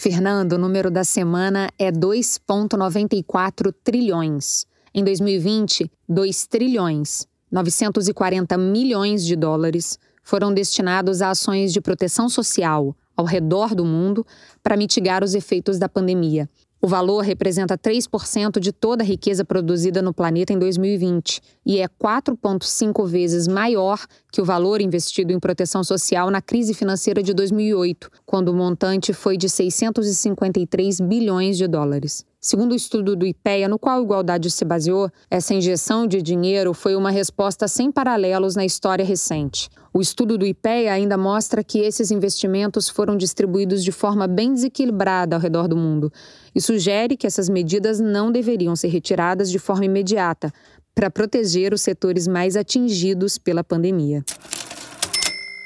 Fernando, 0.01 0.53
o 0.53 0.57
número 0.57 0.91
da 0.91 1.05
semana 1.05 1.69
é 1.79 1.89
2,94 1.93 3.73
trilhões. 3.81 4.65
Em 4.93 5.01
2020, 5.01 5.89
2 6.10 6.47
trilhões, 6.47 7.25
940 7.49 8.57
milhões 8.57 9.23
de 9.25 9.38
dólares 9.38 9.97
foram 10.21 10.53
destinados 10.53 11.21
a 11.21 11.29
ações 11.29 11.71
de 11.71 11.79
proteção 11.79 12.27
social 12.27 12.93
ao 13.15 13.23
redor 13.23 13.73
do 13.73 13.86
mundo 13.86 14.27
para 14.62 14.75
mitigar 14.75 15.23
os 15.23 15.34
efeitos 15.34 15.79
da 15.79 15.88
pandemia. 15.88 16.49
O 16.84 16.88
valor 16.88 17.20
representa 17.20 17.78
3% 17.78 18.60
de 18.60 18.72
toda 18.72 19.04
a 19.04 19.06
riqueza 19.06 19.46
produzida 19.46 20.02
no 20.02 20.12
planeta 20.12 20.52
em 20.52 20.58
2020 20.58 21.39
e 21.63 21.80
é 21.80 21.88
4,5 21.88 23.06
vezes 23.06 23.48
maior 23.48 24.04
que 24.32 24.41
o 24.41 24.46
valor 24.46 24.82
investido 24.82 25.32
em 25.32 25.39
proteção 25.39 25.84
social 25.84 26.32
na 26.32 26.41
crise 26.41 26.74
financeira 26.74 27.22
de 27.22 27.36
2008, 27.36 28.10
quando 28.26 28.50
o 28.50 28.56
montante 28.56 29.13
foi 29.13 29.38
de 29.38 29.48
653 29.48 31.02
bilhões 31.02 31.56
de 31.56 31.67
dólares. 31.67 32.26
Segundo 32.39 32.72
o 32.72 32.76
estudo 32.76 33.15
do 33.15 33.28
IPEA, 33.28 33.67
no 33.67 33.78
qual 33.78 34.00
a 34.00 34.02
igualdade 34.02 34.50
se 34.50 34.65
baseou, 34.65 35.12
essa 35.30 35.54
injeção 35.54 36.08
de 36.08 36.20
dinheiro 36.20 36.74
foi 36.74 36.96
uma 36.96 37.12
resposta 37.12 37.67
sem 37.67 37.91
paralelos 37.91 38.56
na 38.56 38.65
história 38.65 39.06
recente. 39.06 39.70
O 39.93 39.99
estudo 39.99 40.38
do 40.38 40.45
IPEA 40.45 40.93
ainda 40.93 41.17
mostra 41.17 41.63
que 41.63 41.80
esses 41.80 42.12
investimentos 42.12 42.88
foram 42.88 43.17
distribuídos 43.17 43.84
de 43.84 43.91
forma 43.91 44.25
bem 44.27 44.54
desequilibrada 44.54 45.36
ao 45.36 45.41
redor 45.41 45.67
do 45.67 45.75
mundo 45.75 46.12
e 46.56 46.62
sugere 46.62 47.17
que 47.17 47.27
essas 47.27 47.49
medidas 47.49 47.99
não 47.99 48.32
deveriam 48.32 48.75
ser 48.75 48.88
retiradas 48.88 49.51
de 49.51 49.60
forma 49.60 49.86
imediata 49.86 50.54
para 50.95 51.10
proteger 51.10 51.73
os 51.73 51.82
setores 51.82 52.27
mais 52.27 52.56
atingidos 52.56 53.38
pela 53.38 53.63
pandemia 53.63 54.23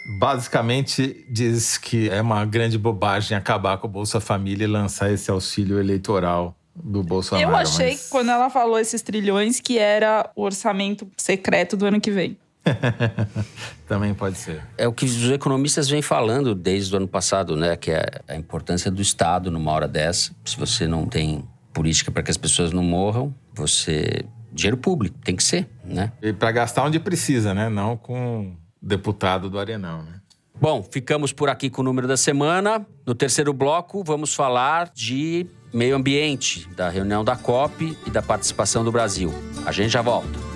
basicamente 0.05 1.25
diz 1.29 1.77
que 1.77 2.09
é 2.09 2.21
uma 2.21 2.45
grande 2.45 2.77
bobagem 2.77 3.35
acabar 3.35 3.77
com 3.77 3.87
o 3.87 3.89
Bolsa 3.89 4.19
Família 4.19 4.65
e 4.65 4.67
lançar 4.67 5.11
esse 5.11 5.31
auxílio 5.31 5.79
eleitoral 5.79 6.55
do 6.75 7.01
Bolsonaro. 7.01 7.49
Eu 7.49 7.55
achei, 7.55 7.91
mas... 7.91 8.09
quando 8.09 8.29
ela 8.29 8.49
falou 8.49 8.77
esses 8.77 9.01
trilhões, 9.01 9.59
que 9.59 9.77
era 9.77 10.29
o 10.35 10.43
orçamento 10.43 11.09
secreto 11.17 11.75
do 11.75 11.85
ano 11.85 11.99
que 11.99 12.11
vem. 12.11 12.37
Também 13.87 14.13
pode 14.13 14.37
ser. 14.37 14.63
É 14.77 14.87
o 14.87 14.93
que 14.93 15.05
os 15.05 15.29
economistas 15.29 15.89
vêm 15.89 16.01
falando 16.01 16.55
desde 16.55 16.93
o 16.93 16.97
ano 16.97 17.07
passado, 17.07 17.55
né? 17.55 17.75
Que 17.75 17.91
é 17.91 18.05
a 18.27 18.35
importância 18.35 18.89
do 18.89 19.01
Estado 19.01 19.51
numa 19.51 19.71
hora 19.71 19.87
dessa. 19.87 20.31
Se 20.43 20.57
você 20.57 20.87
não 20.87 21.05
tem 21.05 21.43
política 21.73 22.11
para 22.11 22.23
que 22.23 22.31
as 22.31 22.37
pessoas 22.37 22.71
não 22.71 22.83
morram, 22.83 23.33
você. 23.53 24.25
Dinheiro 24.51 24.77
público, 24.77 25.17
tem 25.21 25.35
que 25.35 25.43
ser, 25.43 25.67
né? 25.83 26.13
E 26.21 26.31
para 26.31 26.49
gastar 26.49 26.85
onde 26.85 26.97
precisa, 26.97 27.53
né? 27.53 27.67
Não 27.67 27.97
com 27.97 28.55
deputado 28.81 29.49
do 29.49 29.59
Arenão, 29.59 30.01
né? 30.01 30.21
Bom, 30.59 30.81
ficamos 30.81 31.33
por 31.33 31.49
aqui 31.49 31.69
com 31.69 31.81
o 31.81 31.83
número 31.83 32.07
da 32.07 32.15
semana. 32.15 32.85
No 33.05 33.13
terceiro 33.13 33.51
bloco, 33.51 34.01
vamos 34.01 34.33
falar 34.33 34.89
de 34.93 35.45
meio 35.73 35.93
ambiente, 35.93 36.69
da 36.69 36.87
reunião 36.87 37.25
da 37.25 37.35
COP 37.35 37.97
e 38.07 38.09
da 38.09 38.21
participação 38.21 38.81
do 38.81 38.93
Brasil. 38.93 39.33
A 39.65 39.73
gente 39.73 39.89
já 39.89 40.01
volta. 40.01 40.54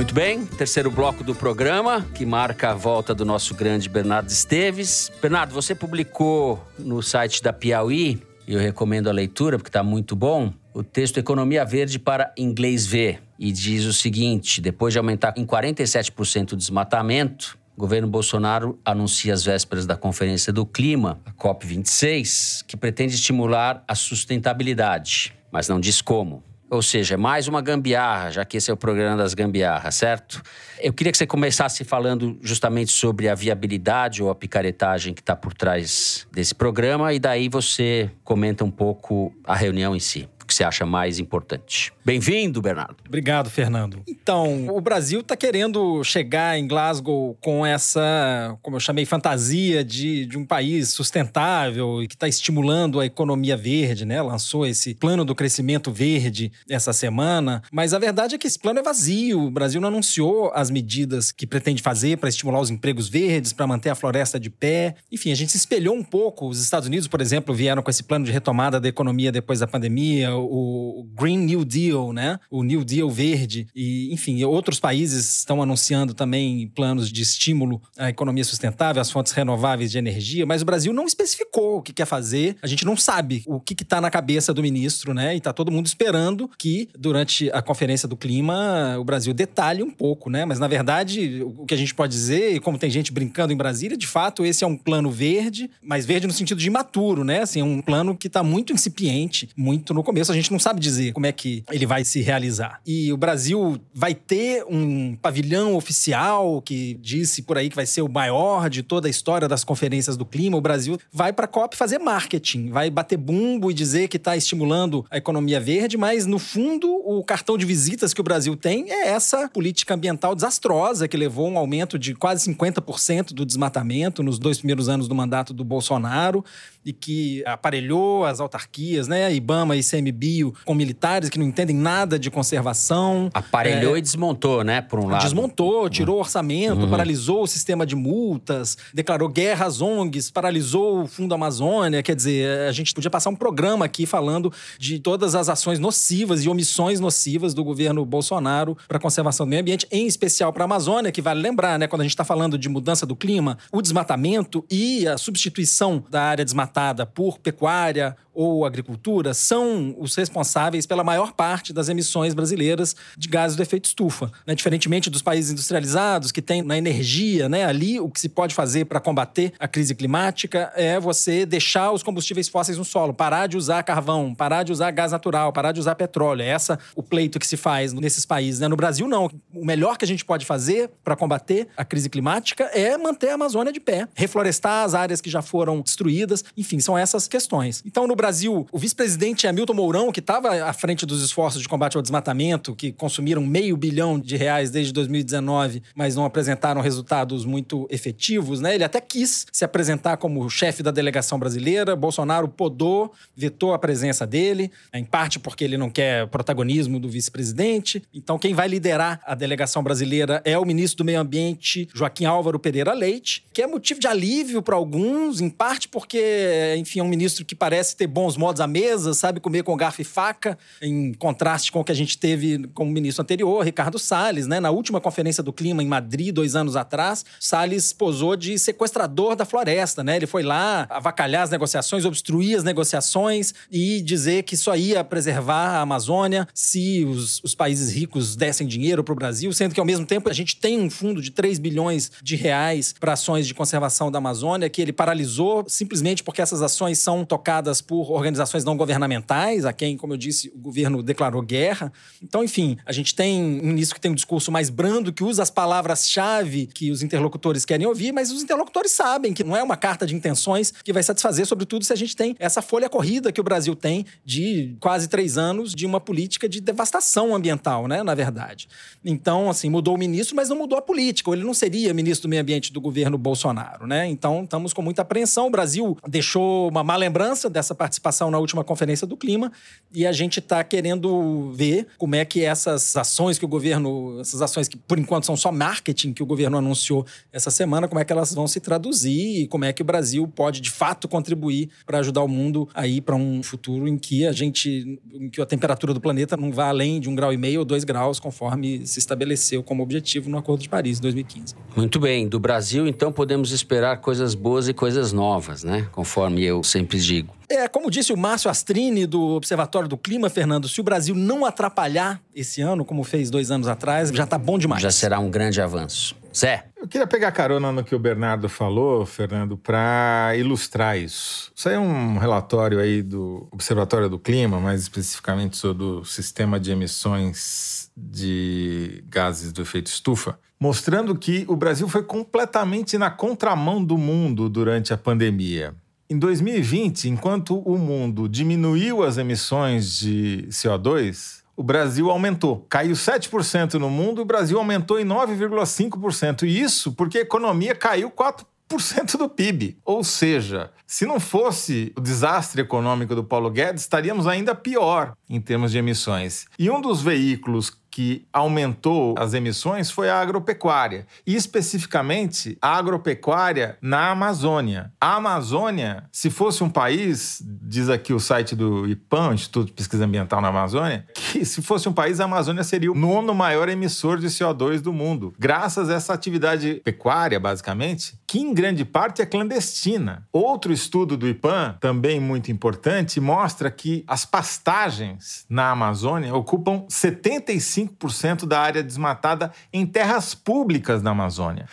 Muito 0.00 0.14
bem, 0.14 0.46
terceiro 0.46 0.90
bloco 0.90 1.22
do 1.22 1.34
programa, 1.34 2.00
que 2.14 2.24
marca 2.24 2.70
a 2.70 2.74
volta 2.74 3.14
do 3.14 3.22
nosso 3.22 3.54
grande 3.54 3.86
Bernardo 3.86 4.30
Esteves. 4.30 5.12
Bernardo, 5.20 5.52
você 5.52 5.74
publicou 5.74 6.66
no 6.78 7.02
site 7.02 7.42
da 7.42 7.52
Piauí, 7.52 8.18
e 8.48 8.54
eu 8.54 8.58
recomendo 8.58 9.10
a 9.10 9.12
leitura 9.12 9.58
porque 9.58 9.68
está 9.68 9.82
muito 9.82 10.16
bom, 10.16 10.54
o 10.72 10.82
texto 10.82 11.18
Economia 11.18 11.66
Verde 11.66 11.98
para 11.98 12.32
Inglês 12.38 12.86
Ver. 12.86 13.20
E 13.38 13.52
diz 13.52 13.84
o 13.84 13.92
seguinte: 13.92 14.58
depois 14.58 14.94
de 14.94 14.98
aumentar 14.98 15.34
em 15.36 15.44
47% 15.44 16.52
o 16.52 16.56
desmatamento, 16.56 17.58
o 17.76 17.80
governo 17.80 18.08
Bolsonaro 18.08 18.78
anuncia 18.82 19.34
às 19.34 19.44
vésperas 19.44 19.84
da 19.84 19.98
Conferência 19.98 20.50
do 20.50 20.64
Clima, 20.64 21.20
a 21.26 21.32
COP26, 21.32 22.64
que 22.66 22.74
pretende 22.74 23.16
estimular 23.16 23.84
a 23.86 23.94
sustentabilidade, 23.94 25.34
mas 25.52 25.68
não 25.68 25.78
diz 25.78 26.00
como. 26.00 26.42
Ou 26.70 26.82
seja, 26.82 27.16
mais 27.16 27.48
uma 27.48 27.60
gambiarra, 27.60 28.30
já 28.30 28.44
que 28.44 28.56
esse 28.56 28.70
é 28.70 28.74
o 28.74 28.76
programa 28.76 29.16
das 29.16 29.34
gambiarras, 29.34 29.96
certo? 29.96 30.40
Eu 30.80 30.92
queria 30.92 31.10
que 31.10 31.18
você 31.18 31.26
começasse 31.26 31.82
falando 31.82 32.38
justamente 32.40 32.92
sobre 32.92 33.28
a 33.28 33.34
viabilidade 33.34 34.22
ou 34.22 34.30
a 34.30 34.34
picaretagem 34.36 35.12
que 35.12 35.20
está 35.20 35.34
por 35.34 35.52
trás 35.52 36.28
desse 36.32 36.54
programa, 36.54 37.12
e 37.12 37.18
daí 37.18 37.48
você 37.48 38.08
comenta 38.22 38.64
um 38.64 38.70
pouco 38.70 39.34
a 39.44 39.56
reunião 39.56 39.96
em 39.96 40.00
si 40.00 40.28
você 40.60 40.64
acha 40.64 40.84
mais 40.84 41.18
importante. 41.18 41.90
Bem-vindo, 42.04 42.60
Bernardo. 42.60 42.96
Obrigado, 43.08 43.48
Fernando. 43.48 44.02
Então, 44.06 44.68
o 44.68 44.80
Brasil 44.80 45.20
está 45.20 45.34
querendo 45.34 46.04
chegar 46.04 46.58
em 46.58 46.68
Glasgow 46.68 47.36
com 47.40 47.64
essa, 47.64 48.58
como 48.60 48.76
eu 48.76 48.80
chamei, 48.80 49.06
fantasia 49.06 49.82
de, 49.82 50.26
de 50.26 50.36
um 50.36 50.44
país 50.44 50.90
sustentável 50.90 52.02
e 52.02 52.08
que 52.08 52.14
está 52.14 52.28
estimulando 52.28 53.00
a 53.00 53.06
economia 53.06 53.56
verde, 53.56 54.04
né? 54.04 54.20
Lançou 54.20 54.66
esse 54.66 54.94
plano 54.94 55.24
do 55.24 55.34
crescimento 55.34 55.90
verde 55.90 56.52
essa 56.68 56.92
semana. 56.92 57.62
Mas 57.72 57.94
a 57.94 57.98
verdade 57.98 58.34
é 58.34 58.38
que 58.38 58.46
esse 58.46 58.58
plano 58.58 58.80
é 58.80 58.82
vazio. 58.82 59.44
O 59.44 59.50
Brasil 59.50 59.80
não 59.80 59.88
anunciou 59.88 60.52
as 60.54 60.68
medidas 60.68 61.32
que 61.32 61.46
pretende 61.46 61.80
fazer 61.80 62.18
para 62.18 62.28
estimular 62.28 62.60
os 62.60 62.68
empregos 62.68 63.08
verdes, 63.08 63.54
para 63.54 63.66
manter 63.66 63.88
a 63.88 63.94
floresta 63.94 64.38
de 64.38 64.50
pé. 64.50 64.96
Enfim, 65.10 65.32
a 65.32 65.34
gente 65.34 65.52
se 65.52 65.58
espelhou 65.58 65.94
um 65.94 66.04
pouco. 66.04 66.48
Os 66.48 66.60
Estados 66.60 66.86
Unidos, 66.86 67.08
por 67.08 67.22
exemplo, 67.22 67.54
vieram 67.54 67.82
com 67.82 67.90
esse 67.90 68.02
plano 68.02 68.26
de 68.26 68.32
retomada 68.32 68.78
da 68.78 68.88
economia 68.88 69.32
depois 69.32 69.60
da 69.60 69.66
pandemia 69.66 70.34
o 70.50 71.06
Green 71.14 71.38
New 71.38 71.64
Deal, 71.64 72.12
né? 72.12 72.38
O 72.50 72.62
New 72.62 72.84
Deal 72.84 73.08
verde. 73.08 73.66
E, 73.74 74.12
enfim, 74.12 74.42
outros 74.44 74.80
países 74.80 75.38
estão 75.38 75.62
anunciando 75.62 76.12
também 76.12 76.68
planos 76.74 77.10
de 77.10 77.22
estímulo 77.22 77.80
à 77.96 78.08
economia 78.10 78.44
sustentável, 78.44 79.00
às 79.00 79.10
fontes 79.10 79.32
renováveis 79.32 79.90
de 79.90 79.98
energia, 79.98 80.44
mas 80.44 80.62
o 80.62 80.64
Brasil 80.64 80.92
não 80.92 81.06
especificou 81.06 81.78
o 81.78 81.82
que 81.82 81.92
quer 81.92 82.06
fazer. 82.06 82.56
A 82.62 82.66
gente 82.66 82.84
não 82.84 82.96
sabe 82.96 83.42
o 83.46 83.60
que 83.60 83.74
está 83.80 84.00
na 84.00 84.10
cabeça 84.10 84.52
do 84.52 84.62
ministro, 84.62 85.14
né? 85.14 85.34
E 85.34 85.38
está 85.38 85.52
todo 85.52 85.70
mundo 85.70 85.86
esperando 85.86 86.50
que, 86.58 86.88
durante 86.98 87.50
a 87.52 87.62
conferência 87.62 88.08
do 88.08 88.16
clima, 88.16 88.96
o 88.98 89.04
Brasil 89.04 89.32
detalhe 89.32 89.82
um 89.82 89.90
pouco, 89.90 90.28
né? 90.28 90.44
Mas, 90.44 90.58
na 90.58 90.66
verdade, 90.66 91.42
o 91.44 91.64
que 91.64 91.74
a 91.74 91.76
gente 91.76 91.94
pode 91.94 92.12
dizer, 92.12 92.54
e 92.54 92.60
como 92.60 92.78
tem 92.78 92.90
gente 92.90 93.12
brincando 93.12 93.52
em 93.52 93.56
Brasília, 93.56 93.96
de 93.96 94.06
fato, 94.06 94.44
esse 94.44 94.64
é 94.64 94.66
um 94.66 94.76
plano 94.76 95.10
verde, 95.10 95.70
mas 95.82 96.04
verde 96.04 96.26
no 96.26 96.32
sentido 96.32 96.58
de 96.58 96.66
imaturo, 96.66 97.24
né? 97.24 97.42
Assim, 97.42 97.60
é 97.60 97.64
um 97.64 97.80
plano 97.80 98.16
que 98.16 98.26
está 98.26 98.42
muito 98.42 98.72
incipiente, 98.72 99.48
muito 99.56 99.94
no 99.94 100.02
começo. 100.02 100.29
A 100.30 100.34
gente 100.34 100.52
não 100.52 100.58
sabe 100.58 100.80
dizer 100.80 101.12
como 101.12 101.26
é 101.26 101.32
que 101.32 101.64
ele 101.70 101.86
vai 101.86 102.04
se 102.04 102.20
realizar. 102.20 102.80
E 102.86 103.12
o 103.12 103.16
Brasil 103.16 103.78
vai 103.94 104.14
ter 104.14 104.64
um 104.68 105.16
pavilhão 105.16 105.74
oficial 105.74 106.62
que 106.62 106.94
disse 107.00 107.42
por 107.42 107.58
aí 107.58 107.68
que 107.68 107.76
vai 107.76 107.86
ser 107.86 108.02
o 108.02 108.08
maior 108.08 108.70
de 108.70 108.82
toda 108.82 109.08
a 109.08 109.10
história 109.10 109.48
das 109.48 109.64
conferências 109.64 110.16
do 110.16 110.24
clima. 110.24 110.56
O 110.56 110.60
Brasil 110.60 110.98
vai 111.12 111.32
para 111.32 111.44
a 111.44 111.48
COP 111.48 111.76
fazer 111.76 111.98
marketing, 111.98 112.70
vai 112.70 112.90
bater 112.90 113.16
bumbo 113.16 113.70
e 113.70 113.74
dizer 113.74 114.08
que 114.08 114.16
está 114.16 114.36
estimulando 114.36 115.04
a 115.10 115.16
economia 115.16 115.60
verde, 115.60 115.96
mas 115.96 116.26
no 116.26 116.38
fundo 116.38 116.88
o 117.04 117.22
cartão 117.24 117.56
de 117.56 117.64
visitas 117.64 118.14
que 118.14 118.20
o 118.20 118.24
Brasil 118.24 118.56
tem 118.56 118.90
é 118.90 119.08
essa 119.08 119.48
política 119.48 119.94
ambiental 119.94 120.34
desastrosa 120.34 121.08
que 121.08 121.16
levou 121.16 121.48
um 121.48 121.58
aumento 121.58 121.98
de 121.98 122.14
quase 122.14 122.50
50% 122.52 123.32
do 123.32 123.44
desmatamento 123.44 124.22
nos 124.22 124.38
dois 124.38 124.58
primeiros 124.58 124.88
anos 124.88 125.08
do 125.08 125.14
mandato 125.14 125.52
do 125.52 125.64
Bolsonaro 125.64 126.44
e 126.84 126.92
que 126.92 127.42
aparelhou 127.46 128.24
as 128.24 128.40
autarquias, 128.40 129.06
né, 129.06 129.32
IBAMA 129.34 129.76
e 129.76 129.82
ICMBio, 130.20 130.54
com 130.64 130.74
militares 130.74 131.28
que 131.28 131.38
não 131.38 131.46
entendem 131.46 131.74
nada 131.74 132.18
de 132.18 132.30
conservação. 132.30 133.30
Aparelhou 133.32 133.96
é, 133.96 133.98
e 133.98 134.02
desmontou, 134.02 134.62
né, 134.62 134.80
por 134.80 134.98
um 134.98 135.08
lado. 135.08 135.22
Desmontou, 135.22 135.88
tirou 135.88 136.16
uhum. 136.16 136.20
orçamento, 136.20 136.82
uhum. 136.82 136.90
paralisou 136.90 137.42
o 137.42 137.46
sistema 137.46 137.86
de 137.86 137.96
multas, 137.96 138.76
declarou 138.92 139.28
guerra 139.28 139.66
às 139.66 139.80
ONGs, 139.80 140.30
paralisou 140.30 141.02
o 141.02 141.06
Fundo 141.06 141.34
Amazônia. 141.34 142.02
Quer 142.02 142.14
dizer, 142.14 142.68
a 142.68 142.72
gente 142.72 142.94
podia 142.94 143.10
passar 143.10 143.30
um 143.30 143.36
programa 143.36 143.84
aqui 143.84 144.06
falando 144.06 144.52
de 144.78 144.98
todas 144.98 145.34
as 145.34 145.48
ações 145.48 145.78
nocivas 145.78 146.44
e 146.44 146.48
omissões 146.48 147.00
nocivas 147.00 147.54
do 147.54 147.64
governo 147.64 148.04
Bolsonaro 148.04 148.76
para 148.86 148.98
a 148.98 149.00
conservação 149.00 149.46
do 149.46 149.50
meio 149.50 149.62
ambiente, 149.62 149.86
em 149.90 150.06
especial 150.06 150.52
para 150.52 150.64
a 150.64 150.66
Amazônia, 150.66 151.12
que 151.12 151.22
vale 151.22 151.40
lembrar, 151.40 151.78
né, 151.78 151.86
quando 151.86 152.02
a 152.02 152.04
gente 152.04 152.12
está 152.12 152.24
falando 152.24 152.58
de 152.58 152.68
mudança 152.68 153.06
do 153.06 153.16
clima, 153.16 153.58
o 153.72 153.80
desmatamento 153.80 154.64
e 154.70 155.06
a 155.06 155.16
substituição 155.16 156.04
da 156.10 156.22
área 156.22 156.44
desmatada 156.44 156.90
matada 156.90 157.06
por 157.06 157.38
pecuária 157.38 158.16
ou 158.34 158.64
agricultura 158.64 159.34
são 159.34 159.94
os 159.98 160.14
responsáveis 160.14 160.86
pela 160.86 161.04
maior 161.04 161.32
parte 161.32 161.72
das 161.72 161.88
emissões 161.88 162.34
brasileiras 162.34 162.94
de 163.16 163.28
gases 163.28 163.56
do 163.56 163.62
efeito 163.62 163.86
estufa. 163.86 164.30
Né? 164.46 164.54
Diferentemente 164.54 165.10
dos 165.10 165.22
países 165.22 165.50
industrializados, 165.50 166.32
que 166.32 166.42
têm 166.42 166.62
na 166.62 166.78
energia, 166.78 167.48
né? 167.48 167.64
ali 167.64 168.00
o 168.00 168.08
que 168.08 168.20
se 168.20 168.28
pode 168.28 168.54
fazer 168.54 168.84
para 168.86 169.00
combater 169.00 169.52
a 169.58 169.66
crise 169.66 169.94
climática 169.94 170.72
é 170.74 170.98
você 170.98 171.44
deixar 171.44 171.92
os 171.92 172.02
combustíveis 172.02 172.48
fósseis 172.48 172.78
no 172.78 172.84
solo, 172.84 173.12
parar 173.12 173.46
de 173.46 173.56
usar 173.56 173.82
carvão, 173.82 174.34
parar 174.34 174.62
de 174.62 174.72
usar 174.72 174.90
gás 174.90 175.12
natural, 175.12 175.52
parar 175.52 175.72
de 175.72 175.80
usar 175.80 175.94
petróleo. 175.94 176.42
É 176.42 176.48
essa 176.48 176.78
o 176.94 177.02
pleito 177.02 177.38
que 177.38 177.46
se 177.46 177.56
faz 177.56 177.92
nesses 177.92 178.24
países. 178.24 178.60
Né? 178.60 178.68
No 178.68 178.76
Brasil, 178.76 179.08
não. 179.08 179.30
O 179.52 179.64
melhor 179.64 179.96
que 179.96 180.04
a 180.04 180.08
gente 180.08 180.24
pode 180.24 180.46
fazer 180.46 180.90
para 181.02 181.16
combater 181.16 181.68
a 181.76 181.84
crise 181.84 182.08
climática 182.08 182.64
é 182.72 182.96
manter 182.96 183.30
a 183.30 183.34
Amazônia 183.34 183.72
de 183.72 183.80
pé, 183.80 184.06
reflorestar 184.14 184.84
as 184.84 184.94
áreas 184.94 185.20
que 185.20 185.30
já 185.30 185.42
foram 185.42 185.80
destruídas. 185.80 186.44
Enfim, 186.56 186.80
são 186.80 186.96
essas 186.96 187.26
questões. 187.26 187.82
Então, 187.84 188.06
no 188.06 188.14
Brasil, 188.14 188.29
o 188.46 188.78
vice-presidente 188.78 189.46
Hamilton 189.46 189.74
Mourão, 189.74 190.12
que 190.12 190.20
estava 190.20 190.64
à 190.64 190.72
frente 190.72 191.04
dos 191.04 191.22
esforços 191.22 191.60
de 191.60 191.68
combate 191.68 191.96
ao 191.96 192.02
desmatamento, 192.02 192.74
que 192.74 192.92
consumiram 192.92 193.42
meio 193.44 193.76
bilhão 193.76 194.18
de 194.18 194.36
reais 194.36 194.70
desde 194.70 194.92
2019, 194.92 195.82
mas 195.94 196.16
não 196.16 196.24
apresentaram 196.24 196.80
resultados 196.80 197.44
muito 197.44 197.86
efetivos, 197.90 198.60
né? 198.60 198.74
Ele 198.74 198.84
até 198.84 199.00
quis 199.00 199.46
se 199.50 199.64
apresentar 199.64 200.16
como 200.16 200.48
chefe 200.48 200.82
da 200.82 200.90
delegação 200.90 201.38
brasileira. 201.38 201.96
Bolsonaro 201.96 202.48
podou, 202.48 203.12
vetou 203.36 203.74
a 203.74 203.78
presença 203.78 204.26
dele, 204.26 204.70
em 204.94 205.04
parte 205.04 205.38
porque 205.38 205.64
ele 205.64 205.76
não 205.76 205.90
quer 205.90 206.26
protagonismo 206.28 206.98
do 206.98 207.08
vice-presidente. 207.08 208.02
Então, 208.14 208.38
quem 208.38 208.54
vai 208.54 208.68
liderar 208.68 209.20
a 209.24 209.34
delegação 209.34 209.82
brasileira 209.82 210.40
é 210.44 210.58
o 210.58 210.64
ministro 210.64 210.98
do 210.98 211.04
Meio 211.04 211.20
Ambiente, 211.20 211.88
Joaquim 211.94 212.24
Álvaro 212.24 212.58
Pereira 212.58 212.92
Leite, 212.92 213.44
que 213.52 213.62
é 213.62 213.66
motivo 213.66 214.00
de 214.00 214.06
alívio 214.06 214.62
para 214.62 214.76
alguns, 214.76 215.40
em 215.40 215.48
parte 215.48 215.88
porque, 215.88 216.74
enfim, 216.78 217.00
é 217.00 217.02
um 217.02 217.08
ministro 217.08 217.44
que 217.44 217.54
parece 217.54 217.96
ter 217.96 218.06
bons 218.10 218.36
modos 218.36 218.60
à 218.60 218.66
mesa, 218.66 219.14
sabe 219.14 219.40
comer 219.40 219.62
com 219.62 219.76
garfo 219.76 220.02
e 220.02 220.04
faca, 220.04 220.58
em 220.82 221.14
contraste 221.14 221.72
com 221.72 221.80
o 221.80 221.84
que 221.84 221.92
a 221.92 221.94
gente 221.94 222.18
teve 222.18 222.68
como 222.74 222.90
ministro 222.90 223.22
anterior, 223.22 223.64
Ricardo 223.64 223.98
Salles, 223.98 224.46
né? 224.46 224.60
Na 224.60 224.70
última 224.70 225.00
conferência 225.00 225.42
do 225.42 225.52
clima 225.52 225.82
em 225.82 225.86
Madrid, 225.86 226.34
dois 226.34 226.56
anos 226.56 226.76
atrás, 226.76 227.24
Salles 227.38 227.92
posou 227.92 228.36
de 228.36 228.58
sequestrador 228.58 229.36
da 229.36 229.44
floresta, 229.44 230.02
né? 230.02 230.16
Ele 230.16 230.26
foi 230.26 230.42
lá 230.42 230.86
avacalhar 230.90 231.42
as 231.42 231.50
negociações, 231.50 232.04
obstruir 232.04 232.56
as 232.56 232.64
negociações 232.64 233.54
e 233.70 234.00
dizer 234.02 234.42
que 234.42 234.56
só 234.56 234.76
ia 234.76 235.02
preservar 235.04 235.76
a 235.76 235.80
Amazônia 235.80 236.46
se 236.52 237.04
os, 237.04 237.40
os 237.42 237.54
países 237.54 237.92
ricos 237.92 238.36
dessem 238.36 238.66
dinheiro 238.66 239.04
para 239.04 239.12
o 239.12 239.16
Brasil, 239.16 239.52
sendo 239.52 239.74
que 239.74 239.80
ao 239.80 239.86
mesmo 239.86 240.04
tempo 240.04 240.28
a 240.28 240.32
gente 240.32 240.56
tem 240.56 240.78
um 240.80 240.90
fundo 240.90 241.22
de 241.22 241.30
3 241.30 241.58
bilhões 241.58 242.10
de 242.22 242.36
reais 242.36 242.94
para 242.98 243.12
ações 243.12 243.46
de 243.46 243.54
conservação 243.54 244.10
da 244.10 244.18
Amazônia 244.18 244.68
que 244.68 244.80
ele 244.82 244.92
paralisou 244.92 245.64
simplesmente 245.68 246.22
porque 246.22 246.42
essas 246.42 246.62
ações 246.62 246.98
são 246.98 247.24
tocadas 247.24 247.80
por 247.80 247.99
organizações 248.08 248.64
não 248.64 248.76
governamentais, 248.76 249.64
a 249.64 249.72
quem, 249.72 249.96
como 249.96 250.12
eu 250.12 250.16
disse, 250.16 250.52
o 250.54 250.58
governo 250.58 251.02
declarou 251.02 251.42
guerra. 251.42 251.92
Então, 252.22 252.42
enfim, 252.42 252.76
a 252.84 252.92
gente 252.92 253.14
tem 253.14 253.42
um 253.42 253.66
ministro 253.68 253.94
que 253.94 254.00
tem 254.00 254.10
um 254.10 254.14
discurso 254.14 254.50
mais 254.52 254.70
brando, 254.70 255.12
que 255.12 255.24
usa 255.24 255.42
as 255.42 255.50
palavras-chave 255.50 256.66
que 256.66 256.90
os 256.90 257.02
interlocutores 257.02 257.64
querem 257.64 257.86
ouvir, 257.86 258.12
mas 258.12 258.30
os 258.30 258.42
interlocutores 258.42 258.92
sabem 258.92 259.32
que 259.32 259.44
não 259.44 259.56
é 259.56 259.62
uma 259.62 259.76
carta 259.76 260.06
de 260.06 260.14
intenções 260.14 260.72
que 260.84 260.92
vai 260.92 261.02
satisfazer, 261.02 261.46
sobretudo 261.46 261.84
se 261.84 261.92
a 261.92 261.96
gente 261.96 262.16
tem 262.16 262.36
essa 262.38 262.62
folha 262.62 262.88
corrida 262.88 263.32
que 263.32 263.40
o 263.40 263.44
Brasil 263.44 263.74
tem 263.74 264.06
de 264.24 264.76
quase 264.80 265.08
três 265.08 265.36
anos 265.36 265.74
de 265.74 265.86
uma 265.86 266.00
política 266.00 266.48
de 266.48 266.60
devastação 266.60 267.34
ambiental, 267.34 267.86
né, 267.86 268.02
na 268.02 268.14
verdade. 268.14 268.68
Então, 269.04 269.50
assim, 269.50 269.68
mudou 269.68 269.94
o 269.94 269.98
ministro, 269.98 270.36
mas 270.36 270.48
não 270.48 270.56
mudou 270.56 270.78
a 270.78 270.82
política. 270.82 271.30
Ele 271.30 271.44
não 271.44 271.54
seria 271.54 271.94
ministro 271.94 272.28
do 272.28 272.30
meio 272.30 272.42
ambiente 272.42 272.72
do 272.72 272.80
governo 272.80 273.16
Bolsonaro, 273.16 273.86
né? 273.86 274.06
Então, 274.06 274.44
estamos 274.44 274.72
com 274.72 274.82
muita 274.82 275.02
apreensão. 275.02 275.46
O 275.46 275.50
Brasil 275.50 275.96
deixou 276.08 276.68
uma 276.68 276.84
má 276.84 276.96
lembrança 276.96 277.48
dessa 277.48 277.74
participação 277.90 278.30
na 278.30 278.38
última 278.38 278.62
conferência 278.62 279.04
do 279.06 279.16
clima 279.16 279.50
e 279.92 280.06
a 280.06 280.12
gente 280.12 280.38
está 280.38 280.62
querendo 280.62 281.50
ver 281.52 281.88
como 281.98 282.14
é 282.14 282.24
que 282.24 282.44
essas 282.44 282.96
ações 282.96 283.38
que 283.38 283.44
o 283.44 283.48
governo, 283.48 284.20
essas 284.20 284.40
ações 284.40 284.68
que 284.68 284.76
por 284.76 284.98
enquanto 284.98 285.26
são 285.26 285.36
só 285.36 285.50
marketing 285.50 286.12
que 286.12 286.22
o 286.22 286.26
governo 286.26 286.56
anunciou 286.56 287.04
essa 287.32 287.50
semana, 287.50 287.88
como 287.88 288.00
é 288.00 288.04
que 288.04 288.12
elas 288.12 288.32
vão 288.32 288.46
se 288.46 288.60
traduzir 288.60 289.42
e 289.42 289.48
como 289.48 289.64
é 289.64 289.72
que 289.72 289.82
o 289.82 289.84
Brasil 289.84 290.28
pode 290.28 290.60
de 290.60 290.70
fato 290.70 291.08
contribuir 291.08 291.68
para 291.84 291.98
ajudar 291.98 292.22
o 292.22 292.28
mundo 292.28 292.68
a 292.72 292.86
ir 292.86 293.00
para 293.00 293.16
um 293.16 293.42
futuro 293.42 293.88
em 293.88 293.98
que 293.98 294.26
a 294.26 294.32
gente, 294.32 295.00
em 295.12 295.28
que 295.28 295.40
a 295.40 295.46
temperatura 295.46 295.92
do 295.92 296.00
planeta 296.00 296.36
não 296.36 296.52
vá 296.52 296.68
além 296.68 297.00
de 297.00 297.08
um 297.08 297.14
grau 297.14 297.32
e 297.32 297.36
meio 297.36 297.60
ou 297.60 297.64
dois 297.64 297.82
graus, 297.82 298.20
conforme 298.20 298.86
se 298.86 299.00
estabeleceu 299.00 299.62
como 299.62 299.82
objetivo 299.82 300.30
no 300.30 300.38
Acordo 300.38 300.62
de 300.62 300.68
Paris 300.68 300.98
em 300.98 301.02
2015. 301.02 301.54
Muito 301.74 301.98
bem, 301.98 302.28
do 302.28 302.38
Brasil 302.38 302.86
então 302.86 303.10
podemos 303.10 303.50
esperar 303.50 304.00
coisas 304.00 304.34
boas 304.34 304.68
e 304.68 304.74
coisas 304.74 305.12
novas, 305.12 305.64
né? 305.64 305.88
Conforme 305.90 306.44
eu 306.44 306.62
sempre 306.62 306.98
digo. 306.98 307.40
É, 307.50 307.66
como 307.80 307.90
disse 307.90 308.12
o 308.12 308.16
Márcio 308.16 308.50
Astrini, 308.50 309.06
do 309.06 309.22
Observatório 309.28 309.88
do 309.88 309.96
Clima, 309.96 310.28
Fernando, 310.28 310.68
se 310.68 310.78
o 310.82 310.84
Brasil 310.84 311.14
não 311.14 311.46
atrapalhar 311.46 312.20
esse 312.34 312.60
ano, 312.60 312.84
como 312.84 313.02
fez 313.02 313.30
dois 313.30 313.50
anos 313.50 313.66
atrás, 313.66 314.10
já 314.10 314.26
tá 314.26 314.36
bom 314.36 314.58
demais. 314.58 314.82
Já 314.82 314.90
será 314.90 315.18
um 315.18 315.30
grande 315.30 315.62
avanço. 315.62 316.14
Zé. 316.36 316.66
Eu 316.76 316.86
queria 316.86 317.06
pegar 317.06 317.32
carona 317.32 317.72
no 317.72 317.82
que 317.82 317.94
o 317.94 317.98
Bernardo 317.98 318.50
falou, 318.50 319.06
Fernando, 319.06 319.56
para 319.56 320.34
ilustrar 320.36 320.98
isso. 320.98 321.50
Isso 321.56 321.70
aí 321.70 321.74
é 321.74 321.78
um 321.78 322.18
relatório 322.18 322.78
aí 322.78 323.00
do 323.00 323.48
Observatório 323.50 324.10
do 324.10 324.18
Clima, 324.18 324.60
mais 324.60 324.82
especificamente 324.82 325.56
sobre 325.56 325.82
o 325.82 326.04
sistema 326.04 326.60
de 326.60 326.72
emissões 326.72 327.90
de 327.96 329.02
gases 329.08 329.52
do 329.52 329.62
efeito 329.62 329.86
estufa, 329.86 330.38
mostrando 330.58 331.14
que 331.14 331.46
o 331.48 331.56
Brasil 331.56 331.88
foi 331.88 332.02
completamente 332.02 332.98
na 332.98 333.10
contramão 333.10 333.82
do 333.82 333.96
mundo 333.96 334.50
durante 334.50 334.92
a 334.92 334.98
pandemia. 334.98 335.74
Em 336.10 336.18
2020, 336.18 337.08
enquanto 337.08 337.56
o 337.60 337.78
mundo 337.78 338.28
diminuiu 338.28 339.04
as 339.04 339.16
emissões 339.16 339.96
de 339.96 340.44
CO2, 340.50 341.42
o 341.56 341.62
Brasil 341.62 342.10
aumentou. 342.10 342.66
Caiu 342.68 342.94
7% 342.94 343.74
no 343.74 343.88
mundo, 343.88 344.22
o 344.22 344.24
Brasil 344.24 344.58
aumentou 344.58 344.98
em 344.98 345.04
9,5%. 345.04 346.42
E 346.42 346.60
isso 346.60 346.90
porque 346.94 347.18
a 347.18 347.20
economia 347.20 347.76
caiu 347.76 348.10
4% 348.10 349.18
do 349.18 349.28
PIB. 349.28 349.78
Ou 349.84 350.02
seja, 350.02 350.72
se 350.84 351.06
não 351.06 351.20
fosse 351.20 351.92
o 351.96 352.00
desastre 352.00 352.60
econômico 352.60 353.14
do 353.14 353.22
Paulo 353.22 353.48
Guedes, 353.48 353.84
estaríamos 353.84 354.26
ainda 354.26 354.52
pior 354.52 355.12
em 355.28 355.40
termos 355.40 355.70
de 355.70 355.78
emissões. 355.78 356.46
E 356.58 356.68
um 356.68 356.80
dos 356.80 357.00
veículos 357.00 357.70
que 357.90 358.24
aumentou 358.32 359.14
as 359.18 359.34
emissões 359.34 359.90
foi 359.90 360.08
a 360.08 360.20
agropecuária, 360.20 361.06
e 361.26 361.34
especificamente 361.34 362.56
a 362.62 362.76
agropecuária 362.76 363.76
na 363.82 364.10
Amazônia. 364.10 364.92
A 365.00 365.16
Amazônia, 365.16 366.04
se 366.12 366.30
fosse 366.30 366.62
um 366.62 366.70
país, 366.70 367.42
diz 367.62 367.88
aqui 367.88 368.12
o 368.12 368.20
site 368.20 368.54
do 368.54 368.86
IPAM, 368.86 369.34
Instituto 369.34 369.66
de 369.66 369.72
Pesquisa 369.72 370.04
Ambiental 370.04 370.40
na 370.40 370.48
Amazônia, 370.48 371.06
que 371.14 371.44
se 371.44 371.60
fosse 371.62 371.88
um 371.88 371.92
país, 371.92 372.20
a 372.20 372.24
Amazônia 372.24 372.62
seria 372.62 372.92
o 372.92 372.94
nono 372.94 373.34
maior 373.34 373.68
emissor 373.68 374.18
de 374.18 374.28
CO2 374.28 374.80
do 374.80 374.92
mundo, 374.92 375.34
graças 375.38 375.90
a 375.90 375.94
essa 375.94 376.12
atividade 376.12 376.80
pecuária, 376.84 377.40
basicamente, 377.40 378.18
que 378.26 378.38
em 378.38 378.54
grande 378.54 378.84
parte 378.84 379.22
é 379.22 379.26
clandestina. 379.26 380.26
Outro 380.32 380.72
estudo 380.72 381.16
do 381.16 381.28
IPAM, 381.28 381.76
também 381.80 382.20
muito 382.20 382.52
importante, 382.52 383.20
mostra 383.20 383.70
que 383.70 384.04
as 384.06 384.24
pastagens 384.24 385.44
na 385.48 385.70
Amazônia 385.70 386.34
ocupam 386.34 386.84
75 386.88 387.79
25% 387.86 388.46
da 388.46 388.60
área 388.60 388.82
desmatada 388.82 389.52
em 389.72 389.86
terras 389.86 390.34
públicas 390.34 391.02
na 391.02 391.10
Amazônia. 391.10 391.66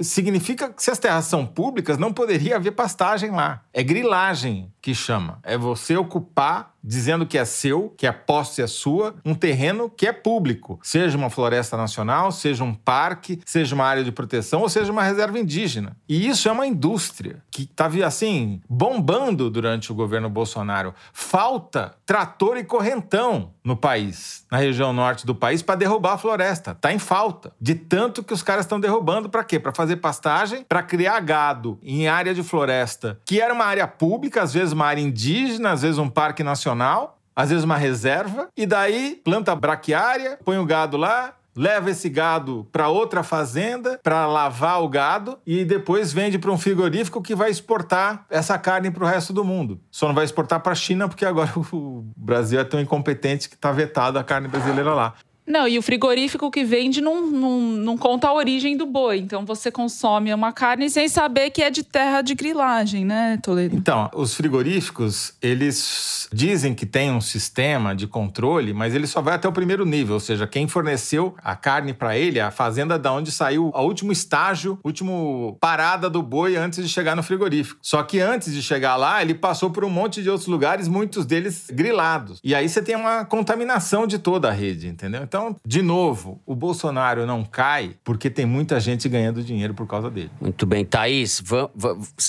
Significa 0.00 0.72
que 0.72 0.82
se 0.82 0.90
as 0.90 0.98
terras 0.98 1.26
são 1.26 1.46
públicas, 1.46 1.98
não 1.98 2.12
poderia 2.12 2.56
haver 2.56 2.72
pastagem 2.72 3.30
lá. 3.30 3.62
É 3.72 3.82
grilagem 3.82 4.72
que 4.84 4.94
chama. 4.94 5.38
É 5.42 5.56
você 5.56 5.96
ocupar 5.96 6.74
dizendo 6.84 7.24
que 7.24 7.38
é 7.38 7.44
seu, 7.46 7.94
que 7.96 8.06
a 8.06 8.12
posse 8.12 8.60
é 8.60 8.66
sua, 8.66 9.14
um 9.24 9.34
terreno 9.34 9.88
que 9.88 10.06
é 10.06 10.12
público, 10.12 10.78
seja 10.82 11.16
uma 11.16 11.30
floresta 11.30 11.78
nacional, 11.78 12.30
seja 12.30 12.62
um 12.62 12.74
parque, 12.74 13.40
seja 13.46 13.74
uma 13.74 13.86
área 13.86 14.04
de 14.04 14.12
proteção 14.12 14.60
ou 14.60 14.68
seja 14.68 14.92
uma 14.92 15.02
reserva 15.02 15.38
indígena. 15.38 15.96
E 16.06 16.28
isso 16.28 16.46
é 16.46 16.52
uma 16.52 16.66
indústria 16.66 17.42
que 17.50 17.62
está 17.62 17.86
assim 18.06 18.60
bombando 18.68 19.48
durante 19.48 19.90
o 19.90 19.94
governo 19.94 20.28
Bolsonaro. 20.28 20.94
Falta 21.12 21.94
trator 22.04 22.58
e 22.58 22.64
correntão 22.64 23.54
no 23.64 23.76
país, 23.76 24.44
na 24.50 24.58
região 24.58 24.92
norte 24.92 25.24
do 25.24 25.34
país 25.34 25.62
para 25.62 25.76
derrubar 25.76 26.14
a 26.14 26.18
floresta. 26.18 26.72
Está 26.72 26.92
em 26.92 26.98
falta. 26.98 27.54
De 27.58 27.74
tanto 27.74 28.22
que 28.22 28.34
os 28.34 28.42
caras 28.42 28.66
estão 28.66 28.78
derrubando 28.78 29.30
para 29.30 29.42
quê? 29.42 29.58
Para 29.58 29.72
fazer 29.72 29.96
pastagem, 29.96 30.64
para 30.68 30.82
criar 30.82 31.18
gado 31.20 31.78
em 31.82 32.08
área 32.08 32.34
de 32.34 32.42
floresta, 32.42 33.18
que 33.24 33.40
era 33.40 33.54
uma 33.54 33.64
área 33.64 33.86
pública, 33.86 34.42
às 34.42 34.52
vezes 34.52 34.73
uma 34.74 34.86
área 34.86 35.00
indígena, 35.00 35.72
às 35.72 35.82
vezes 35.82 35.98
um 35.98 36.08
parque 36.08 36.42
nacional, 36.42 37.18
às 37.34 37.50
vezes 37.50 37.64
uma 37.64 37.76
reserva, 37.76 38.48
e 38.56 38.66
daí 38.66 39.20
planta 39.24 39.54
braquiária, 39.54 40.38
põe 40.44 40.58
o 40.58 40.66
gado 40.66 40.96
lá, 40.96 41.34
leva 41.56 41.90
esse 41.90 42.08
gado 42.08 42.66
para 42.72 42.88
outra 42.88 43.22
fazenda 43.22 43.98
para 44.02 44.26
lavar 44.26 44.82
o 44.82 44.88
gado 44.88 45.38
e 45.46 45.64
depois 45.64 46.12
vende 46.12 46.38
para 46.38 46.50
um 46.50 46.58
frigorífico 46.58 47.22
que 47.22 47.34
vai 47.34 47.50
exportar 47.50 48.26
essa 48.28 48.58
carne 48.58 48.90
para 48.90 49.04
o 49.04 49.06
resto 49.06 49.32
do 49.32 49.44
mundo. 49.44 49.80
Só 49.90 50.08
não 50.08 50.14
vai 50.14 50.24
exportar 50.24 50.60
para 50.60 50.72
a 50.72 50.76
China 50.76 51.08
porque 51.08 51.24
agora 51.24 51.52
o 51.72 52.04
Brasil 52.16 52.58
é 52.58 52.64
tão 52.64 52.80
incompetente 52.80 53.48
que 53.48 53.54
está 53.54 53.70
vetado 53.70 54.18
a 54.18 54.24
carne 54.24 54.48
brasileira 54.48 54.92
lá. 54.92 55.14
Não, 55.46 55.68
e 55.68 55.78
o 55.78 55.82
frigorífico 55.82 56.50
que 56.50 56.64
vende 56.64 57.00
não, 57.00 57.26
não, 57.26 57.60
não, 57.60 57.98
conta 57.98 58.28
a 58.28 58.32
origem 58.32 58.76
do 58.76 58.86
boi. 58.86 59.18
Então 59.18 59.44
você 59.44 59.70
consome 59.70 60.32
uma 60.32 60.52
carne 60.52 60.88
sem 60.88 61.06
saber 61.06 61.50
que 61.50 61.62
é 61.62 61.70
de 61.70 61.82
terra 61.82 62.22
de 62.22 62.34
grilagem, 62.34 63.04
né, 63.04 63.38
Toledo? 63.42 63.76
Então, 63.76 64.10
os 64.14 64.34
frigoríficos, 64.34 65.34
eles 65.42 66.28
dizem 66.32 66.74
que 66.74 66.86
tem 66.86 67.10
um 67.10 67.20
sistema 67.20 67.94
de 67.94 68.06
controle, 68.06 68.72
mas 68.72 68.94
ele 68.94 69.06
só 69.06 69.20
vai 69.20 69.34
até 69.34 69.46
o 69.46 69.52
primeiro 69.52 69.84
nível. 69.84 70.14
Ou 70.14 70.20
seja, 70.20 70.46
quem 70.46 70.66
forneceu 70.66 71.34
a 71.42 71.54
carne 71.54 71.92
para 71.92 72.16
ele, 72.16 72.40
a 72.40 72.50
fazenda 72.50 72.98
da 72.98 73.12
onde 73.12 73.30
saiu 73.30 73.70
o 73.74 73.82
último 73.82 74.12
estágio, 74.12 74.78
último 74.82 75.58
parada 75.60 76.08
do 76.08 76.22
boi 76.22 76.56
antes 76.56 76.82
de 76.82 76.88
chegar 76.88 77.14
no 77.14 77.22
frigorífico. 77.22 77.78
Só 77.82 78.02
que 78.02 78.18
antes 78.18 78.52
de 78.52 78.62
chegar 78.62 78.96
lá, 78.96 79.20
ele 79.20 79.34
passou 79.34 79.70
por 79.70 79.84
um 79.84 79.90
monte 79.90 80.22
de 80.22 80.30
outros 80.30 80.48
lugares, 80.48 80.88
muitos 80.88 81.26
deles 81.26 81.66
grilados. 81.70 82.40
E 82.42 82.54
aí 82.54 82.66
você 82.66 82.80
tem 82.80 82.96
uma 82.96 83.24
contaminação 83.26 84.06
de 84.06 84.18
toda 84.18 84.48
a 84.48 84.52
rede, 84.52 84.88
entendeu? 84.88 85.22
Então, 85.34 85.56
de 85.66 85.82
novo, 85.82 86.40
o 86.46 86.54
Bolsonaro 86.54 87.26
não 87.26 87.42
cai 87.42 87.96
porque 88.04 88.30
tem 88.30 88.46
muita 88.46 88.78
gente 88.78 89.08
ganhando 89.08 89.42
dinheiro 89.42 89.74
por 89.74 89.84
causa 89.84 90.08
dele. 90.08 90.30
Muito 90.40 90.64
bem, 90.64 90.84
Thaís, 90.84 91.42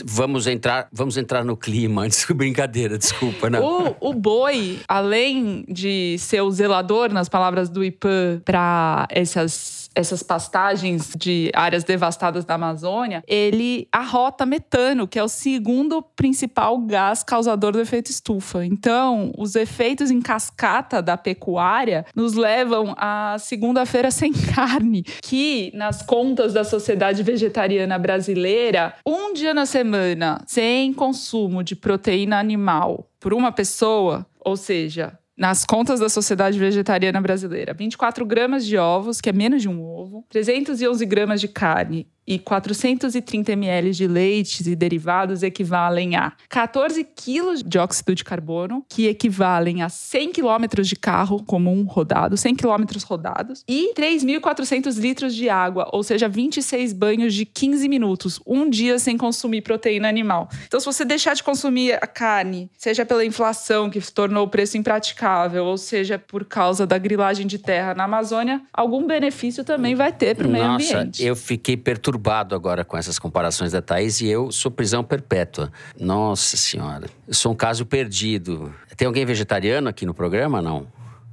vamos 0.03 0.47
entrar, 0.47 0.87
vamos 0.91 1.15
entrar 1.15 1.45
no 1.45 1.55
clima 1.55 2.01
antes 2.01 2.25
brincadeira, 2.33 2.97
desculpa, 2.97 3.47
né? 3.47 3.59
O, 3.59 4.09
o 4.09 4.11
boi, 4.11 4.79
além 4.87 5.63
de 5.69 6.17
ser 6.17 6.41
o 6.41 6.49
zelador, 6.49 7.13
nas 7.13 7.29
palavras 7.29 7.69
do 7.69 7.83
IPAN, 7.83 8.41
para 8.43 9.07
essas 9.11 9.84
essas 9.95 10.21
pastagens 10.21 11.13
de 11.17 11.49
áreas 11.53 11.83
devastadas 11.83 12.43
da 12.43 12.55
Amazônia, 12.55 13.23
ele 13.27 13.87
arrota 13.91 14.45
metano, 14.45 15.07
que 15.07 15.17
é 15.17 15.23
o 15.23 15.27
segundo 15.27 16.01
principal 16.01 16.77
gás 16.79 17.23
causador 17.23 17.71
do 17.71 17.79
efeito 17.79 18.11
estufa. 18.11 18.65
Então, 18.65 19.31
os 19.37 19.55
efeitos 19.55 20.11
em 20.11 20.21
cascata 20.21 21.01
da 21.01 21.17
pecuária 21.17 22.05
nos 22.15 22.33
levam 22.33 22.93
à 22.97 23.37
segunda-feira 23.39 24.11
sem 24.11 24.33
carne, 24.53 25.03
que 25.23 25.71
nas 25.73 26.01
contas 26.01 26.53
da 26.53 26.63
Sociedade 26.63 27.23
Vegetariana 27.23 27.97
Brasileira, 27.97 28.93
um 29.05 29.33
dia 29.33 29.53
na 29.53 29.65
semana 29.65 30.43
sem 30.45 30.93
consumo 30.93 31.63
de 31.63 31.75
proteína 31.75 32.39
animal 32.39 33.09
por 33.19 33.33
uma 33.33 33.51
pessoa, 33.51 34.25
ou 34.39 34.55
seja, 34.55 35.17
nas 35.37 35.65
contas 35.65 35.99
da 35.99 36.09
Sociedade 36.09 36.57
Vegetariana 36.57 37.19
Brasileira, 37.19 37.73
24 37.73 38.25
gramas 38.25 38.65
de 38.65 38.77
ovos, 38.77 39.19
que 39.19 39.29
é 39.29 39.33
menos 39.33 39.61
de 39.61 39.69
um 39.69 39.81
ovo, 39.83 40.25
311 40.29 41.05
gramas 41.05 41.41
de 41.41 41.47
carne 41.47 42.07
e 42.27 42.39
430 42.39 43.51
ml 43.51 43.91
de 43.91 44.07
leites 44.07 44.65
e 44.65 44.75
derivados 44.75 45.43
equivalem 45.43 46.15
a 46.15 46.33
14 46.49 47.03
quilos 47.03 47.61
de 47.61 47.77
óxido 47.77 48.15
de 48.15 48.23
carbono, 48.23 48.83
que 48.89 49.07
equivalem 49.07 49.83
a 49.83 49.89
100 49.89 50.31
quilômetros 50.31 50.87
de 50.87 50.95
carro 50.95 51.43
comum 51.43 51.83
rodado, 51.83 52.35
100 52.35 52.55
quilômetros 52.55 53.03
rodados, 53.03 53.63
e 53.67 53.93
3.400 53.93 54.99
litros 54.99 55.35
de 55.35 55.49
água, 55.49 55.87
ou 55.91 56.03
seja, 56.03 56.27
26 56.27 56.93
banhos 56.93 57.33
de 57.33 57.45
15 57.45 57.87
minutos, 57.87 58.39
um 58.45 58.69
dia 58.69 58.97
sem 58.97 59.17
consumir 59.17 59.61
proteína 59.61 60.09
animal. 60.09 60.49
Então, 60.65 60.79
se 60.79 60.85
você 60.85 61.05
deixar 61.05 61.35
de 61.35 61.43
consumir 61.43 61.93
a 61.93 62.07
carne, 62.07 62.69
seja 62.77 63.05
pela 63.05 63.23
inflação 63.23 63.89
que 63.89 63.99
tornou 64.11 64.45
o 64.45 64.49
preço 64.49 64.77
impraticável, 64.77 65.65
ou 65.65 65.77
seja 65.77 66.17
por 66.17 66.45
causa 66.45 66.87
da 66.87 66.97
grilagem 66.97 67.45
de 67.45 67.59
terra 67.59 67.93
na 67.93 68.05
Amazônia, 68.05 68.61
algum 68.73 69.05
benefício 69.05 69.63
também 69.63 69.95
vai 69.95 70.11
ter 70.11 70.35
para 70.35 70.47
o 70.47 70.49
meio 70.49 70.65
ambiente. 70.65 70.93
Nossa, 70.93 71.23
eu 71.23 71.35
fiquei 71.35 71.77
perturbado 71.77 72.14
perturbado 72.15 72.55
agora 72.55 72.83
com 72.83 72.97
essas 72.97 73.19
comparações 73.19 73.71
da 73.71 73.81
Thaís 73.81 74.21
e 74.21 74.27
eu 74.27 74.51
sou 74.51 74.71
prisão 74.71 75.03
perpétua. 75.03 75.71
Nossa 75.99 76.57
Senhora, 76.57 77.07
eu 77.27 77.33
sou 77.33 77.51
um 77.51 77.55
caso 77.55 77.85
perdido. 77.85 78.73
Tem 78.95 79.05
alguém 79.05 79.25
vegetariano 79.25 79.89
aqui 79.89 80.05
no 80.05 80.13
programa? 80.13 80.61
Não. 80.61 80.87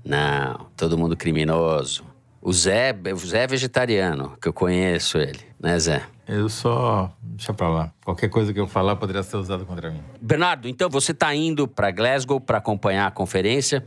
Não, 0.05 0.67
todo 0.77 0.99
mundo 0.99 1.17
criminoso. 1.17 2.05
O 2.41 2.53
Zé, 2.53 2.93
o 3.15 3.17
Zé 3.19 3.45
é 3.45 3.47
vegetariano, 3.47 4.37
que 4.41 4.49
eu 4.49 4.53
conheço 4.53 5.17
ele, 5.19 5.39
né, 5.61 5.79
Zé? 5.79 6.03
Eu 6.27 6.49
só. 6.49 7.13
Deixa 7.23 7.55
pra 7.55 7.69
lá. 7.69 7.93
Qualquer 8.05 8.29
coisa 8.29 8.53
que 8.53 8.59
eu 8.59 8.67
falar 8.67 8.97
poderia 8.97 9.23
ser 9.23 9.37
usada 9.37 9.65
contra 9.65 9.91
mim. 9.91 10.01
Bernardo, 10.21 10.69
então 10.69 10.91
você 10.91 11.13
está 11.13 11.33
indo 11.35 11.69
para 11.69 11.91
Glasgow 11.93 12.41
para 12.41 12.59
acompanhar 12.59 13.07
a 13.07 13.11
conferência. 13.13 13.85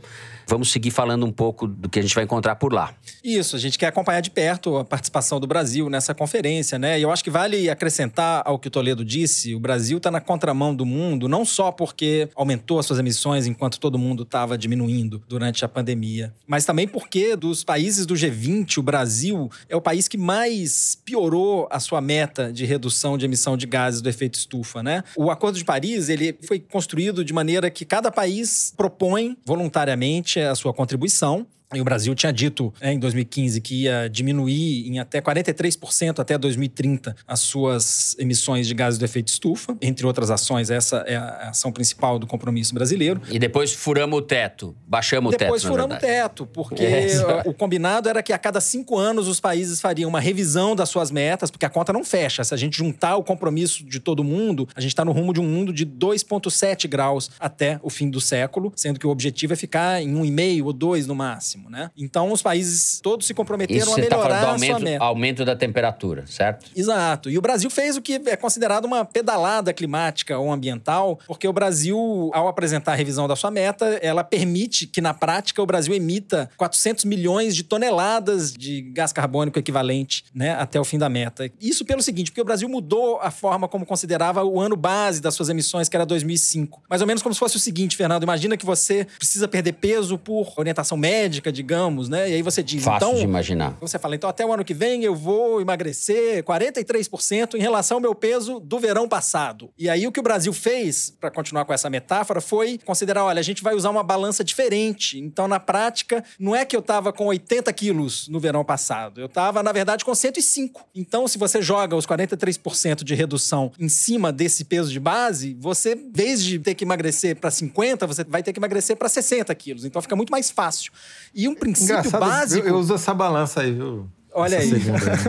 Vamos 0.48 0.70
seguir 0.70 0.90
falando 0.92 1.26
um 1.26 1.32
pouco 1.32 1.66
do 1.66 1.88
que 1.88 1.98
a 1.98 2.02
gente 2.02 2.14
vai 2.14 2.22
encontrar 2.24 2.54
por 2.54 2.72
lá. 2.72 2.94
Isso, 3.22 3.56
a 3.56 3.58
gente 3.58 3.76
quer 3.76 3.88
acompanhar 3.88 4.20
de 4.20 4.30
perto 4.30 4.78
a 4.78 4.84
participação 4.84 5.40
do 5.40 5.46
Brasil 5.46 5.90
nessa 5.90 6.14
conferência, 6.14 6.78
né? 6.78 6.98
E 6.98 7.02
eu 7.02 7.10
acho 7.10 7.22
que 7.24 7.30
vale 7.30 7.68
acrescentar 7.68 8.42
ao 8.46 8.58
que 8.58 8.68
o 8.68 8.70
Toledo 8.70 9.04
disse: 9.04 9.54
o 9.54 9.60
Brasil 9.60 9.98
está 9.98 10.10
na 10.10 10.20
contramão 10.20 10.74
do 10.74 10.86
mundo, 10.86 11.28
não 11.28 11.44
só 11.44 11.72
porque 11.72 12.28
aumentou 12.36 12.78
as 12.78 12.86
suas 12.86 13.00
emissões 13.00 13.46
enquanto 13.46 13.80
todo 13.80 13.98
mundo 13.98 14.22
estava 14.22 14.56
diminuindo 14.56 15.20
durante 15.28 15.64
a 15.64 15.68
pandemia, 15.68 16.32
mas 16.46 16.64
também 16.64 16.86
porque 16.86 17.34
dos 17.34 17.64
países 17.64 18.06
do 18.06 18.14
G20, 18.14 18.78
o 18.78 18.82
Brasil 18.82 19.50
é 19.68 19.74
o 19.74 19.80
país 19.80 20.06
que 20.06 20.16
mais 20.16 20.96
piorou 21.04 21.68
a 21.72 21.80
sua 21.80 22.00
meta 22.00 22.52
de 22.52 22.64
redução 22.64 23.18
de 23.18 23.24
emissão 23.24 23.56
de 23.56 23.66
gases 23.66 24.00
do 24.06 24.10
efeito 24.10 24.34
estufa, 24.34 24.82
né? 24.82 25.02
O 25.16 25.30
Acordo 25.30 25.58
de 25.58 25.64
Paris, 25.64 26.08
ele 26.08 26.38
foi 26.42 26.60
construído 26.60 27.24
de 27.24 27.32
maneira 27.32 27.68
que 27.70 27.84
cada 27.84 28.10
país 28.10 28.72
propõe 28.76 29.36
voluntariamente 29.44 30.38
a 30.40 30.54
sua 30.54 30.72
contribuição 30.72 31.46
e 31.74 31.80
o 31.80 31.84
Brasil 31.84 32.14
tinha 32.14 32.32
dito 32.32 32.72
é, 32.80 32.92
em 32.92 32.98
2015 32.98 33.60
que 33.60 33.82
ia 33.82 34.08
diminuir 34.08 34.86
em 34.86 35.00
até 35.00 35.20
43% 35.20 36.20
até 36.20 36.38
2030 36.38 37.16
as 37.26 37.40
suas 37.40 38.16
emissões 38.18 38.68
de 38.68 38.74
gases 38.74 38.98
do 38.98 39.04
efeito 39.04 39.28
estufa. 39.28 39.76
Entre 39.82 40.06
outras 40.06 40.30
ações, 40.30 40.70
essa 40.70 40.98
é 41.08 41.16
a 41.16 41.50
ação 41.50 41.72
principal 41.72 42.18
do 42.18 42.26
compromisso 42.26 42.72
brasileiro. 42.72 43.20
E 43.30 43.38
depois 43.38 43.72
furamos 43.72 44.18
o 44.18 44.22
teto, 44.22 44.76
baixamos 44.86 45.30
o 45.30 45.32
teto. 45.32 45.40
Depois 45.40 45.64
furamos 45.64 45.96
o 45.96 45.98
teto, 46.00 46.46
porque 46.46 46.84
é. 46.84 47.42
o 47.44 47.52
combinado 47.52 48.08
era 48.08 48.22
que 48.22 48.32
a 48.32 48.38
cada 48.38 48.60
cinco 48.60 48.96
anos 48.96 49.26
os 49.26 49.40
países 49.40 49.80
fariam 49.80 50.08
uma 50.08 50.20
revisão 50.20 50.76
das 50.76 50.88
suas 50.88 51.10
metas, 51.10 51.50
porque 51.50 51.66
a 51.66 51.70
conta 51.70 51.92
não 51.92 52.04
fecha. 52.04 52.44
Se 52.44 52.54
a 52.54 52.56
gente 52.56 52.76
juntar 52.76 53.16
o 53.16 53.24
compromisso 53.24 53.84
de 53.84 53.98
todo 53.98 54.22
mundo, 54.22 54.68
a 54.74 54.80
gente 54.80 54.90
está 54.90 55.04
no 55.04 55.10
rumo 55.10 55.32
de 55.32 55.40
um 55.40 55.48
mundo 55.48 55.72
de 55.72 55.84
2,7 55.84 56.86
graus 56.86 57.30
até 57.40 57.80
o 57.82 57.90
fim 57.90 58.08
do 58.08 58.20
século, 58.20 58.72
sendo 58.76 59.00
que 59.00 59.06
o 59.06 59.10
objetivo 59.10 59.52
é 59.52 59.56
ficar 59.56 60.00
em 60.00 60.14
1,5 60.14 60.66
ou 60.66 60.72
2 60.72 61.06
no 61.08 61.14
máximo 61.14 61.55
máximo, 61.56 61.70
né? 61.70 61.90
Então 61.96 62.30
os 62.30 62.42
países 62.42 63.00
todos 63.02 63.26
se 63.26 63.34
comprometeram 63.34 63.80
Isso 63.80 63.94
a 63.94 63.96
melhorar 63.96 64.28
tá 64.28 64.40
do 64.40 64.46
aumento, 64.52 64.72
a 64.72 64.78
sua 64.78 64.84
meta. 64.84 65.04
aumento 65.04 65.44
da 65.44 65.56
temperatura, 65.56 66.26
certo? 66.26 66.70
Exato. 66.76 67.30
E 67.30 67.38
o 67.38 67.40
Brasil 67.40 67.70
fez 67.70 67.96
o 67.96 68.02
que 68.02 68.20
é 68.26 68.36
considerado 68.36 68.84
uma 68.84 69.04
pedalada 69.04 69.72
climática 69.72 70.38
ou 70.38 70.52
ambiental, 70.52 71.18
porque 71.26 71.48
o 71.48 71.52
Brasil, 71.52 72.30
ao 72.32 72.48
apresentar 72.48 72.92
a 72.92 72.94
revisão 72.94 73.26
da 73.26 73.34
sua 73.34 73.50
meta, 73.50 73.86
ela 74.02 74.22
permite 74.22 74.86
que 74.86 75.00
na 75.00 75.14
prática 75.14 75.62
o 75.62 75.66
Brasil 75.66 75.94
emita 75.94 76.50
400 76.56 77.04
milhões 77.04 77.56
de 77.56 77.62
toneladas 77.62 78.52
de 78.52 78.82
gás 78.82 79.12
carbônico 79.12 79.58
equivalente, 79.58 80.24
né, 80.34 80.52
até 80.54 80.78
o 80.78 80.84
fim 80.84 80.98
da 80.98 81.08
meta. 81.08 81.50
Isso 81.60 81.84
pelo 81.84 82.02
seguinte, 82.02 82.30
porque 82.30 82.40
o 82.40 82.44
Brasil 82.44 82.68
mudou 82.68 83.18
a 83.20 83.30
forma 83.30 83.68
como 83.68 83.86
considerava 83.86 84.44
o 84.44 84.60
ano 84.60 84.76
base 84.76 85.20
das 85.20 85.34
suas 85.34 85.48
emissões, 85.48 85.88
que 85.88 85.96
era 85.96 86.04
2005. 86.04 86.82
Mais 86.88 87.00
ou 87.00 87.06
menos 87.06 87.22
como 87.22 87.34
se 87.34 87.38
fosse 87.38 87.56
o 87.56 87.60
seguinte, 87.60 87.96
Fernando, 87.96 88.22
imagina 88.22 88.56
que 88.56 88.66
você 88.66 89.06
precisa 89.18 89.48
perder 89.48 89.72
peso 89.72 90.18
por 90.18 90.52
orientação 90.56 90.96
médica 90.96 91.45
digamos, 91.52 92.08
né? 92.08 92.30
E 92.30 92.34
aí 92.34 92.42
você 92.42 92.62
diz, 92.62 92.84
Fácil 92.84 93.08
então, 93.08 93.18
de 93.18 93.24
imaginar. 93.24 93.76
Você 93.80 93.98
fala, 93.98 94.14
então 94.14 94.28
até 94.28 94.44
o 94.44 94.52
ano 94.52 94.64
que 94.64 94.74
vem 94.74 95.04
eu 95.04 95.14
vou 95.14 95.60
emagrecer 95.60 96.42
43% 96.44 97.54
em 97.54 97.60
relação 97.60 97.96
ao 97.96 98.00
meu 98.00 98.14
peso 98.14 98.60
do 98.60 98.78
verão 98.78 99.08
passado. 99.08 99.70
E 99.78 99.88
aí 99.88 100.06
o 100.06 100.12
que 100.12 100.20
o 100.20 100.22
Brasil 100.22 100.52
fez, 100.52 101.14
para 101.20 101.30
continuar 101.30 101.64
com 101.64 101.72
essa 101.72 101.90
metáfora, 101.90 102.40
foi 102.40 102.78
considerar, 102.84 103.24
olha, 103.24 103.40
a 103.40 103.42
gente 103.42 103.62
vai 103.62 103.74
usar 103.74 103.90
uma 103.90 104.02
balança 104.02 104.44
diferente. 104.44 105.18
Então, 105.18 105.48
na 105.48 105.60
prática, 105.60 106.24
não 106.38 106.54
é 106.54 106.64
que 106.64 106.76
eu 106.76 106.82
tava 106.82 107.12
com 107.12 107.26
80 107.26 107.72
quilos 107.72 108.28
no 108.28 108.40
verão 108.40 108.64
passado. 108.64 109.20
Eu 109.20 109.28
tava, 109.28 109.62
na 109.62 109.72
verdade, 109.72 110.04
com 110.04 110.14
105. 110.14 110.86
Então, 110.94 111.26
se 111.28 111.38
você 111.38 111.60
joga 111.60 111.96
os 111.96 112.06
43% 112.06 113.04
de 113.04 113.14
redução 113.14 113.72
em 113.78 113.88
cima 113.88 114.32
desse 114.32 114.64
peso 114.64 114.90
de 114.90 115.00
base, 115.00 115.56
você, 115.60 115.92
em 115.94 116.10
vez 116.12 116.42
de 116.42 116.58
ter 116.58 116.74
que 116.74 116.84
emagrecer 116.84 117.36
para 117.36 117.50
50, 117.50 118.06
você 118.06 118.24
vai 118.24 118.42
ter 118.42 118.52
que 118.52 118.58
emagrecer 118.58 118.96
para 118.96 119.08
60 119.08 119.54
quilos. 119.54 119.84
Então, 119.84 120.00
fica 120.00 120.16
muito 120.16 120.30
mais 120.30 120.50
fácil. 120.50 120.92
E 121.36 121.46
um 121.46 121.54
princípio 121.54 121.98
Engraçado, 121.98 122.20
básico. 122.20 122.66
Eu, 122.66 122.72
eu 122.72 122.80
uso 122.80 122.94
essa 122.94 123.12
balança 123.12 123.60
aí, 123.60 123.70
viu? 123.70 124.08
Olha 124.36 124.58
aí. 124.58 124.70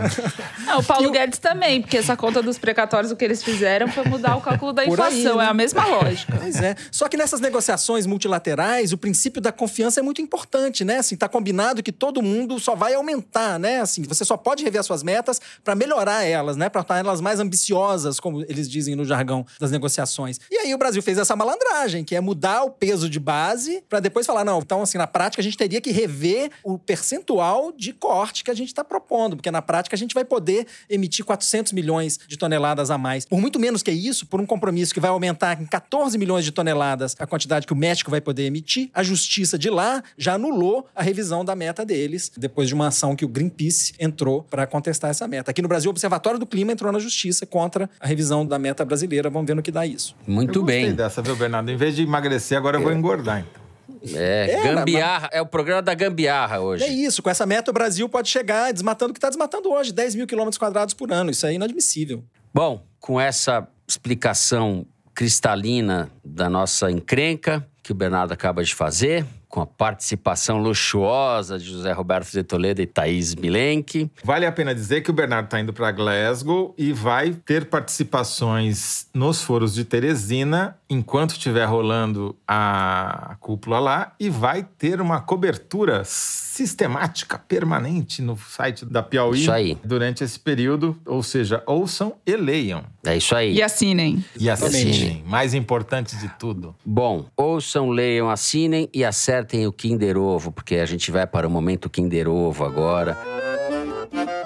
Não, 0.66 0.80
o 0.80 0.84
Paulo 0.84 1.10
Guedes 1.10 1.38
também, 1.38 1.80
porque 1.80 1.96
essa 1.96 2.14
conta 2.14 2.42
dos 2.42 2.58
precatórios, 2.58 3.10
o 3.10 3.16
que 3.16 3.24
eles 3.24 3.42
fizeram 3.42 3.88
foi 3.88 4.04
mudar 4.04 4.36
o 4.36 4.42
cálculo 4.42 4.72
da 4.72 4.84
inflação. 4.84 5.32
Aí, 5.32 5.36
né? 5.38 5.44
É 5.44 5.48
a 5.48 5.54
mesma 5.54 5.86
lógica. 5.86 6.36
Pois 6.38 6.60
é. 6.60 6.76
Só 6.92 7.08
que 7.08 7.16
nessas 7.16 7.40
negociações 7.40 8.04
multilaterais, 8.04 8.92
o 8.92 8.98
princípio 8.98 9.40
da 9.40 9.50
confiança 9.50 10.00
é 10.00 10.02
muito 10.02 10.20
importante, 10.20 10.84
né? 10.84 10.98
Assim, 10.98 11.16
tá 11.16 11.26
combinado 11.26 11.82
que 11.82 11.90
todo 11.90 12.20
mundo 12.20 12.60
só 12.60 12.74
vai 12.74 12.92
aumentar, 12.92 13.58
né? 13.58 13.80
Assim, 13.80 14.02
você 14.02 14.26
só 14.26 14.36
pode 14.36 14.62
rever 14.62 14.80
as 14.80 14.86
suas 14.86 15.02
metas 15.02 15.40
para 15.64 15.74
melhorar 15.74 16.24
elas, 16.24 16.58
né? 16.58 16.68
Para 16.68 16.82
tornar 16.82 17.00
elas 17.00 17.22
mais 17.22 17.40
ambiciosas, 17.40 18.20
como 18.20 18.42
eles 18.42 18.68
dizem 18.68 18.94
no 18.94 19.06
jargão 19.06 19.46
das 19.58 19.70
negociações. 19.70 20.38
E 20.50 20.58
aí 20.58 20.74
o 20.74 20.78
Brasil 20.78 21.02
fez 21.02 21.16
essa 21.16 21.34
malandragem, 21.34 22.04
que 22.04 22.14
é 22.14 22.20
mudar 22.20 22.64
o 22.64 22.70
peso 22.70 23.08
de 23.08 23.18
base 23.18 23.82
para 23.88 24.00
depois 24.00 24.26
falar, 24.26 24.44
não, 24.44 24.58
então 24.58 24.82
assim, 24.82 24.98
na 24.98 25.06
prática 25.06 25.40
a 25.40 25.44
gente 25.44 25.56
teria 25.56 25.80
que 25.80 25.90
rever 25.90 26.50
o 26.62 26.78
percentual 26.78 27.72
de 27.72 27.92
corte 27.92 28.44
que 28.44 28.50
a 28.50 28.54
gente 28.54 28.68
está 28.68 28.84
propondo, 28.84 28.97
porque 29.36 29.50
na 29.50 29.62
prática 29.62 29.94
a 29.94 29.98
gente 29.98 30.14
vai 30.14 30.24
poder 30.24 30.66
emitir 30.88 31.24
400 31.24 31.72
milhões 31.72 32.18
de 32.26 32.36
toneladas 32.36 32.90
a 32.90 32.98
mais. 32.98 33.24
Por 33.24 33.40
muito 33.40 33.58
menos 33.58 33.82
que 33.82 33.90
isso, 33.90 34.26
por 34.26 34.40
um 34.40 34.46
compromisso 34.46 34.94
que 34.94 35.00
vai 35.00 35.10
aumentar 35.10 35.60
em 35.60 35.66
14 35.66 36.16
milhões 36.18 36.44
de 36.44 36.52
toneladas 36.52 37.16
a 37.18 37.26
quantidade 37.26 37.66
que 37.66 37.72
o 37.72 37.76
México 37.76 38.10
vai 38.10 38.20
poder 38.20 38.44
emitir, 38.44 38.90
a 38.94 39.02
justiça 39.02 39.58
de 39.58 39.70
lá 39.70 40.02
já 40.16 40.34
anulou 40.34 40.86
a 40.94 41.02
revisão 41.02 41.44
da 41.44 41.54
meta 41.54 41.84
deles, 41.84 42.30
depois 42.36 42.68
de 42.68 42.74
uma 42.74 42.88
ação 42.88 43.14
que 43.14 43.24
o 43.24 43.28
Greenpeace 43.28 43.94
entrou 43.98 44.42
para 44.42 44.66
contestar 44.66 45.10
essa 45.10 45.26
meta. 45.26 45.50
Aqui 45.50 45.62
no 45.62 45.68
Brasil, 45.68 45.88
o 45.88 45.92
Observatório 45.92 46.38
do 46.38 46.46
Clima 46.46 46.72
entrou 46.72 46.92
na 46.92 46.98
justiça 46.98 47.46
contra 47.46 47.88
a 48.00 48.06
revisão 48.06 48.44
da 48.46 48.58
meta 48.58 48.84
brasileira. 48.84 49.30
Vamos 49.30 49.46
ver 49.46 49.54
no 49.54 49.62
que 49.62 49.70
dá 49.70 49.86
isso. 49.86 50.14
Muito 50.26 50.60
eu 50.60 50.64
bem. 50.64 50.94
dessa, 50.94 51.22
viu, 51.22 51.36
Bernardo? 51.36 51.70
Em 51.70 51.76
vez 51.76 51.94
de 51.94 52.02
emagrecer, 52.02 52.56
agora 52.56 52.76
eu 52.76 52.82
vou 52.82 52.92
engordar, 52.92 53.40
então. 53.40 53.67
É, 54.14 54.52
é 54.52 54.74
gambiarra, 54.74 55.28
é 55.32 55.40
o 55.40 55.46
programa 55.46 55.82
da 55.82 55.94
gambiarra 55.94 56.60
hoje. 56.60 56.84
É 56.84 56.88
isso, 56.88 57.22
com 57.22 57.30
essa 57.30 57.46
meta 57.46 57.70
o 57.70 57.74
Brasil 57.74 58.08
pode 58.08 58.28
chegar 58.28 58.72
desmatando 58.72 59.10
o 59.10 59.14
que 59.14 59.18
está 59.18 59.28
desmatando 59.28 59.70
hoje, 59.70 59.92
10 59.92 60.14
mil 60.14 60.26
quilômetros 60.26 60.58
quadrados 60.58 60.94
por 60.94 61.12
ano. 61.12 61.30
Isso 61.30 61.46
é 61.46 61.54
inadmissível. 61.54 62.22
Bom, 62.52 62.84
com 63.00 63.20
essa 63.20 63.66
explicação 63.86 64.86
cristalina 65.14 66.10
da 66.24 66.48
nossa 66.48 66.90
encrenca, 66.90 67.66
que 67.82 67.90
o 67.90 67.94
Bernardo 67.94 68.32
acaba 68.32 68.62
de 68.62 68.74
fazer, 68.74 69.26
com 69.48 69.60
a 69.60 69.66
participação 69.66 70.58
luxuosa 70.58 71.58
de 71.58 71.64
José 71.64 71.92
Roberto 71.92 72.30
de 72.30 72.42
Toledo 72.42 72.82
e 72.82 72.86
Thaís 72.86 73.34
Milenque. 73.34 74.10
Vale 74.22 74.44
a 74.44 74.52
pena 74.52 74.74
dizer 74.74 75.00
que 75.00 75.10
o 75.10 75.14
Bernardo 75.14 75.46
está 75.46 75.60
indo 75.60 75.72
para 75.72 75.90
Glasgow 75.90 76.74
e 76.76 76.92
vai 76.92 77.32
ter 77.32 77.66
participações 77.66 79.06
nos 79.14 79.42
foros 79.42 79.74
de 79.74 79.84
Teresina 79.84 80.76
enquanto 80.90 81.32
estiver 81.32 81.64
rolando 81.64 82.36
a 82.46 83.36
cúpula 83.40 83.78
lá 83.78 84.12
e 84.18 84.28
vai 84.28 84.62
ter 84.62 85.00
uma 85.00 85.20
cobertura 85.20 86.02
sistemática, 86.04 87.38
permanente 87.38 88.20
no 88.22 88.36
site 88.36 88.84
da 88.84 89.02
Piauí 89.02 89.78
durante 89.84 90.24
esse 90.24 90.38
período. 90.38 90.98
Ou 91.06 91.22
seja, 91.22 91.62
ouçam 91.66 92.14
e 92.26 92.36
leiam. 92.36 92.84
É 93.08 93.16
isso 93.16 93.34
aí. 93.34 93.54
E 93.54 93.62
assinem. 93.62 94.22
E 94.38 94.50
assinem. 94.50 95.22
Mais 95.26 95.54
importante 95.54 96.14
de 96.16 96.28
tudo. 96.38 96.74
Bom, 96.84 97.24
ouçam, 97.34 97.88
leiam, 97.88 98.28
assinem 98.28 98.88
e 98.92 99.02
acertem 99.02 99.66
o 99.66 99.72
Kinder 99.72 100.18
Ovo, 100.18 100.52
porque 100.52 100.76
a 100.76 100.84
gente 100.84 101.10
vai 101.10 101.26
para 101.26 101.48
o 101.48 101.50
momento 101.50 101.88
Kinder 101.88 102.28
Ovo 102.28 102.66
agora. 102.66 103.16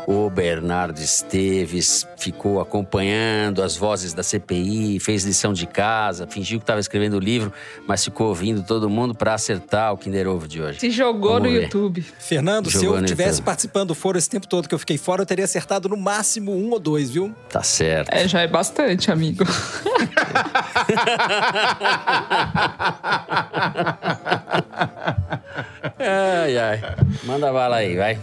O 0.07 0.29
Bernardo 0.29 0.99
Esteves 0.99 2.07
ficou 2.17 2.61
acompanhando 2.61 3.63
as 3.63 3.77
vozes 3.77 4.13
da 4.13 4.23
CPI, 4.23 4.99
fez 5.01 5.25
lição 5.25 5.53
de 5.53 5.67
casa, 5.67 6.27
fingiu 6.27 6.59
que 6.59 6.65
estava 6.65 6.81
escrevendo 6.81 7.15
o 7.17 7.21
livro, 7.21 7.53
mas 7.87 8.03
ficou 8.05 8.29
ouvindo 8.29 8.63
todo 8.63 8.91
mundo 8.91 9.15
para 9.15 9.35
acertar 9.35 9.93
o 9.93 9.97
Kinder 9.99 10.27
Ovo 10.29 10.49
de 10.49 10.61
hoje. 10.61 10.81
Se 10.81 10.91
jogou 10.91 11.35
Vamos 11.35 11.49
no 11.49 11.55
ver. 11.55 11.63
YouTube. 11.65 12.03
Fernando, 12.19 12.69
Jogou 12.69 12.97
se 12.97 13.03
eu 13.03 13.07
tivesse 13.07 13.31
YouTube. 13.31 13.45
participando 13.45 13.89
do 13.89 13.95
foro 13.95 14.19
esse 14.19 14.29
tempo 14.29 14.47
todo 14.49 14.69
que 14.69 14.75
eu 14.75 14.79
fiquei 14.79 14.99
fora, 14.99 15.23
eu 15.23 15.27
teria 15.27 15.45
acertado 15.45 15.89
no 15.89 15.97
máximo 15.97 16.53
um 16.55 16.71
ou 16.71 16.79
dois, 16.81 17.11
viu? 17.11 17.35
Tá 17.49 17.63
certo. 17.63 18.11
É, 18.13 18.27
já 18.27 18.41
é 18.41 18.47
bastante, 18.49 19.11
amigo. 19.11 19.45
Ai, 25.99 26.59
ai. 26.59 26.81
Manda 27.25 27.53
bala 27.53 27.77
aí, 27.77 27.97
vai. 27.97 28.19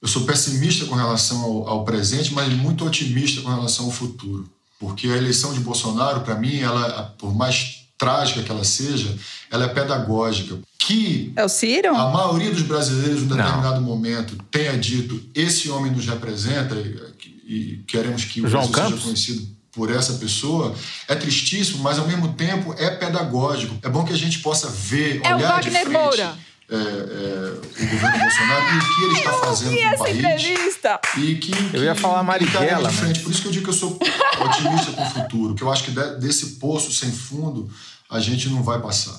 Eu 0.00 0.08
sou 0.08 0.22
pessimista 0.22 0.84
com 0.86 0.94
relação 0.94 1.42
ao, 1.42 1.68
ao 1.68 1.84
presente, 1.84 2.32
mas 2.32 2.52
muito 2.52 2.84
otimista 2.84 3.40
com 3.40 3.48
relação 3.48 3.86
ao 3.86 3.90
futuro. 3.90 4.48
Porque 4.78 5.08
a 5.08 5.16
eleição 5.16 5.52
de 5.52 5.60
Bolsonaro, 5.60 6.20
para 6.20 6.36
mim, 6.36 6.58
ela, 6.60 7.14
por 7.18 7.34
mais 7.34 7.80
trágica 7.98 8.42
que 8.44 8.50
ela 8.50 8.62
seja, 8.62 9.12
ela 9.50 9.64
é 9.64 9.68
pedagógica. 9.68 10.56
Que 10.78 11.32
É 11.34 11.44
o 11.44 11.48
Ciro? 11.48 11.94
a 11.96 12.10
maioria 12.10 12.52
dos 12.52 12.62
brasileiros, 12.62 13.22
em 13.22 13.24
um 13.24 13.28
determinado 13.28 13.80
momento, 13.80 14.36
tenha 14.52 14.78
dito 14.78 15.20
esse 15.34 15.68
homem 15.68 15.90
nos 15.90 16.06
representa 16.06 16.76
e, 16.76 17.52
e 17.52 17.84
queremos 17.88 18.24
que 18.24 18.40
o 18.40 18.48
João 18.48 18.68
Brasil 18.68 18.74
seja 18.74 18.88
Campos? 18.90 19.04
conhecido 19.04 19.48
por 19.72 19.90
essa 19.90 20.14
pessoa, 20.14 20.74
é 21.08 21.14
tristíssimo, 21.16 21.82
mas 21.82 21.98
ao 21.98 22.06
mesmo 22.06 22.32
tempo 22.34 22.72
é 22.78 22.90
pedagógico. 22.90 23.76
É 23.82 23.88
bom 23.88 24.04
que 24.04 24.12
a 24.12 24.16
gente 24.16 24.38
possa 24.38 24.68
ver, 24.68 25.20
É 25.24 25.34
o 25.34 25.36
olhar 25.38 25.60
de 25.60 25.70
Wagner 25.70 25.82
frente 25.82 25.92
Moura. 25.92 26.38
É, 26.70 26.74
é, 26.74 26.78
o 26.78 27.90
governo 27.90 28.18
Bolsonaro 28.18 28.64
e 28.74 28.78
o 28.78 28.94
que 28.94 29.04
ele 29.04 29.14
está 29.14 29.32
fazendo 29.32 29.76
com 29.76 29.94
o 29.94 29.98
país. 29.98 30.16
Entrevista. 30.18 31.00
E 31.16 31.34
que, 31.36 31.50
que 31.50 31.76
eu 31.76 31.84
ia 31.84 31.94
falar 31.94 32.22
Marighella, 32.22 32.90
mas... 32.90 33.18
Por 33.18 33.32
isso 33.32 33.42
que 33.42 33.48
eu 33.48 33.52
digo 33.52 33.64
que 33.64 33.70
eu 33.70 33.74
sou 33.74 33.98
otimista 34.40 34.92
com 34.92 35.02
o 35.02 35.10
futuro, 35.10 35.54
que 35.54 35.62
eu 35.62 35.72
acho 35.72 35.84
que 35.84 35.90
desse 35.90 36.56
poço 36.56 36.92
sem 36.92 37.10
fundo 37.10 37.70
a 38.10 38.20
gente 38.20 38.48
não 38.48 38.62
vai 38.62 38.80
passar. 38.80 39.18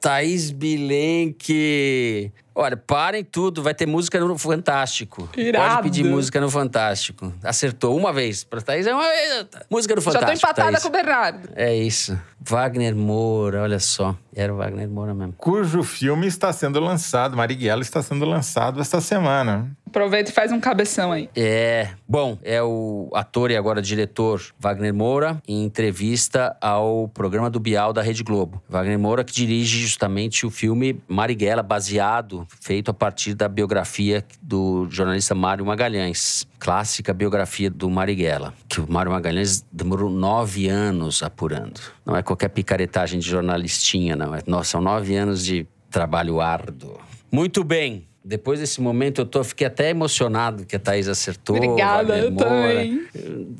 Thaís 0.00 0.50
Bilenque. 0.50 2.30
Olha, 2.54 2.76
parem 2.76 3.24
tudo, 3.24 3.62
vai 3.62 3.74
ter 3.74 3.86
música 3.86 4.20
no 4.20 4.36
Fantástico. 4.36 5.28
Irado. 5.34 5.76
Pode 5.76 5.82
pedir 5.84 6.04
música 6.04 6.40
no 6.40 6.50
Fantástico. 6.50 7.32
Acertou 7.42 7.96
uma 7.96 8.12
vez. 8.12 8.44
Pra 8.44 8.60
Thaís 8.60 8.86
é 8.86 8.94
uma 8.94 9.02
vez. 9.02 9.46
Música 9.70 9.94
no 9.94 10.02
Fantástico. 10.02 10.30
Já 10.30 10.40
tô 10.40 10.52
empatada 10.52 10.72
Thaís. 10.72 10.82
com 10.82 10.88
o 10.88 10.92
Bernardo. 10.92 11.48
É 11.56 11.74
isso. 11.74 12.20
Wagner 12.46 12.94
Moura, 12.94 13.62
olha 13.62 13.78
só. 13.78 14.16
Era 14.34 14.52
o 14.52 14.56
Wagner 14.56 14.88
Moura 14.88 15.14
mesmo. 15.14 15.32
Cujo 15.38 15.82
filme 15.82 16.26
está 16.26 16.52
sendo 16.52 16.78
lançado, 16.78 17.36
Marighella 17.36 17.82
está 17.82 18.02
sendo 18.02 18.24
lançado 18.24 18.80
esta 18.80 19.00
semana. 19.00 19.70
Aproveita 19.86 20.30
e 20.30 20.34
faz 20.34 20.50
um 20.50 20.58
cabeção 20.58 21.12
aí. 21.12 21.30
É. 21.36 21.90
Bom, 22.06 22.36
é 22.42 22.60
o 22.60 23.08
ator 23.14 23.50
e 23.50 23.56
agora 23.56 23.80
diretor 23.80 24.42
Wagner 24.58 24.92
Moura 24.92 25.40
em 25.46 25.64
entrevista 25.64 26.56
ao 26.60 27.08
programa 27.08 27.48
do 27.48 27.60
Bial 27.60 27.92
da 27.92 28.02
Rede 28.02 28.24
Globo. 28.24 28.60
Wagner 28.68 28.98
Moura 28.98 29.22
que 29.22 29.32
dirige 29.32 29.78
justamente 29.78 30.44
o 30.44 30.50
filme 30.50 31.00
Marighella, 31.08 31.62
baseado, 31.62 32.46
feito 32.60 32.90
a 32.90 32.94
partir 32.94 33.34
da 33.34 33.48
biografia 33.48 34.24
do 34.42 34.86
jornalista 34.90 35.34
Mário 35.34 35.64
Magalhães. 35.64 36.46
Clássica 36.64 37.12
biografia 37.12 37.68
do 37.68 37.90
Marighella, 37.90 38.54
que 38.66 38.80
o 38.80 38.90
Mário 38.90 39.12
Magalhães 39.12 39.62
demorou 39.70 40.08
nove 40.08 40.66
anos 40.66 41.22
apurando. 41.22 41.78
Não 42.06 42.16
é 42.16 42.22
qualquer 42.22 42.48
picaretagem 42.48 43.20
de 43.20 43.28
jornalistinha, 43.28 44.16
não. 44.16 44.34
É, 44.34 44.42
nossa, 44.46 44.70
são 44.70 44.80
nove 44.80 45.14
anos 45.14 45.44
de 45.44 45.66
trabalho 45.90 46.40
árduo. 46.40 46.98
Muito 47.30 47.62
bem. 47.62 48.08
Depois 48.26 48.58
desse 48.58 48.80
momento, 48.80 49.20
eu 49.20 49.26
tô, 49.26 49.44
fiquei 49.44 49.66
até 49.66 49.90
emocionado 49.90 50.64
que 50.64 50.74
a 50.74 50.78
Thaís 50.78 51.08
acertou. 51.08 51.56
Obrigada, 51.56 52.16
eu 52.16 52.34
também. 52.34 53.06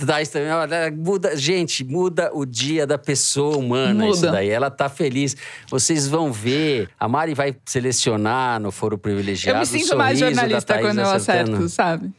Thaís 0.06 0.30
também, 0.30 0.50
olha, 0.50 0.90
muda, 0.90 1.36
gente, 1.36 1.84
muda 1.84 2.30
o 2.32 2.46
dia 2.46 2.86
da 2.86 2.96
pessoa 2.96 3.58
humana 3.58 4.06
muda. 4.06 4.16
isso 4.16 4.22
daí. 4.22 4.48
Ela 4.48 4.70
tá 4.70 4.88
feliz. 4.88 5.36
Vocês 5.68 6.08
vão 6.08 6.32
ver, 6.32 6.88
a 6.98 7.06
Mari 7.06 7.34
vai 7.34 7.54
selecionar 7.66 8.58
no 8.58 8.72
foro 8.72 8.96
privilegiado. 8.96 9.58
Eu 9.58 9.60
me 9.60 9.66
sinto 9.66 9.98
mais 9.98 10.18
jornalista 10.18 10.78
quando 10.78 10.98
eu 10.98 11.10
acertando. 11.10 11.56
acerto, 11.56 11.68
sabe? 11.68 12.12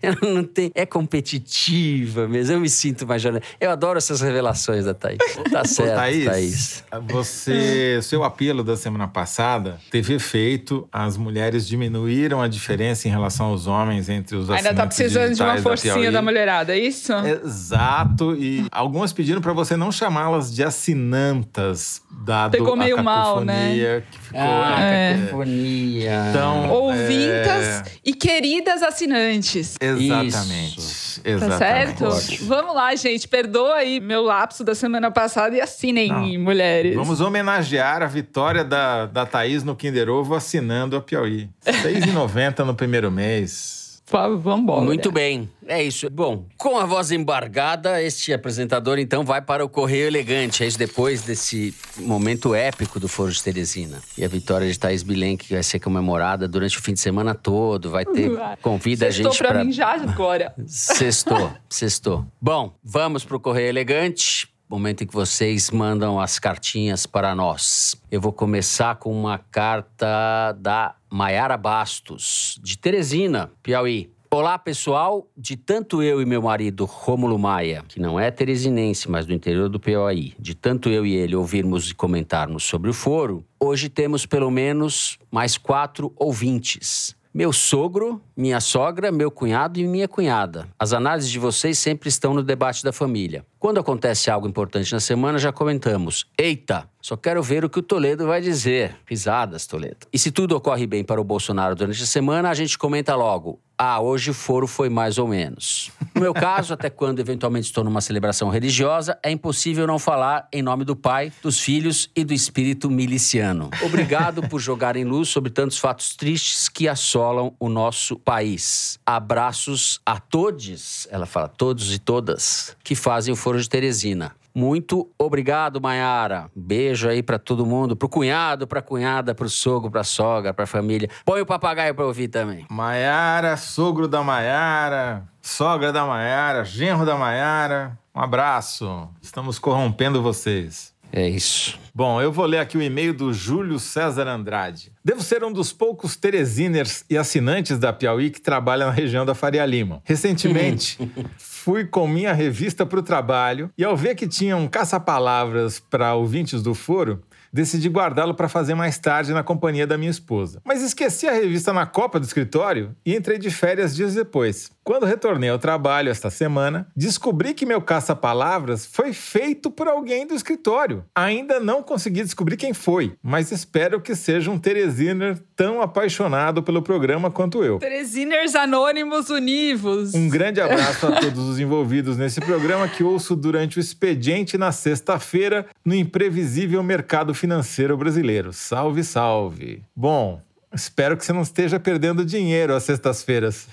Ela 0.00 0.18
não 0.22 0.44
tem, 0.44 0.70
é 0.72 0.86
competitiva 0.86 2.28
mesmo. 2.28 2.54
Eu 2.54 2.60
me 2.60 2.70
sinto 2.70 3.08
mais 3.08 3.20
jornalista. 3.20 3.56
Eu 3.60 3.72
adoro 3.72 3.98
essas 3.98 4.20
revelações 4.20 4.84
da 4.84 4.94
Thaís. 4.94 5.18
Tá 5.50 5.64
certo, 5.64 5.94
Ô, 5.94 5.96
Thaís, 5.96 6.24
Thaís. 6.24 6.84
Você, 7.10 7.98
seu 8.02 8.22
apelo 8.22 8.62
da 8.62 8.76
semana 8.76 9.08
passada 9.08 9.80
teve 9.90 10.14
efeito 10.14 10.88
as 10.92 11.23
mulheres 11.24 11.66
diminuíram 11.66 12.42
a 12.42 12.46
diferença 12.46 13.08
em 13.08 13.10
relação 13.10 13.46
aos 13.46 13.66
homens 13.66 14.08
entre 14.08 14.36
os 14.36 14.50
Ainda 14.50 14.74
tá 14.74 14.86
precisando 14.86 15.34
de 15.34 15.42
uma 15.42 15.56
forcinha 15.56 16.12
da, 16.12 16.18
da, 16.18 16.22
mulherada, 16.22 16.76
é 16.76 16.78
isso? 16.78 17.12
Exato. 17.12 18.36
E 18.36 18.66
algumas 18.70 19.12
pediram 19.12 19.40
para 19.40 19.54
você 19.54 19.76
não 19.76 19.90
chamá-las 19.90 20.54
de 20.54 20.62
assinantas, 20.62 22.02
dado 22.24 22.52
Pegou 22.52 22.76
meio 22.76 22.98
a 22.98 23.02
mal, 23.02 23.44
né? 23.44 24.02
Que 24.10 24.18
ficou, 24.18 24.40
ah, 24.40 24.80
é. 24.80 25.14
cacofonia. 25.14 26.26
Então, 26.30 26.70
Ouvintas 26.70 27.64
é... 27.64 27.84
e 28.04 28.12
queridas 28.12 28.82
assinantes. 28.82 29.76
Exatamente. 29.80 30.78
Isso. 30.78 31.03
Exatamente. 31.24 31.58
Tá 31.58 31.58
certo? 31.58 32.04
Ótimo. 32.04 32.48
Vamos 32.48 32.74
lá, 32.74 32.94
gente. 32.94 33.26
Perdoa 33.26 33.76
aí 33.76 33.98
meu 33.98 34.22
lapso 34.22 34.62
da 34.62 34.74
semana 34.74 35.10
passada 35.10 35.56
e 35.56 35.60
assinem, 35.60 36.08
não. 36.08 36.44
mulheres. 36.44 36.94
Vamos 36.94 37.20
homenagear 37.20 38.02
a 38.02 38.06
vitória 38.06 38.62
da, 38.62 39.06
da 39.06 39.24
Thaís 39.24 39.64
no 39.64 39.74
Kinder 39.74 40.10
Ovo 40.10 40.34
assinando 40.34 40.96
a 40.96 41.00
Piauí. 41.00 41.48
R$ 41.64 41.72
6,90 41.72 42.64
no 42.64 42.74
primeiro 42.74 43.10
mês. 43.10 43.83
Vamos 44.14 44.62
embora. 44.62 44.80
Muito 44.80 45.10
bem. 45.10 45.50
É 45.66 45.82
isso. 45.82 46.08
Bom, 46.08 46.46
com 46.56 46.78
a 46.78 46.84
voz 46.84 47.10
embargada, 47.10 48.00
este 48.00 48.32
apresentador 48.32 48.98
então 48.98 49.24
vai 49.24 49.42
para 49.42 49.64
o 49.64 49.68
Correio 49.68 50.06
Elegante. 50.06 50.62
É 50.62 50.66
isso 50.66 50.78
depois 50.78 51.22
desse 51.22 51.74
momento 51.98 52.54
épico 52.54 53.00
do 53.00 53.08
Foro 53.08 53.32
de 53.32 53.42
Teresina. 53.42 54.00
E 54.16 54.24
a 54.24 54.28
vitória 54.28 54.70
de 54.70 54.78
Thaís 54.78 55.02
Bilenque 55.02 55.52
vai 55.52 55.62
ser 55.64 55.80
comemorada 55.80 56.46
durante 56.46 56.78
o 56.78 56.82
fim 56.82 56.92
de 56.92 57.00
semana 57.00 57.34
todo. 57.34 57.90
Vai 57.90 58.04
ter. 58.04 58.30
Convida 58.62 59.06
Sextou 59.06 59.26
a 59.26 59.32
gente 59.32 59.38
para. 59.38 59.52
Pra... 59.54 59.64
mim 59.64 59.72
já 59.72 59.94
agora. 59.94 60.54
Sextou, 60.66 61.50
sextou. 61.68 62.24
Bom, 62.40 62.72
vamos 62.84 63.24
para 63.24 63.36
o 63.36 63.40
Correio 63.40 63.68
Elegante 63.68 64.48
momento 64.68 65.04
em 65.04 65.06
que 65.06 65.14
vocês 65.14 65.70
mandam 65.70 66.18
as 66.18 66.38
cartinhas 66.38 67.06
para 67.06 67.32
nós. 67.34 67.94
Eu 68.10 68.20
vou 68.20 68.32
começar 68.32 68.96
com 68.96 69.12
uma 69.12 69.38
carta 69.38 70.52
da 70.58 70.96
Maiara 71.14 71.56
Bastos, 71.56 72.58
de 72.60 72.76
Teresina, 72.76 73.52
Piauí. 73.62 74.10
Olá, 74.32 74.58
pessoal. 74.58 75.30
De 75.36 75.56
tanto 75.56 76.02
eu 76.02 76.20
e 76.20 76.26
meu 76.26 76.42
marido 76.42 76.84
Rômulo 76.84 77.38
Maia, 77.38 77.84
que 77.86 78.00
não 78.00 78.18
é 78.18 78.32
teresinense, 78.32 79.08
mas 79.08 79.24
do 79.24 79.32
interior 79.32 79.68
do 79.68 79.78
Piauí, 79.78 80.34
de 80.40 80.56
tanto 80.56 80.88
eu 80.88 81.06
e 81.06 81.14
ele 81.14 81.36
ouvirmos 81.36 81.88
e 81.88 81.94
comentarmos 81.94 82.64
sobre 82.64 82.90
o 82.90 82.92
foro, 82.92 83.44
hoje 83.60 83.88
temos 83.88 84.26
pelo 84.26 84.50
menos 84.50 85.16
mais 85.30 85.56
quatro 85.56 86.12
ouvintes 86.16 87.14
meu 87.34 87.52
sogro, 87.52 88.22
minha 88.36 88.60
sogra, 88.60 89.10
meu 89.10 89.28
cunhado 89.28 89.80
e 89.80 89.88
minha 89.88 90.06
cunhada. 90.06 90.68
As 90.78 90.92
análises 90.92 91.28
de 91.28 91.40
vocês 91.40 91.76
sempre 91.76 92.08
estão 92.08 92.32
no 92.32 92.44
debate 92.44 92.84
da 92.84 92.92
família. 92.92 93.44
Quando 93.58 93.80
acontece 93.80 94.30
algo 94.30 94.46
importante 94.46 94.92
na 94.92 95.00
semana, 95.00 95.36
já 95.36 95.52
comentamos. 95.52 96.26
Eita, 96.38 96.88
só 97.04 97.18
quero 97.18 97.42
ver 97.42 97.66
o 97.66 97.68
que 97.68 97.80
o 97.80 97.82
Toledo 97.82 98.26
vai 98.26 98.40
dizer. 98.40 98.96
Risadas, 99.04 99.66
Toledo. 99.66 100.06
E 100.10 100.18
se 100.18 100.30
tudo 100.30 100.56
ocorre 100.56 100.86
bem 100.86 101.04
para 101.04 101.20
o 101.20 101.24
Bolsonaro 101.24 101.74
durante 101.74 102.02
a 102.02 102.06
semana, 102.06 102.48
a 102.48 102.54
gente 102.54 102.78
comenta 102.78 103.14
logo. 103.14 103.60
Ah, 103.76 104.00
hoje 104.00 104.30
o 104.30 104.34
foro 104.34 104.66
foi 104.66 104.88
mais 104.88 105.18
ou 105.18 105.28
menos. 105.28 105.92
No 106.14 106.22
meu 106.22 106.32
caso, 106.32 106.72
até 106.72 106.88
quando 106.88 107.20
eventualmente 107.20 107.66
estou 107.66 107.84
numa 107.84 108.00
celebração 108.00 108.48
religiosa, 108.48 109.18
é 109.22 109.30
impossível 109.30 109.86
não 109.86 109.98
falar 109.98 110.48
em 110.50 110.62
nome 110.62 110.82
do 110.82 110.96
Pai, 110.96 111.30
dos 111.42 111.60
Filhos 111.60 112.08
e 112.16 112.24
do 112.24 112.32
Espírito 112.32 112.88
miliciano. 112.90 113.68
Obrigado 113.82 114.48
por 114.48 114.58
jogar 114.58 114.96
em 114.96 115.04
luz 115.04 115.28
sobre 115.28 115.50
tantos 115.50 115.76
fatos 115.76 116.16
tristes 116.16 116.70
que 116.70 116.88
assolam 116.88 117.54
o 117.60 117.68
nosso 117.68 118.18
país. 118.18 118.98
Abraços 119.04 120.00
a 120.06 120.18
todos, 120.18 121.06
ela 121.10 121.26
fala 121.26 121.48
todos 121.48 121.92
e 121.92 121.98
todas, 121.98 122.74
que 122.82 122.94
fazem 122.94 123.34
o 123.34 123.36
foro 123.36 123.60
de 123.60 123.68
Teresina. 123.68 124.34
Muito 124.54 125.10
obrigado, 125.18 125.80
Maiara. 125.80 126.50
Beijo 126.54 127.08
aí 127.08 127.22
para 127.22 127.38
todo 127.38 127.66
mundo, 127.66 127.96
pro 127.96 128.08
cunhado, 128.08 128.66
pra 128.66 128.80
cunhada, 128.80 129.34
pro 129.34 129.48
sogro, 129.48 129.90
pra 129.90 130.04
sogra, 130.04 130.54
pra 130.54 130.66
família. 130.66 131.08
Põe 131.24 131.40
o 131.40 131.46
papagaio 131.46 131.94
pra 131.94 132.06
ouvir 132.06 132.28
também. 132.28 132.64
Maiara, 132.70 133.56
sogro 133.56 134.06
da 134.06 134.22
Maiara, 134.22 135.28
sogra 135.42 135.92
da 135.92 136.06
Maiara, 136.06 136.64
genro 136.64 137.04
da 137.04 137.16
Maiara. 137.16 137.98
Um 138.14 138.20
abraço. 138.20 139.08
Estamos 139.20 139.58
corrompendo 139.58 140.22
vocês. 140.22 140.94
É 141.16 141.28
isso. 141.28 141.78
Bom, 141.94 142.20
eu 142.20 142.32
vou 142.32 142.44
ler 142.44 142.58
aqui 142.58 142.76
o 142.76 142.82
e-mail 142.82 143.14
do 143.14 143.32
Júlio 143.32 143.78
César 143.78 144.26
Andrade. 144.26 144.90
Devo 145.04 145.22
ser 145.22 145.44
um 145.44 145.52
dos 145.52 145.72
poucos 145.72 146.16
teresiners 146.16 147.04
e 147.08 147.16
assinantes 147.16 147.78
da 147.78 147.92
Piauí 147.92 148.30
que 148.30 148.40
trabalha 148.40 148.86
na 148.86 148.90
região 148.90 149.24
da 149.24 149.32
Faria 149.32 149.64
Lima. 149.64 150.02
Recentemente, 150.02 150.98
fui 151.64 151.86
com 151.86 152.06
minha 152.06 152.34
revista 152.34 152.84
para 152.84 152.98
o 152.98 153.02
trabalho 153.02 153.70
e 153.78 153.82
ao 153.82 153.96
ver 153.96 154.14
que 154.14 154.28
tinha 154.28 154.54
um 154.54 154.68
caça-palavras 154.68 155.80
para 155.80 156.14
ouvintes 156.14 156.62
do 156.62 156.74
foro, 156.74 157.22
decidi 157.50 157.88
guardá-lo 157.88 158.34
para 158.34 158.50
fazer 158.50 158.74
mais 158.74 158.98
tarde 158.98 159.32
na 159.32 159.42
companhia 159.42 159.86
da 159.86 159.96
minha 159.96 160.10
esposa. 160.10 160.60
Mas 160.62 160.82
esqueci 160.82 161.26
a 161.26 161.32
revista 161.32 161.72
na 161.72 161.86
copa 161.86 162.20
do 162.20 162.26
escritório 162.26 162.94
e 163.02 163.16
entrei 163.16 163.38
de 163.38 163.50
férias 163.50 163.96
dias 163.96 164.14
depois. 164.14 164.70
Quando 164.84 165.06
retornei 165.06 165.48
ao 165.48 165.58
trabalho 165.58 166.10
esta 166.10 166.28
semana, 166.28 166.86
descobri 166.94 167.54
que 167.54 167.64
meu 167.64 167.80
caça-palavras 167.80 168.84
foi 168.84 169.14
feito 169.14 169.70
por 169.70 169.88
alguém 169.88 170.26
do 170.26 170.34
escritório. 170.34 171.02
Ainda 171.14 171.58
não 171.58 171.82
consegui 171.82 172.22
descobrir 172.22 172.58
quem 172.58 172.74
foi, 172.74 173.14
mas 173.22 173.50
espero 173.50 173.98
que 173.98 174.14
seja 174.14 174.50
um 174.50 174.58
Teresiner 174.58 175.38
tão 175.56 175.80
apaixonado 175.80 176.62
pelo 176.62 176.82
programa 176.82 177.30
quanto 177.30 177.64
eu. 177.64 177.78
Teresiners 177.78 178.54
Anônimos 178.54 179.30
Univos. 179.30 180.12
Um 180.12 180.28
grande 180.28 180.60
abraço 180.62 181.06
a 181.06 181.12
todos 181.12 181.48
os 181.48 181.58
envolvidos 181.58 182.18
nesse 182.18 182.42
programa 182.42 182.86
que 182.86 183.02
ouço 183.02 183.34
durante 183.34 183.78
o 183.78 183.80
expediente 183.80 184.58
na 184.58 184.70
sexta-feira 184.70 185.64
no 185.82 185.94
imprevisível 185.94 186.82
mercado 186.82 187.32
financeiro 187.32 187.96
brasileiro. 187.96 188.52
Salve, 188.52 189.02
salve. 189.02 189.82
Bom, 189.96 190.42
Espero 190.74 191.16
que 191.16 191.24
você 191.24 191.32
não 191.32 191.42
esteja 191.42 191.78
perdendo 191.78 192.24
dinheiro 192.24 192.74
às 192.74 192.82
sextas-feiras. 192.84 193.68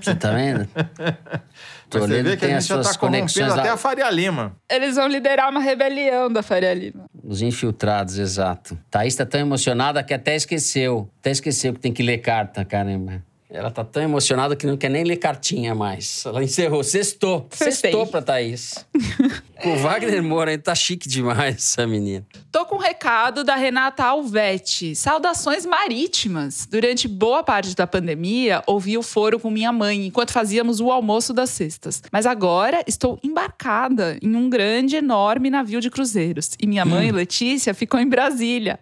Você 0.00 0.14
tá 0.14 0.32
vendo? 0.32 0.68
Você 1.90 2.22
vê 2.22 2.36
que 2.36 2.44
a 2.44 2.48
gente 2.48 2.66
já 2.66 2.82
tá 2.82 2.94
corrompendo 2.98 3.54
até 3.54 3.70
a 3.70 3.76
Faria 3.76 4.10
Lima. 4.10 4.54
Eles 4.68 4.96
vão 4.96 5.08
liderar 5.08 5.50
uma 5.50 5.60
rebelião 5.60 6.30
da 6.30 6.42
Faria 6.42 6.74
Lima. 6.74 7.06
Os 7.24 7.40
infiltrados, 7.40 8.18
exato. 8.18 8.78
Thaís 8.90 9.16
tá 9.16 9.24
tão 9.24 9.40
emocionada 9.40 10.02
que 10.02 10.12
até 10.12 10.36
esqueceu. 10.36 11.08
Até 11.20 11.30
esqueceu 11.30 11.72
que 11.72 11.80
tem 11.80 11.92
que 11.92 12.02
ler 12.02 12.18
carta, 12.18 12.62
caramba. 12.62 13.22
Ela 13.50 13.70
tá 13.70 13.82
tão 13.82 14.02
emocionada 14.02 14.54
que 14.54 14.66
não 14.66 14.76
quer 14.76 14.90
nem 14.90 15.04
ler 15.04 15.16
cartinha 15.16 15.74
mais. 15.74 16.22
Ela 16.26 16.44
encerrou. 16.44 16.84
Sextou. 16.84 17.48
Sextou 17.50 18.06
pra 18.06 18.20
Thaís. 18.20 18.86
o 19.64 19.76
Wagner 19.76 20.22
Moura 20.22 20.56
tá 20.58 20.74
chique 20.74 21.08
demais, 21.08 21.56
essa 21.56 21.86
menina. 21.86 22.26
Com 22.68 22.76
o 22.76 22.78
recado 22.78 23.42
da 23.44 23.56
Renata 23.56 24.04
Alvetti. 24.04 24.94
Saudações 24.94 25.64
marítimas. 25.64 26.68
Durante 26.70 27.08
boa 27.08 27.42
parte 27.42 27.74
da 27.74 27.86
pandemia, 27.86 28.62
ouvi 28.66 28.98
o 28.98 29.02
foro 29.02 29.40
com 29.40 29.50
minha 29.50 29.72
mãe 29.72 30.04
enquanto 30.06 30.32
fazíamos 30.32 30.78
o 30.78 30.92
almoço 30.92 31.32
das 31.32 31.48
sextas. 31.48 32.02
Mas 32.12 32.26
agora 32.26 32.84
estou 32.86 33.18
embarcada 33.24 34.18
em 34.20 34.36
um 34.36 34.50
grande, 34.50 34.96
enorme 34.96 35.48
navio 35.48 35.80
de 35.80 35.88
cruzeiros. 35.88 36.50
E 36.60 36.66
minha 36.66 36.84
mãe, 36.84 37.10
hum. 37.10 37.14
Letícia, 37.14 37.72
ficou 37.72 37.98
em 37.98 38.06
Brasília. 38.06 38.78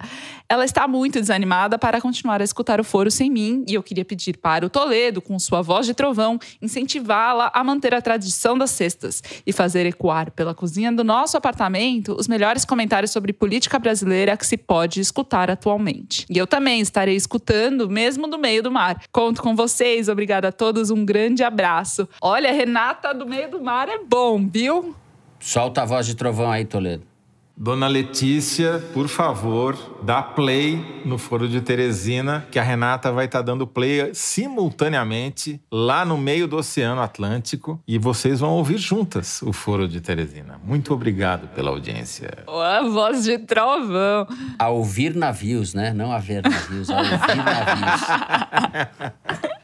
Ela 0.49 0.65
está 0.65 0.87
muito 0.87 1.19
desanimada 1.21 1.77
para 1.79 2.01
continuar 2.01 2.41
a 2.41 2.45
escutar 2.45 2.81
o 2.81 2.85
foro 2.85 3.11
sem 3.11 3.29
mim 3.29 3.65
e 3.67 3.75
eu 3.75 3.83
queria 3.83 4.05
pedir 4.05 4.37
para 4.37 4.65
o 4.65 4.71
Toledo, 4.71 5.21
com 5.21 5.37
sua 5.39 5.61
voz 5.61 5.87
de 5.87 5.95
trovão, 5.95 6.39
incentivá-la 6.63 7.51
a 7.53 7.65
manter 7.65 7.93
a 7.93 8.01
tradição 8.01 8.57
das 8.57 8.71
sextas 8.71 9.23
e 9.45 9.53
fazer 9.53 9.87
ecoar 9.87 10.31
pela 10.31 10.55
cozinha 10.55 10.93
do 10.93 11.03
nosso 11.03 11.37
apartamento 11.37 12.15
os 12.17 12.29
melhores 12.29 12.65
comentários 12.65 13.11
sobre 13.11 13.33
política 13.33 13.79
brasileira 13.79 14.37
que 14.37 14.47
se 14.47 14.57
pode 14.57 15.01
escutar 15.01 15.51
atualmente. 15.51 16.25
E 16.31 16.39
eu 16.39 16.47
também 16.47 16.81
estarei 16.81 17.17
escutando, 17.17 17.91
mesmo 17.91 18.29
no 18.29 18.39
meio 18.39 18.63
do 18.63 18.71
mar. 18.71 19.03
Conto 19.11 19.43
com 19.43 19.57
vocês, 19.57 20.09
obrigada 20.09 20.49
a 20.49 20.53
todos, 20.53 20.91
um 20.91 21.05
grande 21.05 21.43
abraço. 21.43 22.09
Olha, 22.21 22.53
Renata 22.53 23.13
do 23.13 23.27
meio 23.27 23.51
do 23.51 23.61
mar 23.61 23.89
é 23.89 23.99
bom, 23.99 24.47
viu? 24.49 24.95
Solta 25.41 25.83
a 25.83 25.85
voz 25.85 26.07
de 26.07 26.15
trovão 26.15 26.51
aí, 26.51 26.65
Toledo. 26.65 27.16
Dona 27.59 27.89
Letícia, 27.89 28.85
por 28.93 29.09
favor, 29.09 29.75
dá 30.03 30.23
play 30.23 31.03
no 31.07 31.17
Foro 31.17 31.49
de 31.49 31.63
Teresina, 31.63 32.47
que 32.51 32.59
a 32.59 32.63
Renata 32.63 33.11
vai 33.11 33.25
estar 33.25 33.39
tá 33.39 33.45
dando 33.45 33.67
play 33.67 34.11
simultaneamente 34.13 35.59
lá 35.73 36.05
no 36.05 36.19
meio 36.19 36.47
do 36.47 36.59
Oceano 36.59 37.01
Atlântico 37.01 37.81
e 37.89 37.97
vocês 37.97 38.41
vão 38.41 38.51
ouvir 38.51 38.77
juntas 38.77 39.41
o 39.41 39.55
Foro 39.55 39.89
de 39.89 40.03
Teresina. 40.03 40.61
Muito 40.63 40.93
obrigado 40.93 41.49
pela 41.55 41.71
audiência. 41.71 42.45
A 42.47 42.83
voz 42.83 43.25
de 43.25 43.39
trovão. 43.39 44.27
A 44.59 44.69
ouvir 44.69 45.15
navios, 45.15 45.73
né? 45.73 45.95
Não 45.95 46.13
a 46.13 46.19
ver 46.19 46.43
navios, 46.43 46.91
a 46.91 46.99
ouvir 46.99 47.37
navios. 47.37 48.01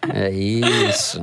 é 0.16 0.30
isso. 0.30 1.20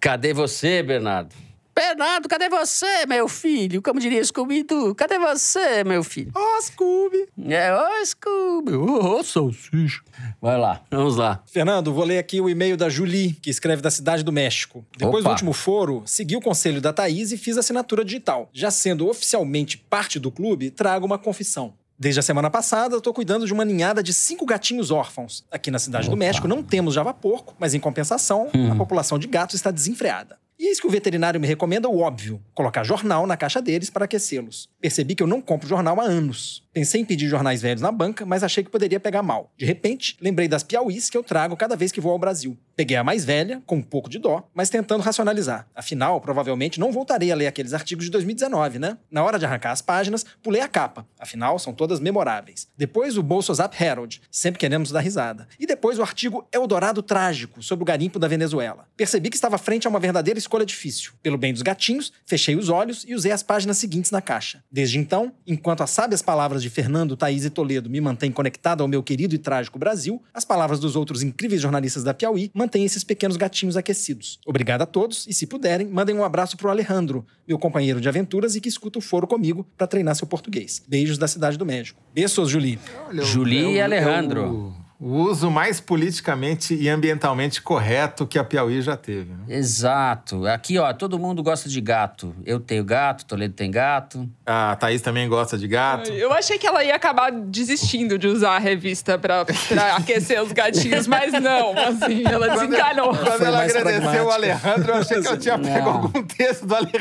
Cadê 0.00 0.32
você, 0.32 0.82
Bernardo? 0.82 1.49
Bernardo, 1.80 2.28
cadê 2.28 2.46
você, 2.50 3.06
meu 3.06 3.26
filho? 3.26 3.80
Como 3.80 3.98
diria 3.98 4.22
Scooby-Doo, 4.22 4.94
cadê 4.94 5.18
você, 5.18 5.82
meu 5.82 6.04
filho? 6.04 6.30
Ó, 6.34 6.38
oh, 6.38 6.60
Scooby. 6.60 7.26
É, 7.48 7.72
ó, 7.72 7.88
oh, 7.88 8.04
Scooby. 8.04 8.74
Ô, 8.74 9.16
oh, 9.16 9.24
salsicha. 9.24 10.02
Vai 10.42 10.58
lá, 10.58 10.82
vamos 10.90 11.16
lá. 11.16 11.42
Fernando, 11.46 11.90
vou 11.90 12.04
ler 12.04 12.18
aqui 12.18 12.38
o 12.38 12.50
e-mail 12.50 12.76
da 12.76 12.90
Julie, 12.90 13.32
que 13.32 13.48
escreve 13.48 13.80
da 13.80 13.90
Cidade 13.90 14.22
do 14.22 14.30
México. 14.30 14.84
Depois 14.94 15.24
Opa. 15.24 15.30
do 15.30 15.32
último 15.32 15.54
foro, 15.54 16.02
segui 16.04 16.36
o 16.36 16.40
conselho 16.42 16.82
da 16.82 16.92
Thaís 16.92 17.32
e 17.32 17.38
fiz 17.38 17.56
assinatura 17.56 18.04
digital. 18.04 18.50
Já 18.52 18.70
sendo 18.70 19.08
oficialmente 19.08 19.78
parte 19.78 20.18
do 20.18 20.30
clube, 20.30 20.70
trago 20.70 21.06
uma 21.06 21.18
confissão. 21.18 21.72
Desde 21.98 22.20
a 22.20 22.22
semana 22.22 22.50
passada, 22.50 22.98
estou 22.98 23.14
cuidando 23.14 23.46
de 23.46 23.54
uma 23.54 23.64
ninhada 23.64 24.02
de 24.02 24.12
cinco 24.12 24.44
gatinhos 24.44 24.90
órfãos. 24.90 25.46
Aqui 25.50 25.70
na 25.70 25.78
Cidade 25.78 26.08
Opa. 26.08 26.14
do 26.14 26.18
México 26.18 26.46
não 26.46 26.62
temos 26.62 26.92
java 26.92 27.14
porco, 27.14 27.54
mas 27.58 27.72
em 27.72 27.80
compensação, 27.80 28.50
hum. 28.54 28.70
a 28.70 28.76
população 28.76 29.18
de 29.18 29.26
gatos 29.26 29.54
está 29.54 29.70
desenfreada. 29.70 30.38
Que 30.80 30.86
o 30.86 30.90
veterinário 30.90 31.38
me 31.38 31.46
recomenda 31.46 31.90
o 31.90 31.98
óbvio: 32.00 32.40
colocar 32.54 32.82
jornal 32.84 33.26
na 33.26 33.36
caixa 33.36 33.60
deles 33.60 33.90
para 33.90 34.06
aquecê-los. 34.06 34.66
Percebi 34.80 35.14
que 35.14 35.22
eu 35.22 35.26
não 35.26 35.42
compro 35.42 35.68
jornal 35.68 36.00
há 36.00 36.04
anos. 36.04 36.62
Pensei 36.72 37.00
em 37.00 37.04
pedir 37.04 37.28
jornais 37.28 37.60
velhos 37.60 37.82
na 37.82 37.90
banca, 37.90 38.24
mas 38.24 38.42
achei 38.42 38.62
que 38.62 38.70
poderia 38.70 39.00
pegar 39.00 39.22
mal. 39.22 39.52
De 39.58 39.66
repente, 39.66 40.16
lembrei 40.20 40.46
das 40.48 40.62
piauís 40.62 41.10
que 41.10 41.18
eu 41.18 41.22
trago 41.22 41.56
cada 41.56 41.76
vez 41.76 41.90
que 41.92 42.00
vou 42.00 42.12
ao 42.12 42.18
Brasil. 42.18 42.56
Peguei 42.76 42.96
a 42.96 43.04
mais 43.04 43.24
velha, 43.24 43.60
com 43.66 43.76
um 43.76 43.82
pouco 43.82 44.08
de 44.08 44.18
dó, 44.18 44.48
mas 44.54 44.70
tentando 44.70 45.02
racionalizar. 45.02 45.66
Afinal, 45.74 46.20
provavelmente 46.20 46.80
não 46.80 46.92
voltarei 46.92 47.30
a 47.30 47.34
ler 47.34 47.48
aqueles 47.48 47.74
artigos 47.74 48.04
de 48.06 48.10
2019, 48.12 48.78
né? 48.78 48.96
Na 49.10 49.22
hora 49.22 49.38
de 49.38 49.44
arrancar 49.44 49.72
as 49.72 49.82
páginas, 49.82 50.24
pulei 50.42 50.62
a 50.62 50.68
capa. 50.68 51.04
Afinal, 51.18 51.58
são 51.58 51.74
todas 51.74 52.00
memoráveis. 52.00 52.68
Depois 52.78 53.18
o 53.18 53.22
Bolso 53.22 53.52
Zap 53.52 53.76
Herald, 53.82 54.22
sempre 54.30 54.60
queremos 54.60 54.92
dar 54.92 55.00
risada. 55.00 55.48
E 55.58 55.66
depois 55.66 55.98
o 55.98 56.02
artigo 56.02 56.46
Eldorado 56.52 57.02
Trágico, 57.02 57.62
sobre 57.62 57.82
o 57.82 57.86
garimpo 57.86 58.18
da 58.18 58.28
Venezuela. 58.28 58.88
Percebi 58.96 59.28
que 59.28 59.36
estava 59.36 59.58
frente 59.58 59.86
a 59.86 59.90
uma 59.90 60.00
verdadeira 60.00 60.38
escolha 60.38 60.64
difícil. 60.70 61.12
Pelo 61.22 61.38
bem 61.38 61.52
dos 61.52 61.62
gatinhos, 61.62 62.12
fechei 62.26 62.56
os 62.56 62.68
olhos 62.68 63.04
e 63.06 63.14
usei 63.14 63.32
as 63.32 63.42
páginas 63.42 63.78
seguintes 63.78 64.10
na 64.10 64.20
caixa. 64.20 64.62
Desde 64.70 64.98
então, 64.98 65.32
enquanto 65.46 65.82
as 65.82 65.90
sábias 65.90 66.22
palavras 66.22 66.62
de 66.62 66.70
Fernando, 66.70 67.16
Thaís 67.16 67.44
e 67.44 67.50
Toledo 67.50 67.90
me 67.90 68.00
mantêm 68.00 68.32
conectado 68.32 68.82
ao 68.82 68.88
meu 68.88 69.02
querido 69.02 69.34
e 69.34 69.38
trágico 69.38 69.78
Brasil, 69.78 70.22
as 70.32 70.44
palavras 70.44 70.80
dos 70.80 70.96
outros 70.96 71.22
incríveis 71.22 71.60
jornalistas 71.60 72.04
da 72.04 72.14
Piauí 72.14 72.50
mantêm 72.54 72.84
esses 72.84 73.04
pequenos 73.04 73.36
gatinhos 73.36 73.76
aquecidos. 73.76 74.38
Obrigado 74.46 74.82
a 74.82 74.86
todos 74.86 75.26
e, 75.26 75.32
se 75.32 75.46
puderem, 75.46 75.86
mandem 75.86 76.16
um 76.16 76.24
abraço 76.24 76.56
pro 76.56 76.70
Alejandro, 76.70 77.26
meu 77.46 77.58
companheiro 77.58 78.00
de 78.00 78.08
aventuras 78.08 78.56
e 78.56 78.60
que 78.60 78.68
escuta 78.68 78.98
o 78.98 79.02
foro 79.02 79.26
comigo 79.26 79.66
para 79.76 79.86
treinar 79.86 80.14
seu 80.14 80.26
português. 80.26 80.82
Beijos 80.88 81.18
da 81.18 81.28
Cidade 81.28 81.56
do 81.56 81.66
México. 81.66 82.00
Beijos, 82.14 82.48
Julie. 82.48 82.78
Julie 83.22 83.74
e 83.74 83.80
Alejandro. 83.80 84.89
O 85.00 85.16
uso 85.22 85.50
mais 85.50 85.80
politicamente 85.80 86.74
e 86.74 86.86
ambientalmente 86.86 87.62
correto 87.62 88.26
que 88.26 88.38
a 88.38 88.44
Piauí 88.44 88.82
já 88.82 88.98
teve. 88.98 89.32
Né? 89.32 89.56
Exato. 89.56 90.46
Aqui, 90.46 90.78
ó, 90.78 90.92
todo 90.92 91.18
mundo 91.18 91.42
gosta 91.42 91.70
de 91.70 91.80
gato. 91.80 92.34
Eu 92.44 92.60
tenho 92.60 92.84
gato, 92.84 93.24
Toledo 93.24 93.54
tem 93.54 93.70
gato. 93.70 94.28
A 94.44 94.76
Thaís 94.76 95.00
também 95.00 95.26
gosta 95.26 95.56
de 95.56 95.66
gato. 95.66 96.10
Eu 96.10 96.30
achei 96.34 96.58
que 96.58 96.66
ela 96.66 96.84
ia 96.84 96.94
acabar 96.94 97.32
desistindo 97.32 98.18
de 98.18 98.26
usar 98.26 98.56
a 98.56 98.58
revista 98.58 99.18
pra, 99.18 99.46
pra 99.46 99.96
aquecer 99.96 100.42
os 100.42 100.52
gatinhos, 100.52 101.06
mas 101.06 101.32
não, 101.32 101.72
assim, 101.78 102.22
ela 102.26 102.50
desencanou. 102.50 103.14
Quando, 103.14 103.24
quando 103.26 103.44
ela 103.44 103.62
agradeceu 103.62 104.26
o 104.26 104.30
Alejandro, 104.30 104.92
eu 104.92 104.96
achei 104.96 105.22
que 105.22 105.28
eu 105.28 105.38
tinha 105.38 105.58
pego 105.58 105.86
não. 105.86 105.92
algum 105.92 106.22
texto 106.24 106.66
do 106.66 106.74
Alejandro. 106.74 107.00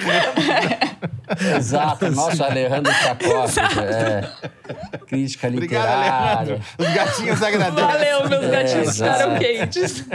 Exato, 1.57 2.09
nosso 2.15 2.43
Alejandro 2.43 2.93
Chakosky. 2.93 3.59
É. 3.79 4.29
Crítica 5.05 5.47
literária. 5.47 6.53
Obrigado, 6.53 6.65
Os 6.77 6.93
gatinhos 6.93 7.43
agradecem. 7.43 7.88
Valeu, 7.91 8.29
meus 8.29 8.51
gatinhos 8.51 8.95
ficaram 8.95 9.39
quentes. 9.39 10.05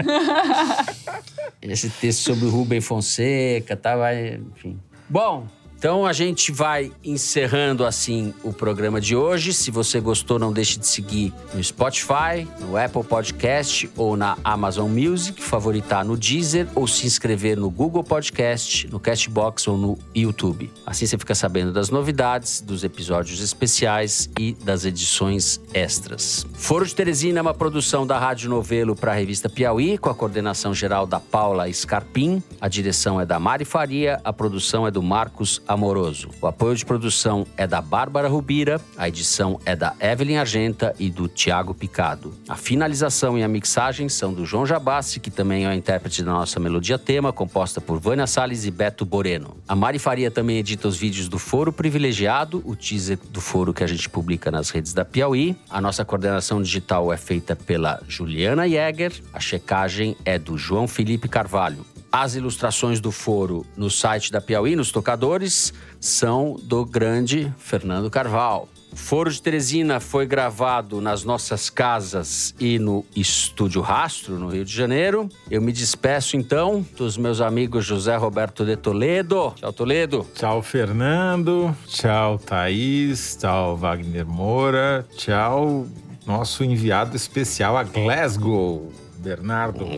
Esse 1.60 1.90
texto 1.90 2.20
sobre 2.20 2.46
o 2.46 2.50
Rubem 2.50 2.80
Fonseca, 2.80 3.76
tá? 3.76 3.96
Vai, 3.96 4.40
enfim. 4.54 4.78
Bom, 5.08 5.46
então 5.84 6.06
a 6.06 6.14
gente 6.14 6.50
vai 6.50 6.90
encerrando 7.04 7.84
assim 7.84 8.32
o 8.42 8.54
programa 8.54 9.02
de 9.02 9.14
hoje. 9.14 9.52
Se 9.52 9.70
você 9.70 10.00
gostou, 10.00 10.38
não 10.38 10.50
deixe 10.50 10.78
de 10.78 10.86
seguir 10.86 11.30
no 11.52 11.62
Spotify, 11.62 12.48
no 12.58 12.74
Apple 12.74 13.04
Podcast 13.04 13.90
ou 13.94 14.16
na 14.16 14.38
Amazon 14.42 14.90
Music, 14.90 15.42
favoritar 15.42 16.02
no 16.02 16.16
Deezer 16.16 16.66
ou 16.74 16.88
se 16.88 17.06
inscrever 17.06 17.58
no 17.58 17.68
Google 17.68 18.02
Podcast, 18.02 18.88
no 18.90 18.98
Castbox 18.98 19.68
ou 19.68 19.76
no 19.76 19.98
YouTube. 20.16 20.72
Assim 20.86 21.04
você 21.04 21.18
fica 21.18 21.34
sabendo 21.34 21.70
das 21.70 21.90
novidades, 21.90 22.62
dos 22.62 22.82
episódios 22.82 23.42
especiais 23.42 24.30
e 24.40 24.54
das 24.64 24.86
edições 24.86 25.60
extras. 25.74 26.46
Foro 26.54 26.86
de 26.86 26.94
Teresina 26.94 27.40
é 27.40 27.42
uma 27.42 27.52
produção 27.52 28.06
da 28.06 28.18
Rádio 28.18 28.48
Novelo 28.48 28.96
para 28.96 29.12
a 29.12 29.14
revista 29.14 29.50
Piauí, 29.50 29.98
com 29.98 30.08
a 30.08 30.14
coordenação 30.14 30.72
geral 30.72 31.06
da 31.06 31.20
Paula 31.20 31.70
Scarpim. 31.70 32.42
A 32.58 32.68
direção 32.68 33.20
é 33.20 33.26
da 33.26 33.38
Mari 33.38 33.66
Faria, 33.66 34.18
a 34.24 34.32
produção 34.32 34.86
é 34.86 34.90
do 34.90 35.02
Marcos 35.02 35.60
Amoroso. 35.74 36.30
O 36.40 36.46
apoio 36.46 36.76
de 36.76 36.84
produção 36.84 37.46
é 37.56 37.66
da 37.66 37.80
Bárbara 37.80 38.28
Rubira, 38.28 38.80
a 38.96 39.08
edição 39.08 39.60
é 39.66 39.74
da 39.74 39.94
Evelyn 40.00 40.38
Argenta 40.38 40.94
e 40.98 41.10
do 41.10 41.28
Tiago 41.28 41.74
Picado. 41.74 42.32
A 42.48 42.56
finalização 42.56 43.36
e 43.36 43.42
a 43.42 43.48
mixagem 43.48 44.08
são 44.08 44.32
do 44.32 44.46
João 44.46 44.64
Jabassi, 44.64 45.20
que 45.20 45.30
também 45.30 45.64
é 45.64 45.68
o 45.68 45.72
intérprete 45.72 46.22
da 46.22 46.32
nossa 46.32 46.58
melodia 46.60 46.98
tema, 46.98 47.32
composta 47.32 47.80
por 47.80 47.98
Vânia 47.98 48.26
Salles 48.26 48.64
e 48.64 48.70
Beto 48.70 49.04
Boreno. 49.04 49.56
A 49.68 49.74
Mari 49.74 49.98
Faria 49.98 50.30
também 50.30 50.58
edita 50.58 50.88
os 50.88 50.96
vídeos 50.96 51.28
do 51.28 51.38
Foro 51.38 51.72
Privilegiado, 51.72 52.62
o 52.64 52.76
teaser 52.76 53.18
do 53.30 53.40
foro 53.40 53.74
que 53.74 53.82
a 53.82 53.86
gente 53.86 54.08
publica 54.08 54.50
nas 54.50 54.70
redes 54.70 54.92
da 54.92 55.04
Piauí. 55.04 55.56
A 55.68 55.80
nossa 55.80 56.04
coordenação 56.04 56.62
digital 56.62 57.12
é 57.12 57.16
feita 57.16 57.56
pela 57.56 58.00
Juliana 58.06 58.68
Jäger, 58.68 59.12
a 59.32 59.40
checagem 59.40 60.16
é 60.24 60.38
do 60.38 60.56
João 60.56 60.86
Felipe 60.86 61.28
Carvalho. 61.28 61.84
As 62.16 62.36
ilustrações 62.36 63.00
do 63.00 63.10
foro 63.10 63.66
no 63.76 63.90
site 63.90 64.30
da 64.30 64.40
Piauí, 64.40 64.76
nos 64.76 64.92
tocadores, 64.92 65.74
são 65.98 66.54
do 66.62 66.84
grande 66.84 67.52
Fernando 67.58 68.08
Carvalho. 68.08 68.68
O 68.92 68.96
Foro 68.96 69.28
de 69.28 69.42
Teresina 69.42 69.98
foi 69.98 70.24
gravado 70.24 71.00
nas 71.00 71.24
nossas 71.24 71.68
casas 71.68 72.54
e 72.60 72.78
no 72.78 73.04
Estúdio 73.16 73.82
Rastro, 73.82 74.38
no 74.38 74.46
Rio 74.46 74.64
de 74.64 74.72
Janeiro. 74.72 75.28
Eu 75.50 75.60
me 75.60 75.72
despeço 75.72 76.36
então 76.36 76.86
dos 76.96 77.18
meus 77.18 77.40
amigos 77.40 77.84
José 77.84 78.14
Roberto 78.14 78.64
de 78.64 78.76
Toledo. 78.76 79.52
Tchau, 79.56 79.72
Toledo. 79.72 80.24
Tchau, 80.36 80.62
Fernando. 80.62 81.76
Tchau, 81.88 82.38
Thaís. 82.38 83.36
Tchau, 83.40 83.76
Wagner 83.76 84.24
Moura. 84.24 85.04
Tchau, 85.16 85.84
nosso 86.24 86.62
enviado 86.62 87.16
especial 87.16 87.76
a 87.76 87.82
Glasgow, 87.82 88.92
Bernardo 89.18 89.84
é... 89.84 89.96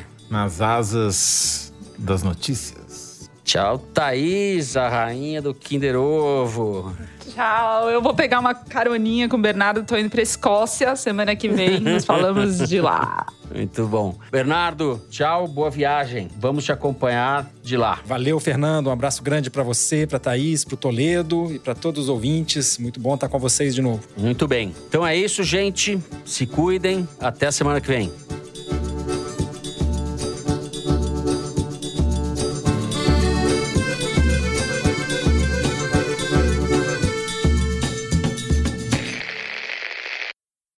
Viagem 0.00 0.15
nas 0.30 0.60
asas 0.60 1.72
das 1.98 2.22
notícias. 2.22 3.30
Tchau, 3.44 3.78
Thaís, 3.78 4.76
a 4.76 4.88
rainha 4.88 5.40
do 5.40 5.54
Kinder 5.54 5.96
Ovo. 5.96 6.92
Tchau. 7.32 7.88
Eu 7.88 8.02
vou 8.02 8.12
pegar 8.12 8.40
uma 8.40 8.52
caroninha 8.52 9.28
com 9.28 9.36
o 9.36 9.40
Bernardo. 9.40 9.84
Tô 9.84 9.96
indo 9.96 10.10
pra 10.10 10.20
Escócia. 10.20 10.96
Semana 10.96 11.36
que 11.36 11.48
vem 11.48 11.78
nos 11.78 12.02
falamos 12.04 12.58
de 12.68 12.80
lá. 12.80 13.26
Muito 13.54 13.86
bom. 13.86 14.18
Bernardo, 14.32 15.00
tchau, 15.10 15.46
boa 15.46 15.70
viagem. 15.70 16.28
Vamos 16.38 16.64
te 16.64 16.72
acompanhar 16.72 17.48
de 17.62 17.76
lá. 17.76 18.00
Valeu, 18.04 18.40
Fernando. 18.40 18.88
Um 18.88 18.90
abraço 18.90 19.22
grande 19.22 19.48
para 19.48 19.62
você, 19.62 20.08
para 20.08 20.18
Thaís, 20.18 20.64
para 20.64 20.74
o 20.74 20.76
Toledo 20.76 21.52
e 21.52 21.60
para 21.60 21.74
todos 21.74 22.04
os 22.04 22.08
ouvintes. 22.08 22.78
Muito 22.78 22.98
bom 22.98 23.14
estar 23.14 23.28
com 23.28 23.38
vocês 23.38 23.76
de 23.76 23.80
novo. 23.80 24.00
Muito 24.16 24.48
bem. 24.48 24.74
Então 24.88 25.06
é 25.06 25.16
isso, 25.16 25.44
gente. 25.44 26.02
Se 26.24 26.46
cuidem. 26.46 27.08
Até 27.20 27.46
a 27.46 27.52
semana 27.52 27.80
que 27.80 27.86
vem. 27.86 28.12